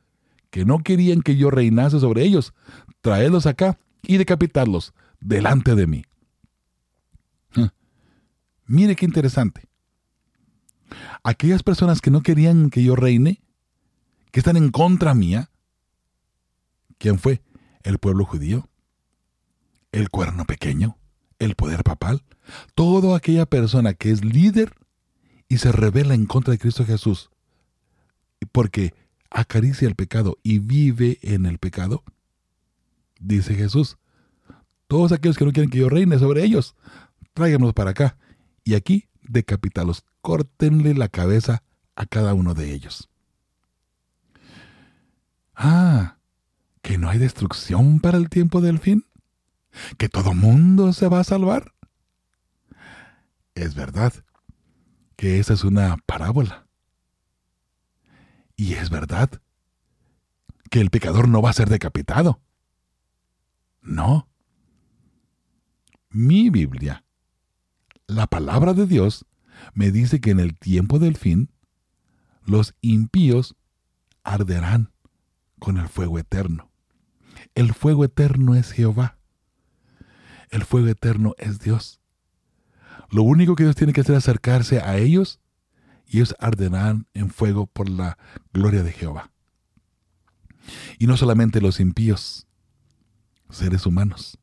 que 0.49 0.65
no 0.65 0.79
querían 0.79 1.21
que 1.21 1.37
yo 1.37 1.51
reinase 1.51 2.01
sobre 2.01 2.23
ellos, 2.23 2.55
traedlos 3.03 3.45
acá 3.45 3.79
y 4.01 4.17
decapitarlos 4.17 4.95
delante 5.21 5.75
de 5.75 5.87
mí. 5.87 6.05
Mire 8.67 8.97
qué 8.97 9.05
interesante. 9.05 9.69
Aquellas 11.23 11.63
personas 11.63 12.01
que 12.01 12.11
no 12.11 12.23
querían 12.23 12.71
que 12.71 12.83
yo 12.83 12.97
reine, 12.97 13.43
que 14.33 14.41
están 14.41 14.57
en 14.57 14.71
contra 14.71 15.13
mía, 15.13 15.51
¿quién 16.99 17.19
fue? 17.19 17.43
El 17.83 17.99
pueblo 17.99 18.25
judío, 18.25 18.69
el 19.93 20.09
cuerno 20.11 20.45
pequeño, 20.45 20.97
el 21.39 21.55
poder 21.55 21.85
papal, 21.85 22.25
toda 22.75 23.17
aquella 23.17 23.47
persona 23.47 23.95
que 23.95 24.11
es 24.11 24.25
líder 24.25 24.75
y 25.49 25.59
se 25.59 25.73
revela 25.73 26.15
en 26.15 26.27
contra 26.27 26.53
de 26.53 26.59
Cristo 26.59 26.85
Jesús, 26.85 27.31
porque 28.53 28.95
acaricia 29.31 29.89
el 29.89 29.95
pecado 29.95 30.39
y 30.43 30.59
vive 30.59 31.19
en 31.23 31.47
el 31.47 31.59
pecado, 31.59 32.03
dice 33.21 33.55
Jesús, 33.55 33.99
todos 34.87 35.13
aquellos 35.13 35.37
que 35.37 35.45
no 35.45 35.53
quieren 35.53 35.71
que 35.71 35.79
yo 35.79 35.89
reine 35.89 36.19
sobre 36.19 36.45
ellos, 36.45 36.77
tráiganlos 37.33 37.75
para 37.75 37.91
acá 37.91 38.17
y 38.65 38.75
aquí 38.75 39.09
decapítalos, 39.23 40.05
córtenle 40.21 40.95
la 40.95 41.09
cabeza 41.09 41.63
a 41.97 42.07
cada 42.07 42.35
uno 42.35 42.55
de 42.55 42.73
ellos. 42.73 43.09
Ah, 45.55 46.19
que 46.85 46.99
no 46.99 47.09
hay 47.09 47.19
destrucción 47.19 47.99
para 47.99 48.19
el 48.19 48.29
tiempo 48.29 48.61
del 48.61 48.79
fin, 48.79 49.07
que 49.97 50.09
todo 50.09 50.35
mundo 50.35 50.93
se 50.93 51.09
va 51.09 51.21
a 51.21 51.25
salvar. 51.25 51.75
Es 53.55 53.75
verdad 53.75 54.13
que 55.17 55.41
esa 55.41 55.55
es 55.55 55.65
una 55.65 55.97
parábola. 56.07 56.69
Y 58.55 58.75
es 58.75 58.91
verdad 58.91 59.31
que 60.71 60.81
el 60.81 60.91
pecador 60.91 61.27
no 61.27 61.41
va 61.41 61.51
a 61.51 61.55
ser 61.55 61.71
decapitado. 61.71 62.41
No. 63.81 64.29
Mi 66.11 66.51
Biblia 66.51 67.05
la 68.07 68.27
palabra 68.27 68.75
de 68.75 68.87
Dios 68.87 69.25
me 69.73 69.91
dice 69.91 70.21
que 70.21 70.31
en 70.31 70.41
el 70.41 70.59
tiempo 70.59 70.99
del 70.99 71.17
fin 71.17 71.51
los 72.45 72.75
impíos 72.83 73.57
arderán 74.23 74.93
con 75.59 75.79
el 75.79 75.89
fuego 75.89 76.19
eterno. 76.19 76.74
El 77.55 77.73
fuego 77.73 78.05
eterno 78.05 78.55
es 78.55 78.73
Jehová. 78.73 79.19
El 80.51 80.65
fuego 80.65 80.89
eterno 80.89 81.35
es 81.39 81.61
Dios. 81.61 82.01
Lo 83.11 83.23
único 83.23 83.55
que 83.55 83.65
Dios 83.65 83.77
tiene 83.77 83.93
que 83.93 84.01
hacer 84.01 84.17
es 84.17 84.25
acercarse 84.25 84.81
a 84.81 84.97
ellos 84.97 85.41
y 86.07 86.19
ellos 86.19 86.35
arderán 86.39 87.07
en 87.15 87.31
fuego 87.31 87.67
por 87.67 87.89
la 87.89 88.19
gloria 88.53 88.83
de 88.83 88.93
Jehová. 88.93 89.31
Y 90.99 91.07
no 91.07 91.17
solamente 91.17 91.61
los 91.61 91.81
impíos, 91.81 92.47
seres 93.51 93.87
humanos, 93.87 94.39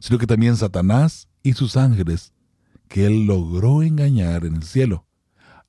sino 0.00 0.18
que 0.18 0.26
también 0.26 0.56
Satanás 0.56 1.28
y 1.42 1.54
sus 1.54 1.76
ángeles 1.76 2.34
que 2.88 3.06
él 3.06 3.26
logró 3.26 3.82
engañar 3.82 4.44
en 4.44 4.56
el 4.56 4.64
cielo 4.64 5.06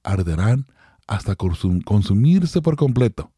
arderán 0.04 0.68
hasta 1.08 1.36
consumirse 1.36 2.62
por 2.62 2.76
completo. 2.76 3.32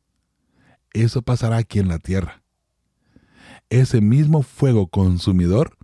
Eso 0.93 1.21
pasará 1.21 1.57
aquí 1.57 1.79
en 1.79 1.87
la 1.87 1.99
tierra. 1.99 2.42
Ese 3.73 4.01
mismo 4.01 4.43
fuego 4.43 4.87
consumidor 4.87 5.77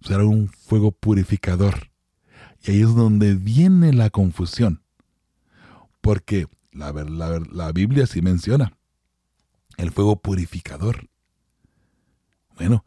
será 0.00 0.24
un 0.24 0.48
fuego 0.48 0.92
purificador. 0.92 1.90
Y 2.62 2.72
ahí 2.72 2.82
es 2.82 2.94
donde 2.94 3.34
viene 3.34 3.92
la 3.92 4.10
confusión. 4.10 4.82
Porque 6.00 6.46
la, 6.72 6.92
la, 6.92 7.40
la 7.50 7.72
Biblia 7.72 8.06
sí 8.06 8.22
menciona 8.22 8.76
el 9.76 9.90
fuego 9.90 10.16
purificador. 10.16 11.08
Bueno, 12.56 12.84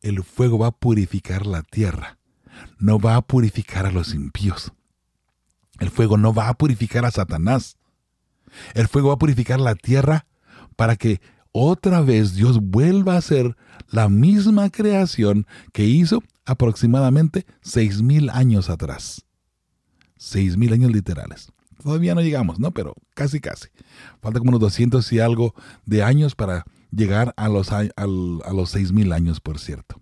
el 0.00 0.22
fuego 0.22 0.58
va 0.58 0.68
a 0.68 0.72
purificar 0.72 1.46
la 1.46 1.62
tierra 1.62 2.18
no 2.78 2.98
va 2.98 3.16
a 3.16 3.22
purificar 3.22 3.86
a 3.86 3.92
los 3.92 4.14
impíos. 4.14 4.72
El 5.78 5.90
fuego 5.90 6.16
no 6.16 6.32
va 6.34 6.48
a 6.48 6.54
purificar 6.54 7.04
a 7.04 7.10
Satanás. 7.10 7.76
El 8.74 8.88
fuego 8.88 9.08
va 9.08 9.14
a 9.14 9.18
purificar 9.18 9.60
la 9.60 9.74
tierra 9.74 10.26
para 10.76 10.96
que 10.96 11.20
otra 11.52 12.00
vez 12.00 12.34
Dios 12.34 12.60
vuelva 12.60 13.14
a 13.14 13.18
hacer 13.18 13.56
la 13.88 14.08
misma 14.08 14.70
creación 14.70 15.46
que 15.72 15.84
hizo 15.84 16.22
aproximadamente 16.44 17.46
seis 17.60 18.02
mil 18.02 18.30
años 18.30 18.70
atrás. 18.70 19.24
Seis 20.16 20.56
mil 20.56 20.72
años 20.72 20.90
literales. 20.90 21.52
Todavía 21.82 22.14
no 22.14 22.20
llegamos, 22.20 22.60
¿no? 22.60 22.70
Pero 22.70 22.94
casi, 23.14 23.40
casi. 23.40 23.68
Falta 24.20 24.38
como 24.38 24.50
unos 24.50 24.60
200 24.60 25.12
y 25.12 25.18
algo 25.18 25.54
de 25.84 26.02
años 26.02 26.34
para 26.34 26.64
llegar 26.92 27.34
a 27.36 27.48
los, 27.48 27.72
a, 27.72 27.88
los 28.06 28.70
seis 28.70 28.92
mil 28.92 29.12
años, 29.12 29.40
por 29.40 29.58
cierto. 29.58 30.00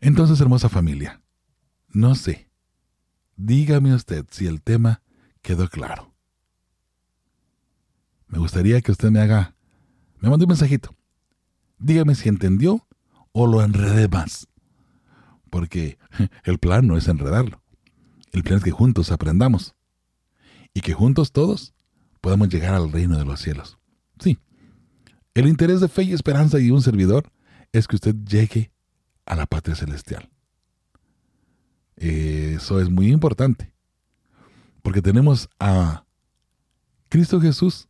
Entonces, 0.00 0.40
hermosa 0.40 0.68
familia, 0.68 1.20
no 1.88 2.14
sé, 2.14 2.48
dígame 3.36 3.94
usted 3.94 4.24
si 4.30 4.46
el 4.46 4.62
tema 4.62 5.02
quedó 5.42 5.68
claro. 5.68 6.14
Me 8.28 8.38
gustaría 8.38 8.80
que 8.80 8.92
usted 8.92 9.10
me 9.10 9.20
haga, 9.20 9.54
me 10.20 10.28
mande 10.28 10.44
un 10.44 10.50
mensajito. 10.50 10.94
Dígame 11.78 12.14
si 12.14 12.28
entendió 12.28 12.86
o 13.32 13.46
lo 13.46 13.62
enredé 13.62 14.08
más. 14.08 14.48
Porque 15.50 15.98
el 16.44 16.58
plan 16.58 16.86
no 16.86 16.96
es 16.96 17.08
enredarlo. 17.08 17.62
El 18.32 18.42
plan 18.42 18.58
es 18.58 18.64
que 18.64 18.70
juntos 18.70 19.10
aprendamos. 19.10 19.74
Y 20.74 20.80
que 20.80 20.92
juntos 20.92 21.32
todos 21.32 21.74
podamos 22.20 22.48
llegar 22.48 22.74
al 22.74 22.92
reino 22.92 23.16
de 23.16 23.24
los 23.24 23.40
cielos. 23.40 23.78
Sí. 24.18 24.38
El 25.34 25.48
interés 25.48 25.80
de 25.80 25.88
fe 25.88 26.02
y 26.02 26.12
esperanza 26.12 26.58
y 26.58 26.70
un 26.70 26.82
servidor 26.82 27.30
es 27.72 27.86
que 27.86 27.96
usted 27.96 28.14
llegue 28.24 28.72
a 29.24 29.36
la 29.36 29.46
patria 29.46 29.76
celestial. 29.76 30.28
Eso 31.96 32.80
es 32.80 32.90
muy 32.90 33.10
importante. 33.10 33.72
Porque 34.82 35.02
tenemos 35.02 35.48
a 35.58 36.04
Cristo 37.08 37.40
Jesús, 37.40 37.88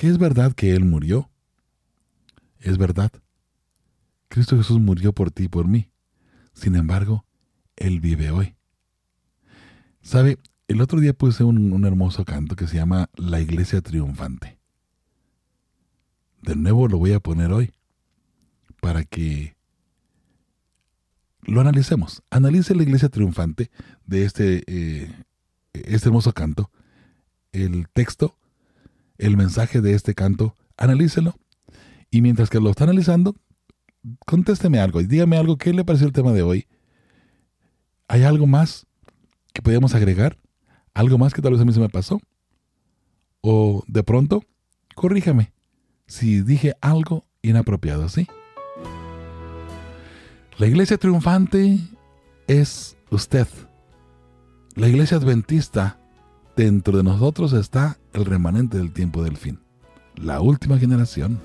que 0.00 0.08
es 0.08 0.16
verdad 0.16 0.54
que 0.54 0.74
Él 0.74 0.86
murió. 0.86 1.28
Es 2.58 2.78
verdad. 2.78 3.12
Cristo 4.28 4.56
Jesús 4.56 4.80
murió 4.80 5.12
por 5.12 5.30
ti 5.30 5.42
y 5.42 5.48
por 5.48 5.68
mí. 5.68 5.90
Sin 6.54 6.74
embargo, 6.74 7.26
Él 7.76 8.00
vive 8.00 8.30
hoy. 8.30 8.56
¿Sabe? 10.00 10.38
El 10.68 10.80
otro 10.80 11.00
día 11.00 11.12
puse 11.12 11.44
un, 11.44 11.84
hermoso 11.84 12.24
canto 12.24 12.56
que 12.56 12.66
se 12.66 12.76
llama 12.76 13.10
La 13.14 13.42
Iglesia 13.42 13.82
Triunfante. 13.82 14.58
De 16.40 16.56
nuevo 16.56 16.88
lo 16.88 16.96
voy 16.96 17.12
a 17.12 17.20
poner 17.20 17.52
hoy 17.52 17.70
para 18.80 19.04
que 19.04 19.54
lo 21.42 21.60
analicemos. 21.60 22.22
Analice 22.30 22.74
la 22.74 22.84
Iglesia 22.84 23.10
Triunfante 23.10 23.70
de 24.06 24.24
este, 24.24 24.64
eh, 24.66 25.14
este 25.74 26.08
hermoso 26.08 26.32
canto, 26.32 26.70
el 27.52 27.86
texto, 27.90 28.38
el 29.20 29.36
mensaje 29.36 29.80
de 29.80 29.94
este 29.94 30.14
canto, 30.14 30.56
analícelo. 30.76 31.36
Y 32.10 32.22
mientras 32.22 32.50
que 32.50 32.58
lo 32.58 32.70
está 32.70 32.84
analizando, 32.84 33.36
contésteme 34.26 34.80
algo 34.80 35.00
y 35.00 35.06
dígame 35.06 35.36
algo. 35.36 35.56
¿Qué 35.56 35.72
le 35.72 35.84
pareció 35.84 36.06
el 36.06 36.12
tema 36.12 36.32
de 36.32 36.42
hoy? 36.42 36.66
¿Hay 38.08 38.24
algo 38.24 38.46
más 38.46 38.86
que 39.52 39.62
podríamos 39.62 39.94
agregar? 39.94 40.38
¿Algo 40.94 41.18
más 41.18 41.34
que 41.34 41.42
tal 41.42 41.52
vez 41.52 41.60
a 41.60 41.64
mí 41.64 41.72
se 41.72 41.80
me 41.80 41.88
pasó? 41.88 42.20
O 43.42 43.84
de 43.86 44.02
pronto, 44.02 44.42
corríjame 44.94 45.52
si 46.06 46.42
dije 46.42 46.74
algo 46.80 47.24
inapropiado, 47.42 48.08
¿sí? 48.08 48.26
La 50.58 50.66
iglesia 50.66 50.98
triunfante 50.98 51.78
es 52.48 52.96
usted. 53.10 53.46
La 54.74 54.88
iglesia 54.88 55.18
adventista, 55.18 55.99
dentro 56.64 56.98
de 56.98 57.02
nosotros 57.02 57.54
está 57.54 57.96
el 58.12 58.26
remanente 58.26 58.76
del 58.76 58.92
tiempo 58.92 59.24
del 59.24 59.38
fin, 59.38 59.58
la 60.16 60.42
última 60.42 60.78
generación. 60.78 61.40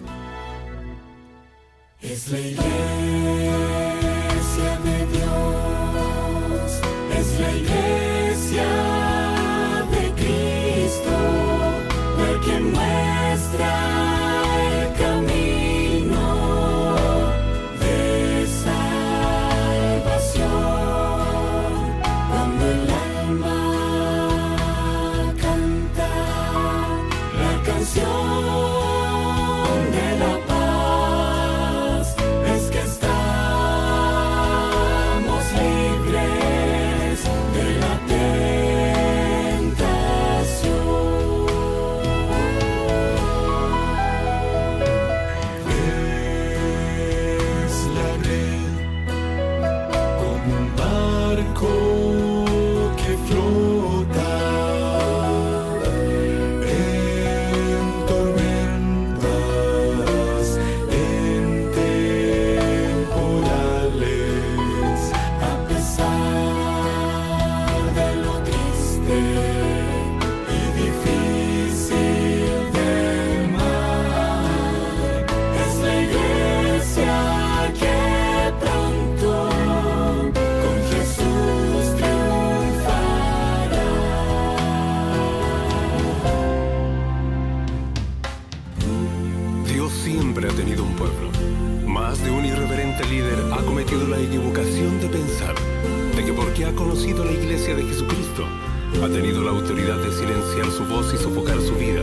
ha 99.04 99.10
tenido 99.10 99.44
la 99.44 99.52
autoridad 99.52 99.98
de 99.98 100.12
silenciar 100.12 100.72
su 100.72 100.86
voz 100.86 101.14
y 101.14 101.18
sofocar 101.18 101.60
su 101.62 101.76
vida, 101.76 102.02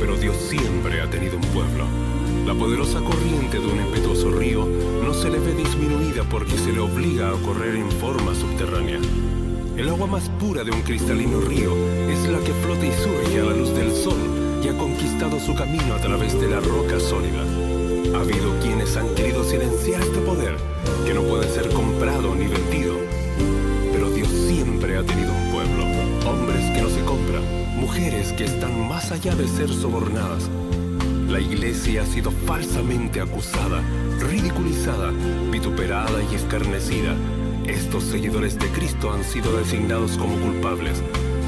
pero 0.00 0.16
Dios 0.16 0.36
siempre 0.36 1.00
ha 1.00 1.08
tenido 1.08 1.36
un 1.36 1.42
pueblo. 1.42 1.84
La 2.46 2.54
poderosa 2.54 3.00
corriente 3.00 3.58
de 3.58 3.66
un 3.66 3.80
impetuoso 3.80 4.30
río 4.30 4.66
no 5.04 5.14
se 5.14 5.30
le 5.30 5.38
ve 5.38 5.54
disminuida 5.54 6.24
porque 6.24 6.56
se 6.58 6.72
le 6.72 6.80
obliga 6.80 7.30
a 7.30 7.42
correr 7.42 7.76
en 7.76 7.90
forma 7.90 8.34
subterránea. 8.34 9.00
El 9.76 9.88
agua 9.88 10.06
más 10.06 10.28
pura 10.38 10.62
de 10.62 10.70
un 10.70 10.82
cristalino 10.82 11.40
río 11.40 11.72
es 12.08 12.28
la 12.28 12.38
que 12.40 12.52
flota 12.52 12.86
y 12.86 12.92
surge 12.92 13.40
a 13.40 13.44
la 13.44 13.56
luz 13.56 13.74
del 13.74 13.92
sol 13.92 14.18
y 14.62 14.68
ha 14.68 14.78
conquistado 14.78 15.40
su 15.40 15.54
camino 15.54 15.94
a 15.94 16.00
través 16.00 16.38
de 16.40 16.48
la 16.48 16.60
roca 16.60 17.00
sólida. 17.00 17.42
Ha 18.14 18.20
habido 18.20 18.58
quienes 18.60 18.96
han 18.96 19.08
querido 19.14 19.42
silenciar 19.44 20.02
este 20.02 20.20
poder, 20.20 20.56
que 21.04 21.14
no 21.14 21.22
puede 21.22 21.48
ser 21.48 21.68
comprado 21.70 22.34
ni 22.34 22.46
vendido, 22.46 22.95
mujeres 27.40 28.32
que 28.32 28.44
están 28.44 28.88
más 28.88 29.12
allá 29.12 29.34
de 29.34 29.46
ser 29.48 29.68
sobornadas. 29.68 30.48
La 31.28 31.40
iglesia 31.40 32.02
ha 32.02 32.06
sido 32.06 32.30
falsamente 32.30 33.20
acusada, 33.20 33.82
ridiculizada, 34.20 35.12
vituperada 35.50 36.22
y 36.30 36.34
escarnecida. 36.34 37.14
Estos 37.66 38.04
seguidores 38.04 38.58
de 38.58 38.68
Cristo 38.68 39.12
han 39.12 39.24
sido 39.24 39.56
designados 39.56 40.16
como 40.16 40.36
culpables, 40.38 41.02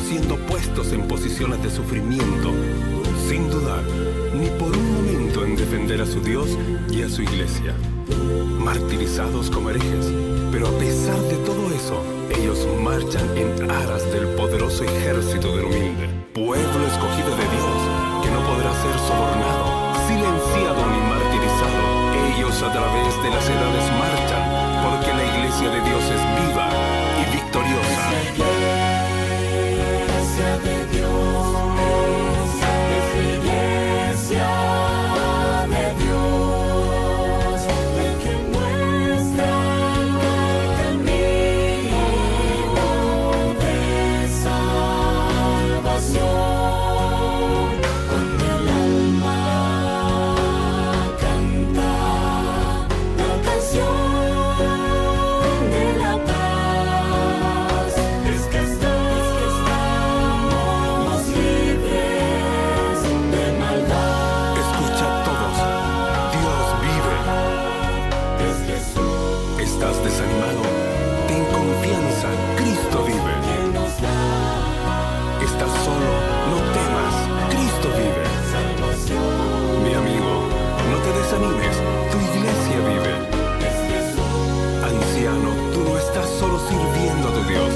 siendo 0.08 0.36
puestos 0.46 0.92
en 0.92 1.06
posiciones 1.06 1.62
de 1.62 1.70
sufrimiento, 1.70 2.52
sin 3.28 3.48
dudar 3.50 3.82
ni 4.34 4.48
por 4.58 4.76
un 4.76 4.94
momento 4.94 5.44
en 5.44 5.56
defender 5.56 6.00
a 6.00 6.06
su 6.06 6.20
Dios 6.20 6.56
y 6.90 7.02
a 7.02 7.08
su 7.08 7.22
iglesia. 7.22 7.74
Martirizados 8.58 9.50
como 9.50 9.70
herejes, 9.70 10.12
pero 10.50 10.68
a 10.68 10.78
pesar 10.78 11.20
de 11.22 11.36
todo 11.38 11.72
eso, 11.74 12.17
ellos 12.30 12.66
marchan 12.80 13.26
en 13.36 13.70
aras 13.70 14.04
del 14.12 14.28
poderoso 14.36 14.84
ejército 14.84 15.56
del 15.56 15.64
humilde, 15.66 16.08
pueblo 16.34 16.86
escogido 16.86 17.30
de 17.30 17.46
Dios, 17.48 17.78
que 18.22 18.30
no 18.30 18.40
podrá 18.46 18.70
ser 18.82 18.96
sobornado, 19.08 19.94
silenciado 20.06 20.80
ni 20.92 21.00
martirizado. 21.08 21.80
Ellos 22.36 22.62
a 22.62 22.72
través 22.72 23.22
de 23.22 23.30
las 23.30 23.48
edades 23.48 23.86
marchan, 23.98 24.44
porque 24.84 25.14
la 25.14 25.24
iglesia 25.24 25.70
de 25.70 25.80
Dios 25.88 26.02
es 26.04 26.22
viva 26.36 26.68
y 27.20 27.36
victoriosa. 27.36 28.47
Dios, 87.48 87.72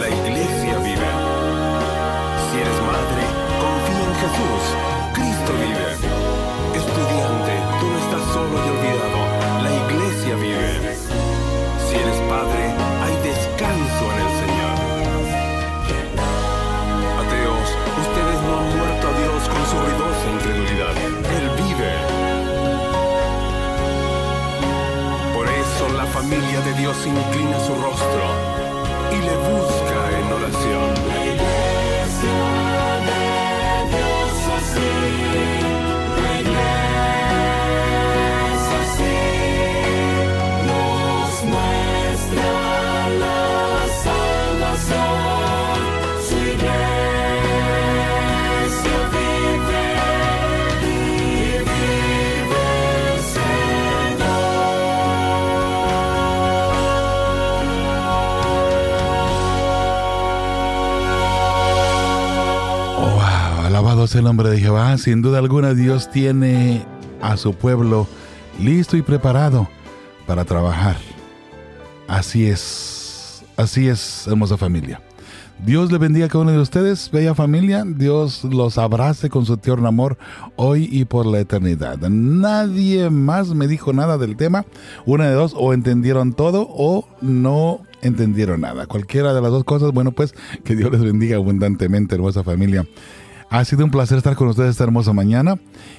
la 0.00 0.08
iglesia 0.08 0.78
vive. 0.78 1.10
Si 2.46 2.56
eres 2.56 2.78
madre, 2.88 3.22
confía 3.60 4.04
en 4.08 4.14
Jesús, 4.22 4.62
Cristo 5.12 5.52
vive. 5.60 5.88
Estudiante, 6.80 7.52
tú 7.80 7.86
no 7.92 7.98
estás 8.00 8.24
solo 8.32 8.54
y 8.56 8.68
olvidado, 8.74 9.20
la 9.60 9.72
iglesia 9.84 10.34
vive. 10.36 10.96
Si 11.84 11.94
eres 11.96 12.18
padre, 12.32 12.64
hay 13.04 13.14
descanso 13.28 14.04
en 14.12 14.18
el 14.24 14.32
Señor. 14.40 14.76
Ateos, 17.20 17.68
ustedes 18.04 18.38
no 18.46 18.52
han 18.56 18.68
muerto 18.78 19.04
a 19.04 19.14
Dios 19.20 19.40
con 19.52 19.62
su 19.68 19.76
ruidosa 19.84 20.26
incredulidad. 20.32 20.96
Él 21.36 21.46
vive. 21.60 21.92
Por 25.34 25.46
eso 25.46 25.84
la 25.94 26.06
familia 26.06 26.60
de 26.62 26.72
Dios 26.80 26.96
inclina 27.06 27.60
su 27.60 27.74
rostro 27.74 28.49
en 30.68 30.99
alabado 63.70 64.08
sea 64.08 64.18
el 64.18 64.24
nombre 64.24 64.50
de 64.50 64.58
Jehová. 64.58 64.98
Sin 64.98 65.22
duda 65.22 65.38
alguna 65.38 65.74
Dios 65.74 66.10
tiene 66.10 66.84
a 67.22 67.36
su 67.36 67.54
pueblo 67.54 68.08
listo 68.60 68.96
y 68.96 69.02
preparado 69.02 69.68
para 70.26 70.44
trabajar. 70.44 70.96
Así 72.08 72.46
es, 72.46 73.44
así 73.56 73.86
es, 73.86 74.26
hermosa 74.26 74.56
familia. 74.56 75.00
Dios 75.64 75.92
le 75.92 75.98
bendiga 75.98 76.26
a 76.26 76.28
cada 76.28 76.42
uno 76.42 76.50
de 76.50 76.58
ustedes, 76.58 77.12
bella 77.12 77.36
familia. 77.36 77.84
Dios 77.86 78.42
los 78.42 78.76
abrace 78.76 79.30
con 79.30 79.46
su 79.46 79.56
tierno 79.56 79.86
amor 79.86 80.18
hoy 80.56 80.88
y 80.90 81.04
por 81.04 81.24
la 81.24 81.38
eternidad. 81.38 81.98
Nadie 81.98 83.08
más 83.08 83.54
me 83.54 83.68
dijo 83.68 83.92
nada 83.92 84.18
del 84.18 84.36
tema. 84.36 84.64
Una 85.06 85.28
de 85.28 85.34
dos, 85.34 85.54
o 85.56 85.72
entendieron 85.72 86.32
todo 86.32 86.66
o 86.68 87.06
no 87.20 87.82
entendieron 88.02 88.62
nada. 88.62 88.86
Cualquiera 88.86 89.32
de 89.32 89.40
las 89.40 89.50
dos 89.52 89.62
cosas, 89.62 89.92
bueno, 89.92 90.10
pues 90.10 90.34
que 90.64 90.74
Dios 90.74 90.90
les 90.90 91.02
bendiga 91.02 91.36
abundantemente, 91.36 92.16
hermosa 92.16 92.42
familia. 92.42 92.84
Ha 93.50 93.64
sido 93.64 93.84
un 93.84 93.90
placer 93.90 94.16
estar 94.16 94.36
con 94.36 94.46
ustedes 94.46 94.70
esta 94.70 94.84
hermosa 94.84 95.12
mañana 95.12 95.58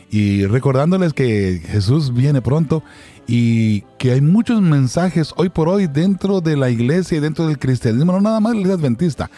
y 0.10 0.46
recordándoles 0.46 1.12
que 1.12 1.62
Jesús 1.68 2.14
viene 2.14 2.42
pronto 2.42 2.82
y 3.28 3.82
que 4.00 4.14
hay 4.14 4.22
muchos 4.22 4.62
mensajes 4.62 5.34
hoy 5.36 5.50
por 5.50 5.68
hoy 5.68 5.88
dentro 5.88 6.40
de 6.40 6.56
la 6.56 6.70
iglesia 6.70 7.18
y 7.18 7.20
dentro 7.22 7.48
del 7.48 7.60
cristianismo, 7.60 8.14
no 8.14 8.22
nada 8.22 8.40
más 8.40 8.54
la 8.54 8.62
iglesia 8.62 8.80
adventista, 8.80 9.30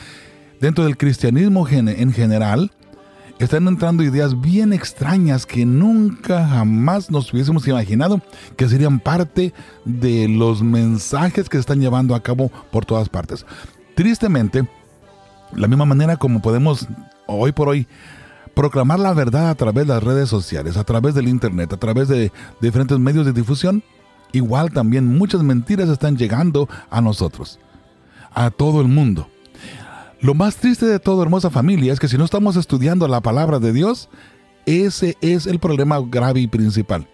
dentro 0.61 0.83
del 0.83 0.95
cristianismo 0.95 1.67
en 1.67 2.13
general, 2.13 2.71
están 3.39 3.67
entrando 3.67 4.03
ideas 4.03 4.39
bien 4.39 4.73
extrañas 4.73 5.47
que 5.47 5.65
nunca 5.65 6.47
jamás 6.47 7.09
nos 7.09 7.33
hubiésemos 7.33 7.67
imaginado 7.67 8.21
que 8.55 8.69
serían 8.69 8.99
parte 8.99 9.53
de 9.85 10.27
los 10.27 10.61
mensajes 10.61 11.49
que 11.49 11.57
se 11.57 11.61
están 11.61 11.81
llevando 11.81 12.13
a 12.13 12.21
cabo 12.21 12.51
por 12.71 12.85
todas 12.85 13.09
partes. 13.09 13.43
Tristemente, 13.95 14.67
la 15.55 15.67
misma 15.67 15.85
manera 15.85 16.15
como 16.15 16.43
podemos 16.43 16.87
hoy 17.27 17.51
por 17.51 17.69
hoy 17.69 17.87
proclamar 18.53 18.99
la 18.99 19.13
verdad 19.13 19.49
a 19.49 19.55
través 19.55 19.87
de 19.87 19.93
las 19.93 20.03
redes 20.03 20.29
sociales, 20.29 20.77
a 20.77 20.83
través 20.83 21.15
del 21.15 21.27
internet, 21.27 21.73
a 21.73 21.77
través 21.77 22.07
de 22.07 22.31
diferentes 22.61 22.97
medios 22.99 23.25
de 23.25 23.33
difusión, 23.33 23.83
igual 24.31 24.71
también 24.71 25.07
muchas 25.17 25.43
mentiras 25.43 25.89
están 25.89 26.17
llegando 26.17 26.69
a 26.89 27.01
nosotros, 27.01 27.59
a 28.33 28.51
todo 28.51 28.81
el 28.81 28.87
mundo. 28.87 29.29
Lo 30.21 30.35
más 30.35 30.55
triste 30.55 30.85
de 30.85 30.99
todo, 30.99 31.21
hermosa 31.21 31.49
familia, 31.49 31.91
es 31.91 31.99
que 31.99 32.07
si 32.07 32.17
no 32.17 32.23
estamos 32.23 32.55
estudiando 32.55 33.07
la 33.07 33.21
palabra 33.21 33.59
de 33.59 33.73
Dios, 33.73 34.09
ese 34.65 35.17
es 35.21 35.47
el 35.47 35.59
problema 35.59 35.99
grave 35.99 36.39
y 36.39 36.47
principal. 36.47 37.07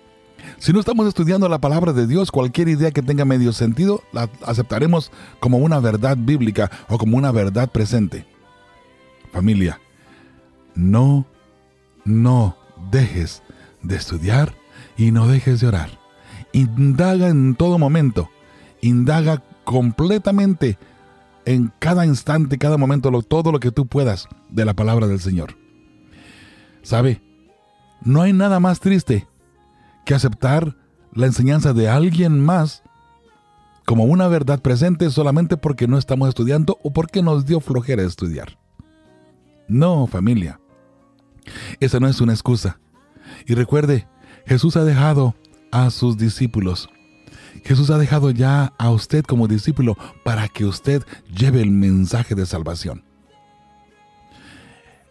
Si 0.57 0.73
no 0.73 0.79
estamos 0.79 1.07
estudiando 1.07 1.49
la 1.49 1.59
palabra 1.59 1.93
de 1.93 2.07
Dios, 2.07 2.31
cualquier 2.31 2.69
idea 2.69 2.91
que 2.91 3.01
tenga 3.01 3.25
medio 3.25 3.53
sentido 3.53 4.03
la 4.11 4.29
aceptaremos 4.45 5.11
como 5.39 5.57
una 5.57 5.79
verdad 5.79 6.17
bíblica 6.19 6.69
o 6.87 6.97
como 6.97 7.17
una 7.17 7.31
verdad 7.31 7.69
presente. 7.69 8.25
Familia, 9.31 9.79
no, 10.79 11.25
no 12.05 12.55
dejes 12.89 13.43
de 13.83 13.97
estudiar 13.97 14.55
y 14.97 15.11
no 15.11 15.27
dejes 15.27 15.59
de 15.59 15.67
orar. 15.67 15.99
Indaga 16.53 17.27
en 17.27 17.55
todo 17.55 17.77
momento, 17.77 18.29
indaga 18.81 19.43
completamente 19.65 20.77
en 21.45 21.71
cada 21.79 22.05
instante, 22.05 22.57
cada 22.57 22.77
momento, 22.77 23.11
todo 23.23 23.51
lo 23.51 23.59
que 23.59 23.71
tú 23.71 23.87
puedas 23.87 24.27
de 24.49 24.65
la 24.65 24.73
palabra 24.73 25.07
del 25.07 25.19
Señor. 25.19 25.55
¿Sabe? 26.81 27.21
No 28.01 28.21
hay 28.21 28.31
nada 28.31 28.59
más 28.59 28.79
triste 28.79 29.27
que 30.05 30.13
aceptar 30.13 30.77
la 31.13 31.25
enseñanza 31.25 31.73
de 31.73 31.89
alguien 31.89 32.39
más 32.39 32.83
como 33.85 34.05
una 34.05 34.27
verdad 34.27 34.61
presente 34.61 35.09
solamente 35.09 35.57
porque 35.57 35.87
no 35.87 35.97
estamos 35.97 36.29
estudiando 36.29 36.77
o 36.83 36.93
porque 36.93 37.21
nos 37.21 37.45
dio 37.45 37.59
flojera 37.59 38.03
estudiar. 38.03 38.57
No, 39.67 40.07
familia. 40.07 40.59
Esa 41.79 41.99
no 41.99 42.07
es 42.07 42.21
una 42.21 42.33
excusa. 42.33 42.79
Y 43.45 43.53
recuerde, 43.55 44.07
Jesús 44.45 44.75
ha 44.77 44.83
dejado 44.83 45.35
a 45.71 45.89
sus 45.89 46.17
discípulos. 46.17 46.89
Jesús 47.63 47.89
ha 47.89 47.97
dejado 47.97 48.31
ya 48.31 48.73
a 48.77 48.89
usted 48.89 49.23
como 49.23 49.47
discípulo 49.47 49.97
para 50.23 50.47
que 50.47 50.65
usted 50.65 51.03
lleve 51.35 51.61
el 51.61 51.71
mensaje 51.71 52.35
de 52.35 52.45
salvación. 52.45 53.03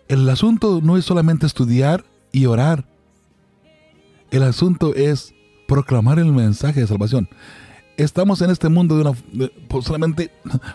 El 0.08 0.28
asunto 0.28 0.80
no 0.82 0.96
es 0.96 1.04
solamente 1.04 1.46
estudiar 1.46 2.04
y 2.32 2.46
orar. 2.46 2.86
El 4.30 4.42
asunto 4.42 4.94
es 4.94 5.34
proclamar 5.66 6.18
el 6.18 6.32
mensaje 6.32 6.80
de 6.80 6.86
salvación. 6.86 7.28
Estamos 7.98 8.40
en 8.42 8.50
este 8.50 8.68
mundo 8.68 8.94
de 8.94 9.02
una, 9.02 9.82
solamente 9.82 10.30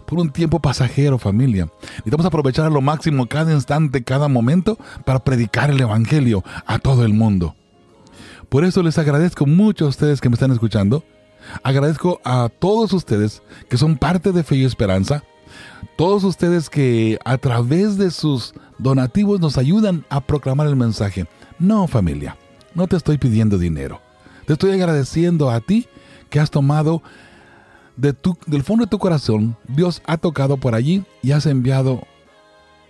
por 0.06 0.20
un 0.20 0.30
tiempo 0.30 0.60
pasajero, 0.60 1.18
familia. 1.18 1.70
Necesitamos 2.00 2.26
aprovechar 2.26 2.66
a 2.66 2.70
lo 2.70 2.82
máximo 2.82 3.28
cada 3.28 3.54
instante, 3.54 4.04
cada 4.04 4.28
momento 4.28 4.78
para 5.06 5.24
predicar 5.24 5.72
el 5.72 5.80
Evangelio 5.80 6.44
a 6.66 6.80
todo 6.80 7.06
el 7.06 7.14
mundo. 7.14 7.56
Por 8.50 8.66
eso 8.66 8.84
les 8.84 8.98
agradezco 8.98 9.45
mucho 9.45 9.86
a 9.86 9.88
ustedes 9.88 10.20
que 10.20 10.28
me 10.28 10.34
están 10.34 10.52
escuchando. 10.52 11.06
Agradezco 11.64 12.20
a 12.26 12.50
todos 12.50 12.91
ustedes 12.91 13.41
que 13.70 13.78
son 13.78 13.98
parte 13.98 14.34
de 14.34 14.44
Fe 14.44 14.58
y 14.58 14.66
Esperanza. 14.66 15.24
Todos 15.95 16.26
ustedes 16.26 16.70
que 16.70 17.20
a 17.24 17.38
través 17.38 17.98
de 17.98 18.12
sus 18.12 18.54
donativos 18.80 19.40
nos 19.40 19.58
ayudan 19.58 20.04
a 20.10 20.20
proclamar 20.20 20.68
el 20.68 20.76
mensaje. 20.76 21.26
No, 21.58 21.88
familia, 21.88 22.36
no 22.76 22.88
te 22.88 22.98
estoy 22.98 23.18
pidiendo 23.18 23.58
dinero. 23.58 24.02
Te 24.45 24.52
estoy 24.52 24.72
agradeciendo 24.72 25.50
a 25.50 25.62
ti 25.62 25.88
que 26.34 26.39
has 26.39 26.49
tomado 26.49 27.03
del 27.95 28.64
fondo 28.64 28.85
de 28.85 28.89
tu 28.89 28.97
corazón. 28.97 29.55
Dios 29.68 30.01
ha 30.07 30.18
tocado 30.18 30.57
por 30.57 30.73
allí 30.73 31.05
y 31.22 31.31
has 31.31 31.45
enviado 31.45 32.07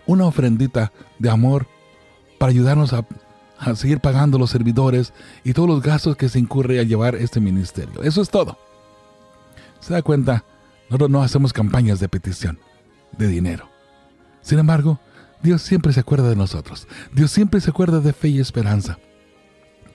una 0.07 0.25
ofrendita 0.25 0.93
de 1.19 1.29
amor 1.29 1.67
para 2.39 2.51
ayudarnos 2.51 2.93
a, 2.93 3.05
seguir 3.75 3.99
pagando 3.99 4.39
los 4.39 4.49
servidores 4.49 5.11
y 5.43 5.51
todos 5.51 5.67
los 5.67 5.81
gastos 5.81 6.15
que 6.15 6.29
se 6.29 6.39
incurre 6.39 6.79
a 6.79 6.83
llevar 6.83 7.15
este 7.15 7.41
ministerio. 7.41 8.01
Eso 8.01 8.21
es 8.21 8.29
todo. 8.29 8.57
¿Se 9.81 9.93
da 9.93 10.01
cuenta? 10.01 10.45
Nosotros 10.89 11.09
no 11.09 11.21
hacemos 11.21 11.51
campañas 11.51 11.99
de 11.99 12.07
petición 12.07 12.59
de 13.17 13.27
dinero. 13.27 13.67
Sin 14.41 14.57
embargo, 14.57 15.01
Dios 15.41 15.61
siempre 15.63 15.91
se 15.91 15.99
acuerda 15.99 16.29
de 16.29 16.37
nosotros. 16.37 16.87
Dios 17.11 17.29
siempre 17.29 17.59
se 17.59 17.71
acuerda 17.71 17.99
de 17.99 18.13
fe 18.13 18.29
y 18.29 18.39
esperanza. 18.39 18.99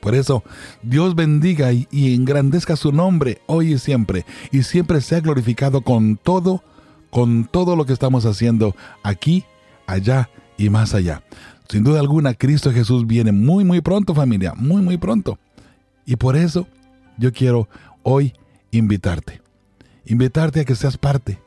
Por 0.00 0.14
eso, 0.14 0.42
Dios 0.82 1.14
bendiga 1.14 1.72
y, 1.72 1.86
engrandezca 2.14 2.76
su 2.76 2.92
nombre 2.92 3.40
hoy 3.46 3.74
y 3.74 3.78
siempre, 3.78 4.24
y 4.52 4.62
siempre 4.62 5.00
sea 5.00 5.20
glorificado 5.20 5.82
con 5.82 6.16
todo, 6.16 6.62
con 7.10 7.44
todo 7.44 7.76
lo 7.76 7.84
que 7.84 7.92
estamos 7.92 8.24
haciendo 8.24 8.74
aquí, 9.02 9.44
allá 9.86 10.30
y 10.56 10.70
más 10.70 10.94
allá. 10.94 11.22
Sin 11.68 11.84
duda 11.84 12.00
alguna, 12.00 12.34
Cristo 12.34 12.72
Jesús 12.72 13.06
viene 13.06 13.32
muy, 13.32 13.64
muy 13.64 13.80
pronto, 13.80 14.14
familia, 14.14 14.54
muy, 14.54 14.82
muy 14.82 14.96
pronto. 14.96 15.38
Y 16.06 16.16
por 16.16 16.36
eso 16.36 16.66
yo 17.18 17.32
quiero 17.32 17.68
hoy 18.02 18.34
invitarte. 18.70 19.42
invitarte 20.06 20.60
a 20.60 20.64
que 20.64 20.74
seas 20.74 20.96
parte, 20.96 21.38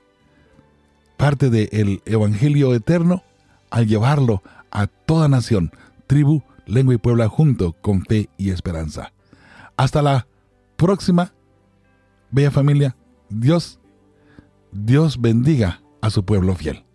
parte 1.17 1.49
del 1.49 2.01
Evangelio 2.05 2.75
eterno 2.75 3.23
al 3.71 3.87
llevarlo 3.87 4.43
a 4.69 4.85
toda 4.85 5.27
nación, 5.27 5.71
tribu, 6.05 6.43
lengua 6.71 6.95
y 6.95 6.97
puebla 6.97 7.27
junto 7.27 7.73
con 7.73 8.03
fe 8.03 8.29
y 8.37 8.49
esperanza. 8.49 9.13
Hasta 9.77 10.01
la 10.01 10.27
próxima, 10.77 11.33
bella 12.31 12.51
familia. 12.51 12.95
Dios, 13.29 13.79
Dios 14.71 15.19
bendiga 15.19 15.81
a 16.01 16.09
su 16.09 16.23
pueblo 16.23 16.55
fiel. 16.55 16.85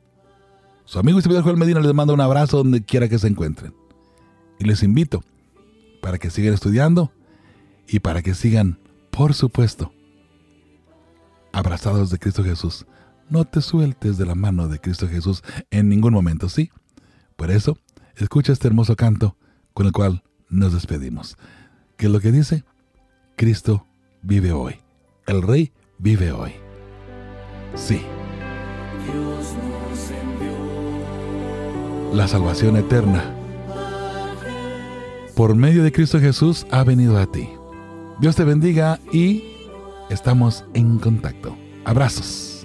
Su 0.84 0.98
amigo 0.98 1.18
y 1.18 1.22
servidor 1.22 1.44
Joel 1.44 1.56
Medina 1.56 1.80
les 1.80 1.94
manda 1.94 2.14
un 2.14 2.20
abrazo 2.20 2.58
donde 2.58 2.84
quiera 2.84 3.08
que 3.08 3.18
se 3.18 3.28
encuentren. 3.28 3.74
Y 4.58 4.64
les 4.64 4.82
invito 4.82 5.22
para 6.00 6.18
que 6.18 6.30
sigan 6.30 6.54
estudiando 6.54 7.12
y 7.86 8.00
para 8.00 8.22
que 8.22 8.34
sigan, 8.34 8.78
por 9.10 9.34
supuesto, 9.34 9.92
abrazados 11.52 12.10
de 12.10 12.18
Cristo 12.18 12.44
Jesús. 12.44 12.86
No 13.28 13.44
te 13.44 13.60
sueltes 13.60 14.16
de 14.16 14.24
la 14.24 14.34
mano 14.34 14.68
de 14.68 14.78
Cristo 14.78 15.08
Jesús 15.08 15.42
en 15.70 15.88
ningún 15.88 16.14
momento, 16.14 16.48
¿sí? 16.48 16.70
Por 17.34 17.50
eso, 17.50 17.76
escucha 18.16 18.52
este 18.52 18.68
hermoso 18.68 18.96
canto 18.96 19.36
con 19.76 19.84
el 19.84 19.92
cual 19.92 20.22
nos 20.48 20.72
despedimos. 20.72 21.36
¿Qué 21.98 22.06
es 22.06 22.12
lo 22.12 22.20
que 22.20 22.32
dice? 22.32 22.64
Cristo 23.36 23.86
vive 24.22 24.50
hoy. 24.52 24.76
El 25.26 25.42
Rey 25.42 25.70
vive 25.98 26.32
hoy. 26.32 26.52
Sí. 27.74 28.00
La 32.14 32.26
salvación 32.26 32.78
eterna 32.78 33.34
por 35.34 35.54
medio 35.54 35.84
de 35.84 35.92
Cristo 35.92 36.18
Jesús 36.20 36.66
ha 36.70 36.82
venido 36.82 37.18
a 37.18 37.30
ti. 37.30 37.46
Dios 38.18 38.34
te 38.34 38.44
bendiga 38.44 38.98
y 39.12 39.44
estamos 40.08 40.64
en 40.72 40.98
contacto. 40.98 41.54
Abrazos. 41.84 42.55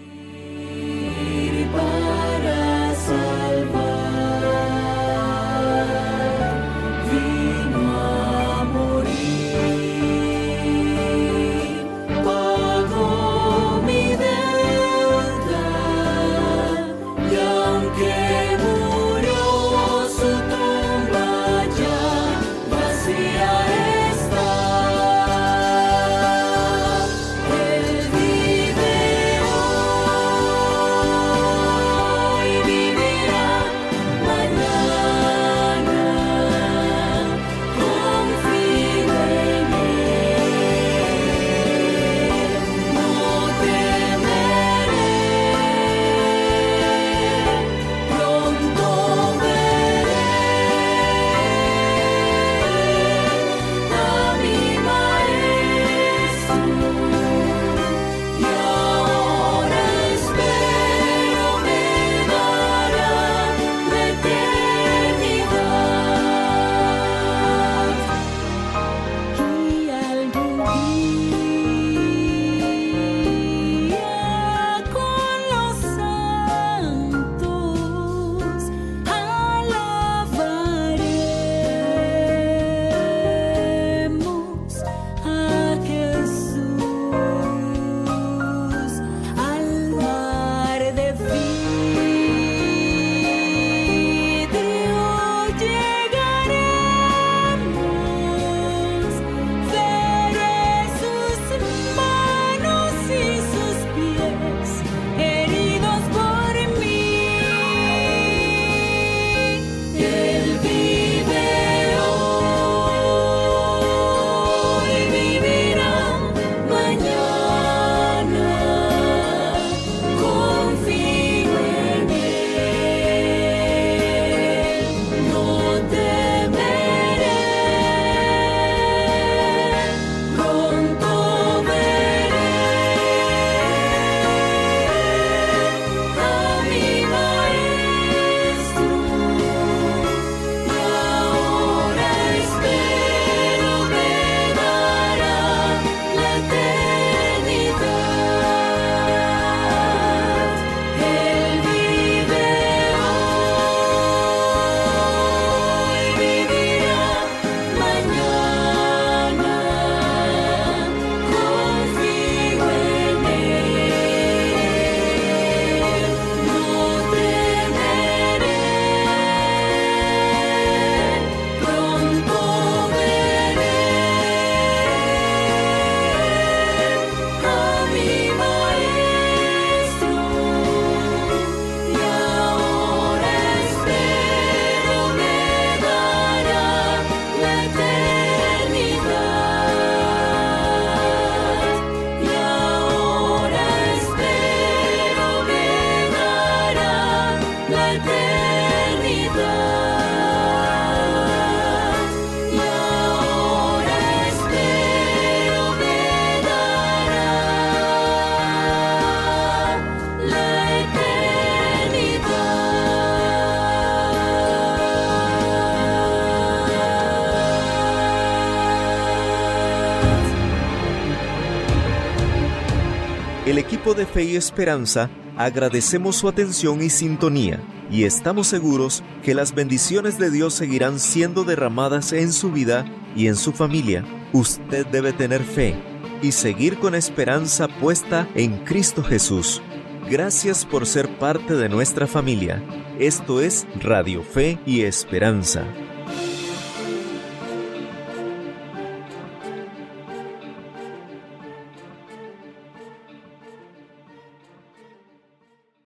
De 223.93 224.05
Fe 224.05 224.23
y 224.23 224.35
Esperanza 224.35 225.09
agradecemos 225.37 226.15
su 226.15 226.27
atención 226.27 226.81
y 226.81 226.89
sintonía 226.89 227.61
y 227.91 228.03
estamos 228.03 228.47
seguros 228.47 229.03
que 229.23 229.33
las 229.33 229.53
bendiciones 229.53 230.17
de 230.17 230.31
Dios 230.31 230.53
seguirán 230.53 230.99
siendo 230.99 231.43
derramadas 231.43 232.13
en 232.13 232.31
su 232.31 232.51
vida 232.51 232.85
y 233.15 233.27
en 233.27 233.35
su 233.35 233.51
familia. 233.51 234.05
Usted 234.33 234.85
debe 234.87 235.13
tener 235.13 235.41
fe 235.41 235.75
y 236.21 236.31
seguir 236.31 236.79
con 236.79 236.95
esperanza 236.95 237.67
puesta 237.67 238.27
en 238.35 238.63
Cristo 238.63 239.03
Jesús. 239.03 239.61
Gracias 240.09 240.65
por 240.65 240.85
ser 240.85 241.17
parte 241.17 241.55
de 241.55 241.69
nuestra 241.69 242.07
familia. 242.07 242.63
Esto 242.99 243.41
es 243.41 243.67
Radio 243.81 244.23
Fe 244.23 244.59
y 244.65 244.81
Esperanza. 244.81 245.65